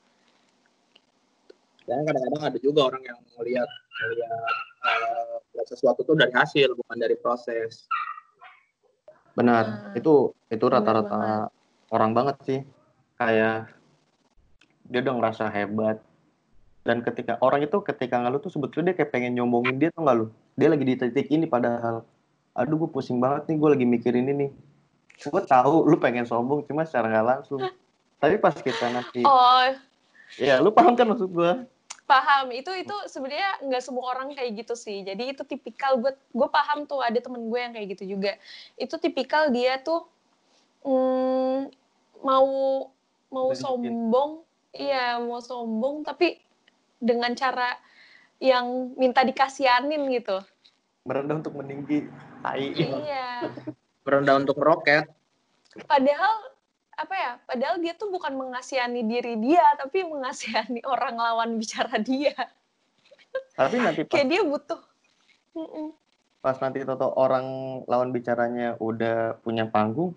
Dan 1.85 2.05
kadang-kadang 2.05 2.43
ada 2.53 2.59
juga 2.61 2.79
orang 2.93 3.03
yang 3.05 3.19
melihat 3.37 3.69
melihat 4.05 4.53
eh, 4.85 5.35
melihat 5.53 5.67
sesuatu 5.69 6.01
tuh 6.05 6.17
dari 6.17 6.33
hasil 6.33 6.73
bukan 6.73 6.97
dari 6.97 7.15
proses. 7.17 7.85
Benar, 9.37 9.65
Nah, 9.65 9.95
itu 9.95 10.33
itu 10.49 10.65
rata-rata 10.65 11.49
orang 11.93 12.11
banget 12.13 12.35
sih. 12.45 12.59
Kayak 13.21 13.69
dia 14.89 14.99
udah 15.05 15.15
ngerasa 15.17 15.45
hebat. 15.53 16.01
Dan 16.81 17.05
ketika 17.05 17.37
orang 17.45 17.61
itu 17.69 17.77
ketika 17.85 18.17
ngeluh 18.17 18.41
tuh 18.41 18.49
sebetulnya 18.49 18.91
dia 18.91 19.03
kayak 19.03 19.13
pengen 19.13 19.37
nyombongin 19.37 19.77
dia 19.77 19.89
tuh 19.93 20.01
nggak 20.01 20.17
lu? 20.17 20.27
Dia 20.57 20.73
lagi 20.73 20.85
di 20.89 20.95
titik 20.97 21.27
ini 21.29 21.45
padahal 21.45 22.01
aduh 22.55 22.75
gue 22.85 22.89
pusing 22.89 23.21
banget 23.21 23.49
nih 23.49 23.57
gue 23.57 23.69
lagi 23.69 23.85
mikirin 23.85 24.27
ini. 24.29 24.47
Gue 25.19 25.43
tahu 25.43 25.83
lu 25.87 25.99
pengen 25.99 26.23
sombong 26.23 26.63
cuma 26.65 26.87
secara 26.87 27.11
nggak 27.11 27.27
langsung. 27.27 27.61
Tapi 28.19 28.35
pas 28.39 28.51
kita 28.51 28.91
nanti, 28.91 29.23
Oh, 29.23 29.63
ya 30.35 30.59
lu 30.59 30.75
paham 30.75 30.95
kan 30.95 31.07
maksud 31.07 31.31
gue? 31.31 31.51
paham 32.09 32.49
itu 32.49 32.73
itu 32.73 32.95
sebenarnya 33.05 33.69
nggak 33.69 33.85
semua 33.85 34.09
orang 34.09 34.33
kayak 34.33 34.65
gitu 34.65 34.73
sih 34.73 35.05
jadi 35.05 35.29
itu 35.29 35.45
tipikal 35.45 36.01
gue 36.01 36.09
gue 36.33 36.49
paham 36.49 36.89
tuh 36.89 37.05
ada 37.05 37.21
temen 37.21 37.53
gue 37.53 37.59
yang 37.61 37.69
kayak 37.69 37.87
gitu 37.93 38.17
juga 38.17 38.33
itu 38.81 38.97
tipikal 38.97 39.53
dia 39.53 39.77
tuh 39.77 40.09
mm, 40.89 41.69
mau 42.25 42.49
mau 43.29 43.53
sombong 43.53 44.41
iya 44.73 45.21
mau 45.21 45.37
sombong 45.37 46.01
tapi 46.01 46.41
dengan 46.97 47.37
cara 47.37 47.77
yang 48.41 48.97
minta 48.97 49.21
dikasianin 49.21 50.09
gitu 50.09 50.41
Merendah 51.07 51.41
untuk 51.41 51.55
meninggi. 51.57 52.05
Tai. 52.39 52.65
iya 52.75 53.45
Merendah 54.07 54.39
untuk 54.39 54.57
meroket. 54.57 55.05
padahal 55.85 56.49
apa 56.93 57.15
ya 57.15 57.31
padahal 57.45 57.75
dia 57.79 57.93
tuh 57.95 58.11
bukan 58.11 58.35
mengasihani 58.35 59.05
diri 59.05 59.39
dia 59.39 59.63
tapi 59.79 60.03
mengasihani 60.03 60.83
orang 60.93 61.15
lawan 61.15 61.49
bicara 61.55 61.95
dia 61.99 62.35
Tapi 63.53 63.75
nanti 63.77 64.01
pas 64.03 64.17
kayak 64.17 64.27
dia 64.27 64.41
butuh 64.43 64.81
Mm-mm. 65.53 65.93
pas 66.39 66.57
nanti 66.57 66.83
toto 66.83 67.11
orang 67.15 67.45
lawan 67.85 68.09
bicaranya 68.11 68.75
udah 68.79 69.37
punya 69.39 69.67
panggung 69.67 70.11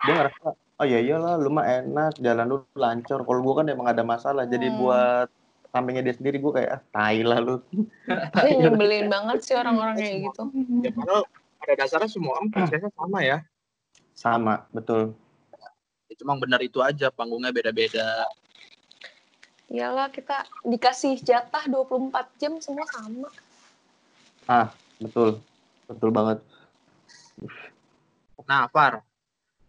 dia 0.00 0.14
ngerasa 0.16 0.54
oh 0.56 0.86
ya 0.88 0.98
iyalah 0.98 1.36
lu 1.36 1.50
mah 1.52 1.66
enak 1.68 2.16
jalan 2.18 2.46
lu 2.48 2.58
lancar 2.72 3.20
kalau 3.22 3.40
gua 3.44 3.60
kan 3.60 3.68
emang 3.68 3.86
ada 3.90 4.00
masalah 4.00 4.48
jadi 4.48 4.72
Hmm. 4.72 4.78
buat 4.80 5.28
sampingnya 5.70 6.02
dia 6.02 6.14
sendiri 6.14 6.42
gua 6.42 6.52
kayak 6.58 6.70
ah 6.76 6.82
tai 6.90 7.22
lah 7.22 7.38
lu 7.38 7.62
Itu 8.42 8.46
nyebelin 8.58 9.06
banget 9.06 9.38
sih 9.46 9.54
orang-orang 9.54 9.96
kayak 9.98 10.16
gitu. 10.30 10.42
Ya 10.82 10.90
padahal 10.94 11.22
pada 11.60 11.72
dasarnya 11.78 12.10
semua 12.10 12.32
orang 12.38 12.48
prosesnya 12.50 12.90
sama 12.94 13.18
ya. 13.22 13.38
sama 14.14 14.68
betul 14.74 15.16
Ya, 16.10 16.14
Cuma 16.18 16.34
benar 16.36 16.58
itu 16.60 16.82
aja 16.82 17.08
panggungnya 17.14 17.54
beda-beda. 17.54 18.26
Iyalah 19.70 20.10
kita 20.10 20.42
dikasih 20.66 21.22
jatah 21.22 21.62
24 21.70 22.10
jam 22.42 22.58
semua 22.58 22.82
sama. 22.90 23.30
Ah, 24.50 24.74
betul. 24.98 25.38
Betul 25.86 26.10
banget. 26.10 26.42
Nah, 28.50 28.66
Far, 28.74 29.06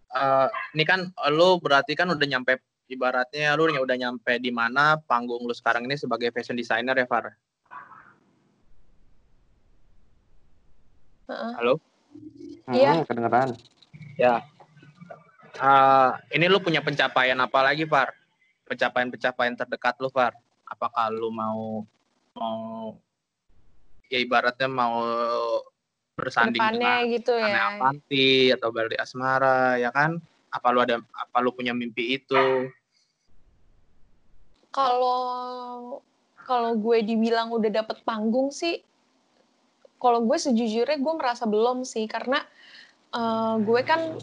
uh, 0.10 0.48
ini 0.74 0.84
kan 0.90 1.14
lo 1.30 1.62
berarti 1.62 1.94
kan 1.94 2.10
udah 2.10 2.26
nyampe 2.26 2.58
ibaratnya 2.92 3.56
lu 3.56 3.72
udah 3.72 3.96
nyampe 3.96 4.36
di 4.44 4.52
mana 4.52 5.00
panggung 5.00 5.48
lu 5.48 5.56
sekarang 5.56 5.88
ini 5.88 5.96
sebagai 5.96 6.28
fashion 6.36 6.60
designer 6.60 6.92
ya, 7.00 7.08
Far? 7.08 7.32
Uh-uh. 11.32 11.52
Halo? 11.56 11.74
Iya. 12.68 13.00
Hmm, 13.00 13.08
kedengeran. 13.08 13.50
Ya. 14.20 14.44
Uh, 15.56 16.20
ini 16.36 16.52
lu 16.52 16.60
punya 16.60 16.84
pencapaian 16.84 17.40
apa 17.40 17.64
lagi, 17.64 17.88
Far? 17.88 18.12
Pencapaian-pencapaian 18.68 19.56
terdekat 19.56 19.96
lu, 20.04 20.12
Far? 20.12 20.36
Apakah 20.68 21.08
lu 21.08 21.32
mau 21.32 21.88
mau 22.36 22.96
ya 24.08 24.20
ibaratnya 24.20 24.68
mau 24.72 25.04
bersanding 26.16 26.60
Depannya 26.60 27.04
dengan 27.04 27.16
gitu 27.16 27.34
Ane 27.36 27.52
ya. 27.52 27.60
Avanti 27.76 28.28
atau 28.52 28.70
Baldi 28.72 28.96
Asmara 29.00 29.80
ya 29.80 29.92
kan? 29.92 30.20
Apa 30.52 30.68
lu 30.76 30.84
ada 30.84 31.00
apa 31.00 31.38
lu 31.40 31.56
punya 31.56 31.72
mimpi 31.72 32.20
itu? 32.20 32.72
Kalau 34.72 36.00
kalau 36.48 36.72
gue 36.76 37.04
dibilang 37.06 37.52
udah 37.52 37.72
dapet 37.72 38.04
panggung 38.08 38.52
sih, 38.52 38.80
kalau 40.02 40.26
gue 40.26 40.38
sejujurnya 40.40 40.98
gue 40.98 41.14
merasa 41.16 41.44
belum 41.46 41.84
sih. 41.84 42.08
Karena 42.08 42.40
eh, 43.14 43.56
gue 43.62 43.82
kan 43.84 44.16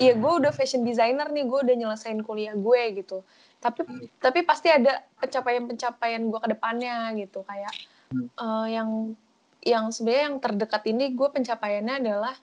ya 0.00 0.16
gue 0.16 0.32
udah 0.44 0.52
fashion 0.52 0.84
designer 0.84 1.28
nih, 1.32 1.44
gue 1.48 1.58
udah 1.64 1.76
nyelesain 1.76 2.20
kuliah 2.24 2.54
gue 2.56 3.02
gitu. 3.02 3.24
Tapi 3.60 3.84
tapi 4.20 4.40
pasti 4.44 4.72
ada 4.72 5.04
pencapaian-pencapaian 5.20 6.22
gue 6.28 6.40
ke 6.40 6.48
depannya 6.52 7.12
gitu. 7.16 7.44
Kayak 7.44 7.74
eh, 8.16 8.66
yang 8.72 9.16
yang 9.60 9.92
sebenarnya 9.92 10.24
yang 10.32 10.38
terdekat 10.40 10.82
ini 10.88 11.12
gue 11.12 11.28
pencapaiannya 11.28 12.00
adalah 12.00 12.36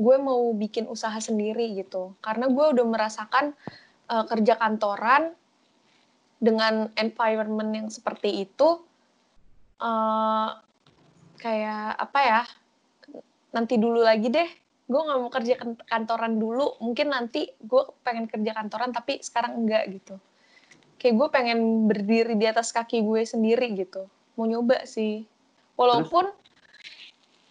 gue 0.00 0.16
mau 0.18 0.50
bikin 0.54 0.86
usaha 0.90 1.16
sendiri 1.18 1.74
gitu. 1.78 2.14
Karena 2.22 2.46
gue 2.50 2.66
udah 2.76 2.86
merasakan 2.86 3.54
eh, 4.10 4.24
kerja 4.26 4.54
kantoran 4.58 5.38
dengan 6.40 6.88
environment 6.96 7.70
yang 7.76 7.88
seperti 7.92 8.48
itu 8.48 8.80
eh, 9.78 10.48
kayak 11.40 11.96
apa 12.00 12.20
ya 12.20 12.42
nanti 13.54 13.76
dulu 13.76 14.00
lagi 14.00 14.32
deh. 14.32 14.50
Gue 14.90 15.00
nggak 15.06 15.18
mau 15.22 15.30
kerja 15.30 15.54
kan- 15.54 15.84
kantoran 15.86 16.40
dulu. 16.40 16.80
Mungkin 16.82 17.14
nanti 17.14 17.46
gue 17.62 17.82
pengen 18.02 18.26
kerja 18.26 18.56
kantoran 18.56 18.90
tapi 18.90 19.22
sekarang 19.22 19.62
enggak 19.62 19.86
gitu. 19.94 20.18
Kayak 20.98 21.14
gue 21.16 21.28
pengen 21.30 21.60
berdiri 21.86 22.34
di 22.34 22.46
atas 22.48 22.74
kaki 22.74 23.06
gue 23.06 23.22
sendiri 23.22 23.70
gitu. 23.78 24.10
Mau 24.34 24.50
nyoba 24.50 24.82
sih. 24.84 25.24
Walaupun 25.78 26.26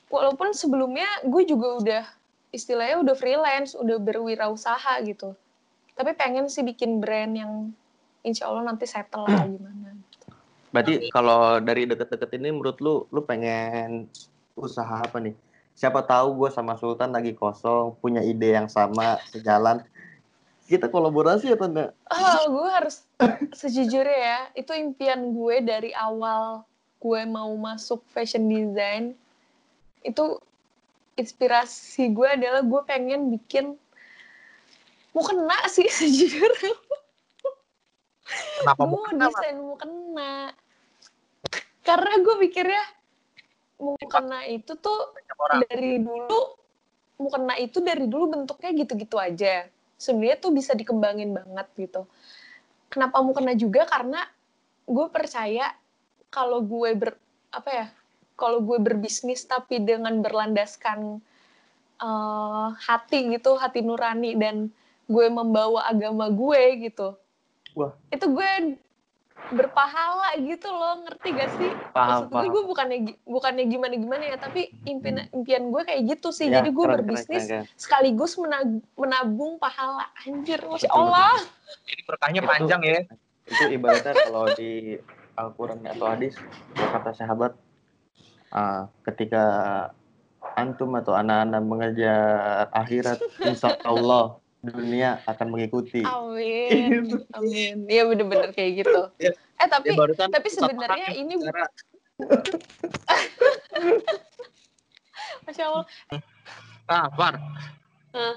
walaupun 0.09 0.51
sebelumnya 0.51 1.07
gue 1.23 1.45
juga 1.45 1.67
udah 1.79 2.03
istilahnya 2.49 3.01
udah 3.05 3.15
freelance 3.15 3.77
udah 3.77 3.97
berwirausaha 4.01 5.01
gitu. 5.05 5.33
Tapi 5.95 6.11
pengen 6.17 6.51
sih 6.51 6.65
bikin 6.65 6.99
brand 6.99 7.33
yang 7.35 7.53
insya 8.23 8.51
Allah 8.51 8.67
nanti 8.67 8.85
settle 8.85 9.25
lah 9.25 9.45
gimana 9.47 9.79
Berarti 10.69 11.09
kalau 11.09 11.57
dari 11.57 11.89
deket-deket 11.89 12.29
ini 12.37 12.53
menurut 12.53 12.77
lu, 12.77 12.95
lu 13.09 13.25
pengen 13.25 14.05
usaha 14.53 15.01
apa 15.01 15.17
nih? 15.17 15.33
Siapa 15.73 16.05
tahu 16.05 16.45
gue 16.45 16.49
sama 16.53 16.77
Sultan 16.77 17.09
lagi 17.09 17.33
kosong, 17.33 17.97
punya 17.97 18.21
ide 18.21 18.53
yang 18.53 18.69
sama, 18.69 19.17
sejalan. 19.33 19.81
Kita 20.69 20.91
kolaborasi 20.93 21.49
atau 21.49 21.65
enggak? 21.65 21.91
Oh, 22.13 22.41
gue 22.53 22.69
harus 22.69 23.01
sejujurnya 23.57 24.19
ya, 24.21 24.39
itu 24.53 24.69
impian 24.77 25.33
gue 25.33 25.55
dari 25.65 25.89
awal 25.97 26.61
gue 26.99 27.21
mau 27.25 27.49
masuk 27.57 28.05
fashion 28.13 28.45
design. 28.45 29.17
Itu 30.05 30.37
inspirasi 31.17 32.13
gue 32.13 32.27
adalah 32.29 32.61
gue 32.61 32.81
pengen 32.85 33.33
bikin 33.33 33.73
mau 35.17 35.25
kena 35.25 35.57
sih 35.65 35.89
sejujurnya. 35.97 36.75
Kenapa 38.61 38.83
gue 38.85 39.03
desain 39.17 39.57
mau 39.57 39.77
kena. 39.79 40.33
Karena 41.81 42.13
gue 42.21 42.35
pikirnya 42.47 42.83
mau 43.79 43.95
kena 43.95 44.39
itu 44.45 44.75
tuh 44.75 45.15
dari 45.65 46.03
dulu 46.03 46.41
mau 47.19 47.29
kena 47.31 47.55
itu 47.59 47.79
dari 47.79 48.05
dulu 48.05 48.35
bentuknya 48.35 48.71
gitu-gitu 48.75 49.15
aja. 49.17 49.67
Sebenarnya 49.99 50.37
tuh 50.39 50.51
bisa 50.55 50.71
dikembangin 50.75 51.35
banget 51.35 51.67
gitu. 51.75 52.01
Kenapa 52.91 53.19
mau 53.19 53.35
kena 53.35 53.53
juga 53.55 53.85
karena 53.87 54.23
gue 54.89 55.07
percaya 55.13 55.73
kalau 56.33 56.65
gue 56.65 56.89
ber 56.97 57.11
apa 57.49 57.69
ya 57.69 57.87
kalau 58.37 58.61
gue 58.63 58.77
berbisnis 58.79 59.43
tapi 59.45 59.81
dengan 59.81 60.21
berlandaskan 60.21 61.19
eh, 62.01 62.67
hati 62.77 63.33
gitu 63.35 63.57
hati 63.57 63.81
nurani 63.85 64.37
dan 64.37 64.69
gue 65.09 65.27
membawa 65.29 65.89
agama 65.89 66.29
gue 66.29 66.89
gitu 66.89 67.17
Wah. 67.79 67.91
itu 68.11 68.25
gue 68.27 68.51
berpahala 69.49 70.35
gitu 70.37 70.67
loh 70.69 70.99
ngerti 71.07 71.27
gak 71.31 71.49
sih? 71.57 71.71
Paham, 71.95 72.05
maksud 72.05 72.25
gue 72.27 72.35
paham. 72.37 72.51
gue 72.51 72.63
bukannya 72.67 72.97
bukannya 73.23 73.63
gimana 73.71 73.93
gimana 73.95 74.23
ya 74.27 74.37
tapi 74.37 74.67
impian 74.83 75.25
impian 75.31 75.63
gue 75.71 75.81
kayak 75.87 76.01
gitu 76.11 76.29
sih. 76.29 76.51
Ya, 76.51 76.59
jadi 76.61 76.69
gue 76.69 76.85
keren, 76.85 76.95
berbisnis 76.99 77.47
keren, 77.47 77.63
keren, 77.65 77.79
sekaligus 77.79 78.35
menag- 78.35 78.83
menabung 78.93 79.55
pahala. 79.57 80.05
Anjir 80.27 80.59
masya 80.67 80.91
allah. 80.91 81.39
Jadi 81.87 82.01
berkahnya 82.03 82.41
Itu- 82.43 82.51
panjang 82.51 82.81
ya. 82.83 82.99
Itu 83.49 83.63
ibaratnya 83.73 84.13
kalau 84.27 84.45
di 84.53 84.99
Al-Quran 85.39 85.79
atau 85.87 86.05
hadis, 86.11 86.35
kata 86.75 87.15
sahabat, 87.15 87.55
ah, 88.51 88.91
ketika 89.07 89.43
antum 90.53 90.91
atau 90.99 91.15
anak-anak 91.15 91.63
mengejar 91.63 92.67
akhirat, 92.75 93.17
insya 93.39 93.79
Allah 93.87 94.35
dunia 94.59 95.23
akan 95.23 95.47
mengikuti. 95.55 96.03
amin 96.03 97.15
amin 97.31 97.75
iya 97.87 98.03
bener-bener 98.03 98.51
kayak 98.51 98.83
gitu 98.83 99.01
Ya. 99.15 99.31
eh 99.59 99.67
tapi 99.71 99.91
Ya, 99.91 99.95
barusan 99.95 100.27
tapi 100.31 100.47
sebenarnya 100.51 101.15
ini 101.15 101.33
masya 105.47 105.63
allah 105.71 105.85
ah, 106.89 107.07
Far. 107.15 107.35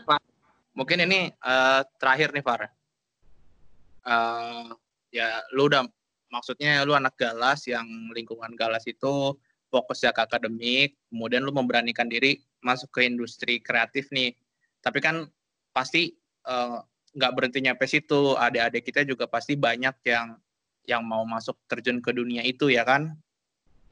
Far. 0.07 0.21
Mungkin 0.77 1.05
ini 1.09 1.33
eh, 1.33 1.81
terakhir 1.99 2.31
nih, 2.37 2.45
Far. 2.45 2.69
Eh, 4.07 4.67
ya, 5.13 5.41
lu 5.57 5.67
udah 5.69 5.85
maksudnya 6.33 6.85
lu 6.85 6.97
anak 6.97 7.17
galas 7.19 7.65
yang 7.69 7.85
lingkungan 8.13 8.53
galas 8.57 8.85
itu 8.89 9.37
fokus 9.73 10.05
ya 10.05 10.13
ke 10.13 10.21
akademik, 10.25 10.97
kemudian 11.09 11.41
lu 11.45 11.53
memberanikan 11.53 12.05
diri 12.09 12.41
masuk 12.61 12.93
ke 12.93 13.09
industri 13.09 13.57
kreatif 13.61 14.13
nih. 14.13 14.37
Tapi 14.85 15.01
kan 15.01 15.25
pasti 15.73 16.13
eh, 16.47 16.79
nggak 17.17 17.33
berhenti 17.35 17.59
nyampe 17.65 17.85
situ. 17.89 18.37
Adik-adik 18.39 18.85
kita 18.87 19.03
juga 19.09 19.27
pasti 19.27 19.59
banyak 19.59 19.97
yang 20.07 20.37
yang 20.87 21.03
mau 21.03 21.23
masuk 21.27 21.59
terjun 21.71 21.99
ke 22.03 22.11
dunia 22.15 22.43
itu 22.45 22.71
ya 22.71 22.87
kan? 22.87 23.17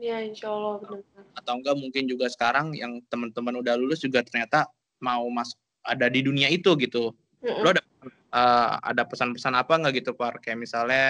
ya 0.00 0.16
insya 0.24 0.48
allah 0.48 0.80
benar 0.80 1.04
atau 1.36 1.60
enggak 1.60 1.76
mungkin 1.76 2.08
juga 2.08 2.24
sekarang 2.32 2.72
yang 2.72 3.04
teman-teman 3.12 3.60
udah 3.60 3.76
lulus 3.76 4.00
juga 4.00 4.24
ternyata 4.24 4.64
mau 4.96 5.28
masuk 5.28 5.60
ada 5.84 6.08
di 6.08 6.20
dunia 6.24 6.48
itu 6.52 6.76
gitu. 6.76 7.12
Lo 7.40 7.68
ada 7.72 7.84
eh, 8.32 8.70
ada 8.84 9.02
pesan-pesan 9.04 9.56
apa 9.56 9.80
nggak 9.80 10.04
gitu 10.04 10.12
Pak? 10.16 10.44
Kayak 10.44 10.58
misalnya 10.60 11.06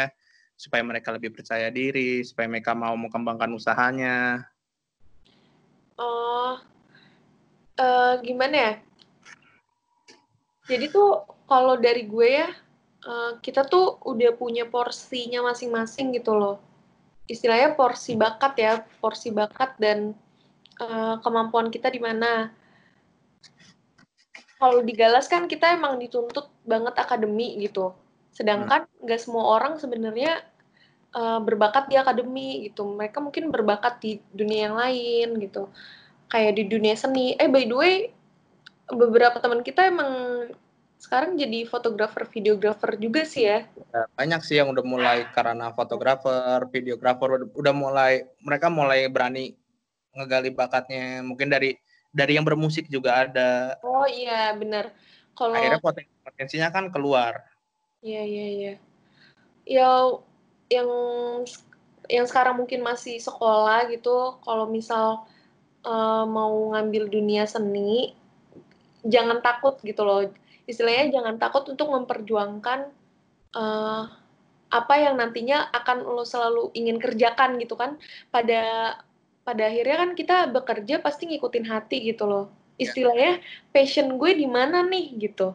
supaya 0.54 0.82
mereka 0.84 1.10
lebih 1.10 1.34
percaya 1.34 1.72
diri, 1.72 2.22
supaya 2.22 2.46
mereka 2.46 2.76
mau 2.76 2.94
mengembangkan 2.94 3.50
usahanya. 3.50 4.46
Oh, 5.98 6.56
eh, 7.78 8.12
gimana 8.22 8.56
ya? 8.56 8.72
Jadi 10.70 10.86
tuh 10.94 11.26
kalau 11.50 11.74
dari 11.74 12.06
gue 12.06 12.28
ya, 12.30 12.48
eh, 13.02 13.32
kita 13.42 13.66
tuh 13.66 13.98
udah 14.06 14.30
punya 14.38 14.64
porsinya 14.70 15.42
masing-masing 15.50 16.14
gitu 16.14 16.38
loh. 16.38 16.62
Istilahnya 17.26 17.74
porsi 17.74 18.14
bakat 18.14 18.54
ya, 18.54 18.72
porsi 19.02 19.34
bakat 19.34 19.74
dan 19.82 20.14
eh, 20.78 21.14
kemampuan 21.26 21.74
kita 21.74 21.90
di 21.90 21.98
mana. 21.98 22.54
Kalau 24.60 24.84
di 24.84 24.92
Galas 24.92 25.26
kan 25.26 25.48
kita 25.50 25.74
emang 25.74 25.98
dituntut 25.98 26.52
banget 26.62 26.94
akademi 27.00 27.58
gitu. 27.58 27.96
Sedangkan 28.30 28.86
nggak 29.02 29.20
semua 29.20 29.58
orang 29.58 29.74
sebenarnya 29.82 30.38
eh, 31.18 31.40
berbakat 31.42 31.90
di 31.90 31.98
akademi 31.98 32.70
gitu. 32.70 32.86
Mereka 32.94 33.18
mungkin 33.18 33.50
berbakat 33.50 33.98
di 33.98 34.22
dunia 34.30 34.70
yang 34.70 34.76
lain 34.78 35.28
gitu 35.42 35.66
kayak 36.30 36.56
di 36.56 36.64
dunia 36.70 36.94
seni. 36.94 37.34
Eh 37.36 37.50
by 37.50 37.66
the 37.66 37.76
way, 37.76 37.94
beberapa 38.95 39.38
teman 39.38 39.62
kita 39.62 39.86
emang 39.88 40.12
sekarang 41.01 41.41
jadi 41.41 41.64
fotografer, 41.64 42.28
videografer 42.28 43.01
juga 43.01 43.24
sih 43.24 43.49
ya. 43.49 43.64
Banyak 44.20 44.45
sih 44.45 44.61
yang 44.61 44.68
udah 44.68 44.84
mulai 44.84 45.24
karena 45.32 45.72
fotografer, 45.72 46.61
videografer 46.68 47.49
udah, 47.57 47.74
mulai 47.74 48.28
mereka 48.45 48.68
mulai 48.68 49.09
berani 49.09 49.57
ngegali 50.12 50.53
bakatnya. 50.53 51.24
Mungkin 51.24 51.49
dari 51.49 51.80
dari 52.12 52.36
yang 52.36 52.45
bermusik 52.45 52.84
juga 52.93 53.24
ada. 53.24 53.80
Oh 53.80 54.05
iya 54.05 54.53
benar. 54.53 54.93
Kalau 55.32 55.57
Akhirnya 55.57 55.80
poten- 55.80 56.12
potensinya 56.20 56.68
kan 56.68 56.93
keluar. 56.93 57.49
Iya 58.05 58.22
iya 58.28 58.47
iya. 58.53 58.74
Ya 59.64 59.88
yang 60.68 60.88
yang 62.12 62.26
sekarang 62.28 62.61
mungkin 62.61 62.84
masih 62.84 63.16
sekolah 63.22 63.88
gitu 63.88 64.36
kalau 64.45 64.68
misal 64.68 65.24
uh, 65.86 66.28
mau 66.28 66.76
ngambil 66.76 67.09
dunia 67.09 67.49
seni 67.49 68.19
jangan 69.07 69.40
takut 69.40 69.78
gitu 69.82 70.03
loh. 70.03 70.28
Istilahnya 70.68 71.20
jangan 71.20 71.36
takut 71.40 71.66
untuk 71.68 71.90
memperjuangkan 71.90 72.90
uh, 73.57 74.05
apa 74.70 74.94
yang 74.96 75.18
nantinya 75.18 75.66
akan 75.74 76.07
lo 76.07 76.22
selalu 76.22 76.70
ingin 76.76 77.03
kerjakan 77.03 77.59
gitu 77.59 77.74
kan. 77.74 77.98
Pada 78.30 78.94
pada 79.42 79.62
akhirnya 79.66 79.96
kan 80.07 80.11
kita 80.14 80.36
bekerja 80.53 81.03
pasti 81.03 81.26
ngikutin 81.30 81.66
hati 81.66 82.12
gitu 82.12 82.26
loh. 82.26 82.46
Ya. 82.80 82.88
istilahnya 82.88 83.44
passion 83.76 84.16
gue 84.16 84.32
di 84.40 84.48
mana 84.48 84.80
nih 84.80 85.12
gitu. 85.20 85.53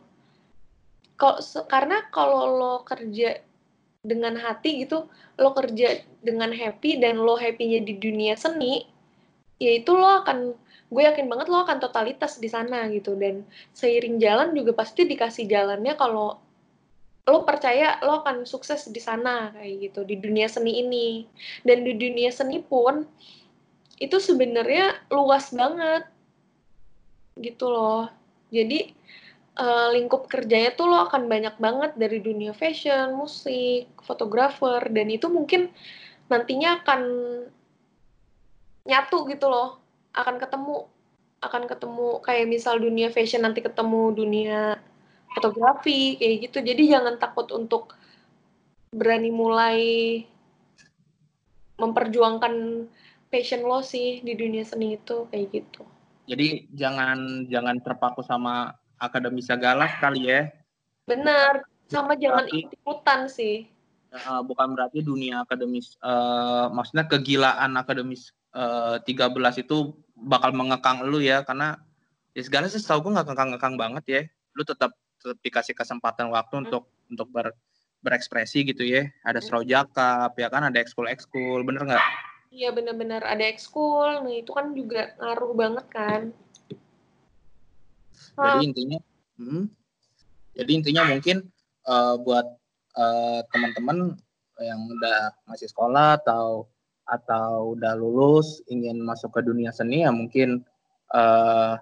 Kalau 1.18 1.42
karena 1.66 2.06
kalau 2.14 2.54
lo 2.54 2.76
kerja 2.86 3.42
dengan 4.06 4.38
hati 4.38 4.86
gitu 4.86 5.10
lo 5.42 5.50
kerja 5.58 6.06
dengan 6.22 6.54
happy 6.54 7.02
dan 7.02 7.18
lo 7.18 7.34
happynya 7.36 7.82
di 7.82 7.98
dunia 7.98 8.38
seni 8.38 8.86
ya 9.58 9.82
itu 9.82 9.92
lo 9.98 10.22
akan 10.22 10.54
gue 10.86 11.02
yakin 11.02 11.26
banget 11.26 11.48
lo 11.50 11.66
akan 11.66 11.78
totalitas 11.82 12.38
di 12.38 12.50
sana 12.50 12.88
gitu. 12.94 13.18
Dan 13.18 13.46
seiring 13.74 14.22
jalan 14.22 14.54
juga 14.54 14.76
pasti 14.78 15.06
dikasih 15.06 15.50
jalannya 15.50 15.94
kalau 15.98 16.38
lo 17.26 17.40
percaya 17.42 17.98
lo 18.06 18.22
akan 18.22 18.46
sukses 18.46 18.86
di 18.94 19.02
sana 19.02 19.50
kayak 19.58 19.92
gitu 19.92 20.02
di 20.06 20.16
dunia 20.22 20.46
seni 20.46 20.82
ini. 20.86 21.26
Dan 21.66 21.84
di 21.86 21.94
dunia 21.98 22.30
seni 22.30 22.62
pun 22.62 23.06
itu 23.98 24.18
sebenarnya 24.20 25.10
luas 25.10 25.50
banget 25.52 26.06
gitu 27.40 27.72
loh. 27.72 28.08
Jadi 28.54 28.94
uh, 29.60 29.90
lingkup 29.96 30.28
kerjanya 30.28 30.76
tuh 30.76 30.88
lo 30.92 31.08
akan 31.08 31.28
banyak 31.28 31.56
banget 31.58 31.92
dari 31.98 32.20
dunia 32.22 32.52
fashion 32.52 33.16
musik 33.16 33.90
fotografer 34.04 34.84
dan 34.92 35.08
itu 35.10 35.28
mungkin 35.32 35.72
nantinya 36.28 36.82
akan 36.84 37.02
nyatu 38.86 39.26
gitu 39.30 39.50
loh 39.50 39.85
akan 40.16 40.36
ketemu 40.40 40.88
akan 41.44 41.64
ketemu 41.70 42.08
kayak 42.26 42.50
misal 42.50 42.80
dunia 42.80 43.12
fashion 43.14 43.46
nanti 43.46 43.62
ketemu 43.62 44.16
dunia 44.16 44.60
fotografi 45.36 46.16
kayak 46.18 46.50
gitu. 46.50 46.58
Jadi 46.64 46.84
jangan 46.90 47.20
takut 47.20 47.52
untuk 47.52 47.94
berani 48.96 49.30
mulai 49.30 49.80
memperjuangkan 51.76 52.88
passion 53.28 53.68
lo 53.68 53.84
sih 53.84 54.24
di 54.24 54.34
dunia 54.34 54.64
seni 54.64 54.96
itu 54.96 55.28
kayak 55.28 55.48
gitu. 55.52 55.84
Jadi 56.26 56.72
jangan 56.72 57.46
jangan 57.52 57.76
terpaku 57.84 58.24
sama 58.24 58.74
akademis 58.98 59.52
galas 59.60 59.92
kali 60.00 60.32
ya. 60.32 60.50
Benar 61.06 61.68
sama 61.92 62.16
jangan 62.18 62.48
ikutan 62.50 63.28
sih. 63.30 63.68
Uh, 64.16 64.40
bukan 64.48 64.72
berarti 64.80 65.04
dunia 65.04 65.44
akademis 65.44 66.00
uh, 66.00 66.72
maksudnya 66.72 67.04
kegilaan 67.04 67.76
akademis 67.76 68.32
uh, 68.56 68.96
13 69.04 69.36
itu 69.60 69.92
bakal 70.16 70.56
mengekang 70.56 71.04
lu 71.04 71.20
ya 71.20 71.44
karena 71.44 71.76
ya 72.32 72.42
segala 72.44 72.72
sih 72.72 72.80
tau 72.80 73.04
gue 73.04 73.12
nggak 73.12 73.28
ngekang-ngekang 73.28 73.76
banget 73.76 74.04
ya 74.08 74.22
lu 74.56 74.64
tetap 74.64 74.96
tetap 75.20 75.38
dikasih 75.44 75.76
kesempatan 75.76 76.32
waktu 76.32 76.54
hmm. 76.56 76.64
untuk 76.70 76.84
untuk 77.12 77.28
ber, 77.34 77.52
berekspresi 78.06 78.62
gitu 78.70 78.86
ya. 78.86 79.10
Ada 79.26 79.42
hmm. 79.42 79.48
Srojaka, 79.50 80.30
ya 80.38 80.48
kan 80.54 80.70
ada 80.70 80.78
ekskul-ekskul, 80.78 81.66
bener 81.66 81.90
nggak? 81.90 82.06
Iya 82.54 82.72
bener-bener 82.72 83.20
ada 83.26 83.44
ekskul, 83.44 84.24
nah 84.24 84.32
itu 84.32 84.54
kan 84.54 84.72
juga 84.72 85.12
ngaruh 85.20 85.52
banget 85.58 85.86
kan. 85.92 86.22
Jadi 88.36 88.64
intinya, 88.64 89.00
hmm, 89.40 89.64
jadi 90.56 90.72
intinya 90.72 91.04
mungkin 91.08 91.52
uh, 91.84 92.16
buat 92.20 92.48
uh, 92.96 93.44
teman-teman 93.52 94.16
yang 94.60 94.80
udah 94.88 95.36
masih 95.52 95.68
sekolah 95.68 96.16
atau 96.24 96.68
atau 97.06 97.78
udah 97.78 97.94
lulus 97.94 98.66
ingin 98.70 99.02
masuk 99.02 99.34
ke 99.38 99.42
dunia 99.46 99.70
seni 99.70 100.02
ya 100.02 100.10
mungkin 100.10 100.66
uh, 101.14 101.78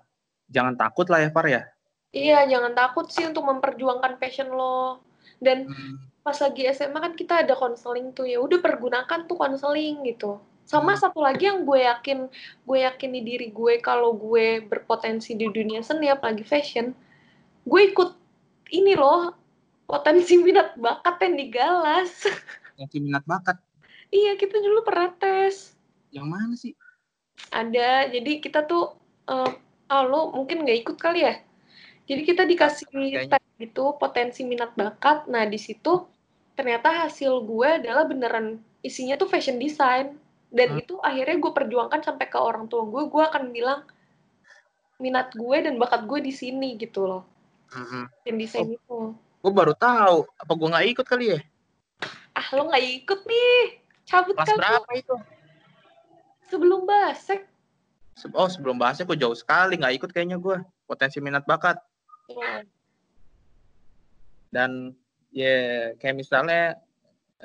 jangan 0.51 0.75
takut 0.75 1.07
lah 1.07 1.23
ya 1.23 1.29
Far 1.31 1.47
ya 1.47 1.73
Iya, 2.13 2.45
jangan 2.45 2.77
takut 2.77 3.09
sih 3.09 3.25
untuk 3.25 3.41
memperjuangkan 3.49 4.21
passion 4.21 4.53
lo. 4.53 5.01
Dan 5.41 5.65
hmm. 5.65 6.21
pas 6.21 6.37
lagi 6.37 6.69
SMA 6.69 7.01
kan 7.01 7.13
kita 7.17 7.41
ada 7.41 7.57
konseling 7.57 8.13
tuh 8.13 8.29
ya, 8.29 8.37
udah 8.37 8.61
pergunakan 8.61 9.25
tuh 9.25 9.33
konseling 9.33 10.05
gitu. 10.05 10.37
Sama 10.63 10.93
hmm. 10.93 11.01
satu 11.01 11.25
lagi 11.25 11.49
yang 11.49 11.65
gue 11.65 11.81
yakin, 11.81 12.29
gue 12.69 12.77
yakin 12.85 13.09
di 13.17 13.21
diri 13.25 13.49
gue 13.49 13.81
kalau 13.81 14.13
gue 14.13 14.61
berpotensi 14.61 15.33
di 15.33 15.49
dunia 15.49 15.81
seni 15.81 16.07
apalagi 16.07 16.45
fashion, 16.45 16.93
gue 17.65 17.81
ikut 17.81 18.13
ini 18.69 18.93
loh 18.93 19.33
potensi 19.89 20.37
minat 20.37 20.77
bakat 20.77 21.17
yang 21.17 21.35
digalas. 21.35 22.13
Potensi 22.73 22.97
minat 23.01 23.25
bakat. 23.25 23.57
Iya, 24.13 24.37
kita 24.37 24.61
dulu 24.61 24.85
pernah 24.85 25.09
tes. 25.17 25.73
Yang 26.13 26.27
mana 26.29 26.53
sih? 26.53 26.73
Ada, 27.49 28.13
jadi 28.13 28.37
kita 28.37 28.69
tuh, 28.69 28.93
uh, 29.25 29.51
oh 29.89 30.03
lo 30.05 30.21
mungkin 30.37 30.61
nggak 30.61 30.79
ikut 30.85 30.97
kali 31.01 31.25
ya? 31.25 31.41
Jadi 32.05 32.21
kita 32.21 32.45
dikasih 32.45 32.87
tes 33.31 33.43
itu 33.57 33.83
potensi 33.97 34.45
minat 34.45 34.77
bakat. 34.77 35.25
Nah, 35.25 35.49
di 35.49 35.57
situ 35.57 36.05
ternyata 36.53 36.93
hasil 37.07 37.41
gue 37.49 37.81
adalah 37.81 38.05
beneran 38.05 38.61
isinya 38.85 39.17
tuh 39.17 39.25
fashion 39.25 39.57
design. 39.57 40.19
Dan 40.53 40.77
hmm. 40.77 40.81
itu 40.85 40.93
akhirnya 41.01 41.41
gue 41.41 41.49
perjuangkan 41.49 42.05
sampai 42.05 42.29
ke 42.29 42.37
orang 42.37 42.69
tua 42.69 42.85
gue, 42.85 43.09
gue 43.09 43.23
akan 43.25 43.49
bilang 43.49 43.81
minat 45.01 45.33
gue 45.33 45.57
dan 45.65 45.81
bakat 45.81 46.05
gue 46.05 46.21
di 46.21 46.29
sini 46.29 46.77
gitu 46.77 47.09
loh. 47.09 47.23
Hmm. 47.73 48.05
Fashion 48.21 48.37
design 48.37 48.67
oh, 48.69 48.77
itu. 48.77 48.97
Gue 49.41 49.51
baru 49.51 49.73
tahu. 49.73 50.29
Apa 50.37 50.53
gue 50.53 50.67
nggak 50.69 50.87
ikut 50.93 51.05
kali 51.09 51.25
ya? 51.33 51.39
Ah, 52.37 52.47
lo 52.53 52.69
nggak 52.69 52.85
ikut 53.01 53.19
nih. 53.25 53.82
Cabut 54.03 54.35
Kelas 54.35 54.55
berapa 54.55 54.89
itu? 54.95 55.15
Sebelum 56.51 56.83
basek. 56.85 57.47
Oh, 58.35 58.45
sebelum 58.45 58.77
basek 58.77 59.09
gue 59.09 59.17
jauh 59.17 59.35
sekali. 59.35 59.79
Nggak 59.79 60.03
ikut 60.03 60.09
kayaknya 60.11 60.37
gue. 60.37 60.59
Potensi 60.85 61.17
minat 61.23 61.47
bakat. 61.47 61.79
Dan 64.53 64.93
ya 65.33 65.89
kayak 65.97 66.13
misalnya 66.13 66.77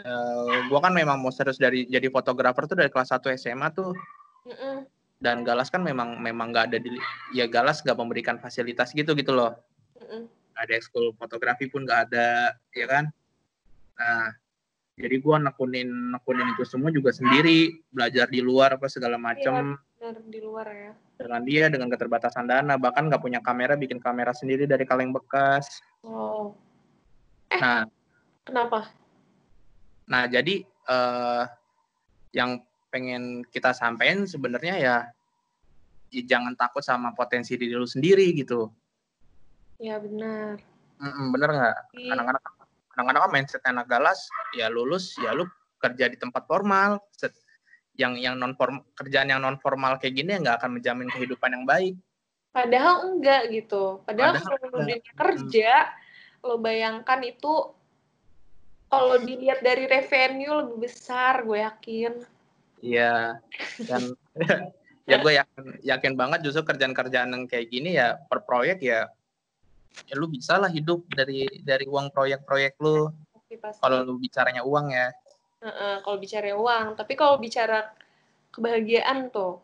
uh, 0.04 0.68
gua 0.68 0.84
kan 0.84 0.92
memang 0.92 1.18
mau 1.18 1.32
serius 1.32 1.56
dari 1.56 1.88
jadi 1.88 2.12
fotografer 2.12 2.68
tuh 2.68 2.76
dari 2.76 2.92
kelas 2.92 3.16
1 3.16 3.40
SMA 3.40 3.68
tuh. 3.72 3.96
Mm 4.44 4.54
-mm. 4.54 4.76
Dan 5.18 5.42
Galas 5.42 5.66
kan 5.72 5.82
memang 5.82 6.20
memang 6.22 6.54
nggak 6.54 6.70
ada 6.70 6.78
di 6.78 6.94
ya 7.34 7.50
Galas 7.50 7.82
nggak 7.82 7.98
memberikan 7.98 8.36
fasilitas 8.38 8.94
gitu 8.94 9.16
gitu 9.16 9.34
loh. 9.34 9.56
Mm 9.98 10.06
-mm. 10.06 10.22
ada 10.58 10.72
ekskul 10.74 11.14
fotografi 11.14 11.70
pun 11.70 11.86
nggak 11.86 12.12
ada 12.12 12.54
ya 12.74 12.86
kan. 12.86 13.04
Nah, 13.98 14.30
jadi 14.98 15.16
gua 15.22 15.38
nekunin 15.38 16.12
nekunin 16.12 16.52
itu 16.58 16.66
semua 16.66 16.90
juga 16.90 17.14
sendiri 17.14 17.78
belajar 17.94 18.26
di 18.26 18.42
luar 18.42 18.74
apa 18.74 18.90
segala 18.90 19.14
macam. 19.14 19.78
Iya, 19.98 20.10
di 20.26 20.40
luar 20.42 20.66
ya. 20.68 20.92
Dengan 21.18 21.42
dia 21.46 21.64
dengan 21.70 21.88
keterbatasan 21.90 22.50
dana 22.50 22.74
bahkan 22.74 23.06
nggak 23.06 23.22
punya 23.22 23.38
kamera 23.38 23.78
bikin 23.78 24.02
kamera 24.02 24.34
sendiri 24.34 24.66
dari 24.66 24.82
kaleng 24.82 25.14
bekas. 25.14 25.66
Oh. 26.02 26.54
Eh, 27.48 27.58
nah. 27.62 27.86
kenapa? 28.44 28.90
Nah 30.10 30.26
jadi 30.26 30.66
uh, 30.90 31.46
yang 32.34 32.60
pengen 32.90 33.46
kita 33.48 33.70
sampaikan 33.72 34.26
sebenarnya 34.26 34.74
ya, 34.76 34.96
ya 36.10 36.22
jangan 36.26 36.58
takut 36.58 36.82
sama 36.82 37.14
potensi 37.14 37.54
diri 37.54 37.72
lu 37.72 37.86
sendiri 37.86 38.34
gitu. 38.34 38.68
Ya 39.78 40.02
benar 40.02 40.58
mm 40.98 41.26
bener 41.34 41.48
nggak? 41.54 41.76
Iya. 41.94 42.12
Anak-anak 42.98 43.22
kan 43.22 43.30
mindset 43.30 43.62
anak 43.62 43.86
galas 43.86 44.26
ya 44.58 44.66
lulus 44.66 45.14
ya 45.22 45.30
lu 45.30 45.46
kerja 45.78 46.10
di 46.10 46.18
tempat 46.18 46.50
formal 46.50 46.98
yang 47.98 48.18
yang 48.18 48.34
non 48.34 48.54
form 48.58 48.82
kerjaan 48.98 49.30
yang 49.30 49.42
non 49.42 49.58
formal 49.62 49.98
kayak 50.02 50.18
gini 50.18 50.34
ya 50.34 50.38
nggak 50.42 50.56
akan 50.62 50.70
menjamin 50.78 51.10
kehidupan 51.10 51.54
yang 51.54 51.64
baik. 51.66 51.94
Padahal 52.50 53.06
enggak 53.06 53.54
gitu. 53.54 54.02
Padahal, 54.02 54.38
Padahal 54.38 54.58
kalau 54.58 54.68
dunia 54.82 54.98
kerja 55.14 55.72
hmm. 55.86 56.46
lo 56.46 56.54
bayangkan 56.58 57.20
itu 57.22 57.54
kalau 58.88 59.20
dilihat 59.20 59.60
dari 59.60 59.84
revenue 59.84 60.64
lebih 60.64 60.88
besar, 60.88 61.44
gue 61.44 61.60
yakin. 61.60 62.12
Iya. 62.80 63.36
Dan 63.84 64.16
ya 65.10 65.16
gue 65.20 65.32
yakin 65.34 65.64
yakin 65.84 66.14
banget 66.14 66.40
justru 66.46 66.64
kerjaan-kerjaan 66.64 67.32
yang 67.32 67.44
kayak 67.48 67.68
gini 67.68 67.96
ya 67.96 68.16
per 68.28 68.44
proyek 68.44 68.80
ya 68.84 69.08
ya 70.06 70.14
lu 70.14 70.30
bisa 70.30 70.60
lah 70.60 70.70
hidup 70.70 71.02
dari 71.10 71.48
dari 71.64 71.88
uang 71.88 72.14
proyek-proyek 72.14 72.78
lu. 72.78 73.10
Kalau 73.82 74.04
lu 74.04 74.20
bicaranya 74.20 74.62
uang 74.62 74.92
ya. 74.92 75.08
Uh, 75.58 75.98
kalau 76.06 76.22
bicara 76.22 76.54
uang, 76.54 76.94
tapi 76.94 77.18
kalau 77.18 77.40
bicara 77.40 77.90
kebahagiaan 78.54 79.32
tuh. 79.34 79.58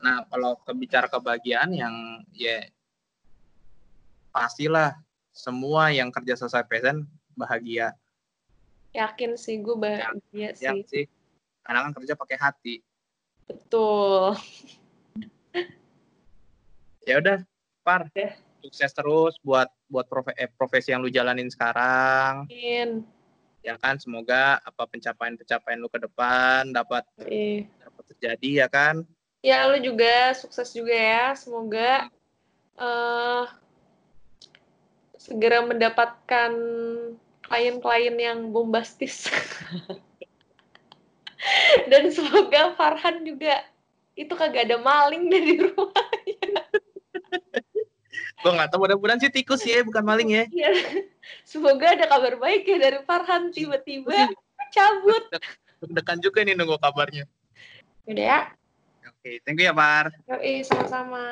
Nah, 0.00 0.24
kalau 0.32 0.56
kebicara 0.64 1.06
kebahagiaan 1.06 1.70
yang 1.76 1.94
ya 2.32 2.64
pastilah 4.32 4.96
semua 5.30 5.92
yang 5.92 6.08
kerja 6.10 6.34
selesai 6.34 6.64
PSN 6.66 7.04
bahagia. 7.36 7.94
Yakin 8.90 9.38
sih 9.38 9.62
gue 9.62 9.76
bahagia 9.78 10.56
ya, 10.58 10.72
sih. 10.74 10.82
Sih. 10.88 11.04
Karena 11.62 11.86
kan 11.86 11.92
kerja 11.94 12.18
pakai 12.18 12.38
hati. 12.40 12.74
Betul. 13.46 14.34
ya 17.06 17.14
udah, 17.22 17.38
Par. 17.84 18.10
Ya. 18.16 18.34
Sukses 18.60 18.92
terus 18.92 19.34
buat 19.40 19.68
buat 19.88 20.06
profe 20.06 20.36
eh, 20.36 20.48
profesi 20.52 20.92
yang 20.92 21.00
lu 21.00 21.08
jalanin 21.08 21.48
sekarang. 21.48 22.44
Amin 22.46 23.04
ya 23.60 23.76
kan 23.76 24.00
semoga 24.00 24.56
apa 24.64 24.88
pencapaian-pencapaian 24.88 25.76
lu 25.76 25.92
ke 25.92 26.00
depan 26.00 26.72
dapat 26.72 27.04
Iya. 27.28 27.68
dapat 27.76 28.02
terjadi 28.16 28.50
ya 28.64 28.68
kan 28.72 29.04
Ya, 29.40 29.64
lu 29.72 29.80
juga 29.80 30.36
sukses 30.36 30.68
juga 30.76 30.92
ya. 30.92 31.32
Semoga 31.32 32.12
eh 32.76 33.44
segera 35.16 35.64
mendapatkan 35.64 36.52
klien-klien 37.40 38.16
yang 38.20 38.52
bombastis. 38.52 39.32
Dan 41.90 42.12
semoga 42.12 42.76
Farhan 42.76 43.24
juga 43.24 43.64
itu 44.12 44.28
kagak 44.36 44.68
ada 44.68 44.76
maling 44.76 45.32
dari 45.32 45.56
rumah. 45.56 46.04
Gue 48.40 48.50
nggak 48.50 48.68
tahu 48.68 48.80
mudah-mudahan 48.82 49.20
sih 49.20 49.28
tikus 49.28 49.60
ya 49.62 49.84
bukan 49.84 50.00
maling 50.00 50.30
ya 50.30 50.44
Ya. 50.50 50.70
Semoga 51.44 51.92
ada 51.92 52.08
kabar 52.08 52.34
baik 52.36 52.64
ya 52.64 52.76
dari 52.76 52.98
Farhan 53.04 53.52
tiba-tiba 53.52 54.32
cabut. 54.70 55.24
deg-degan 55.80 56.18
juga 56.20 56.40
nih 56.42 56.56
nunggu 56.56 56.76
kabarnya 56.76 57.24
Udah 58.08 58.24
ya. 58.24 58.40
oke 59.06 59.30
thank 59.44 59.60
you 59.60 59.68
ya 59.68 59.74
Par 59.74 60.08
Yoi, 60.26 60.64
sama-sama. 60.64 61.24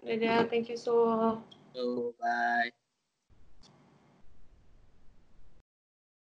Dadah, 0.00 0.48
thank 0.48 0.68
you 0.68 0.78
so. 0.78 0.94
bye 2.16 2.85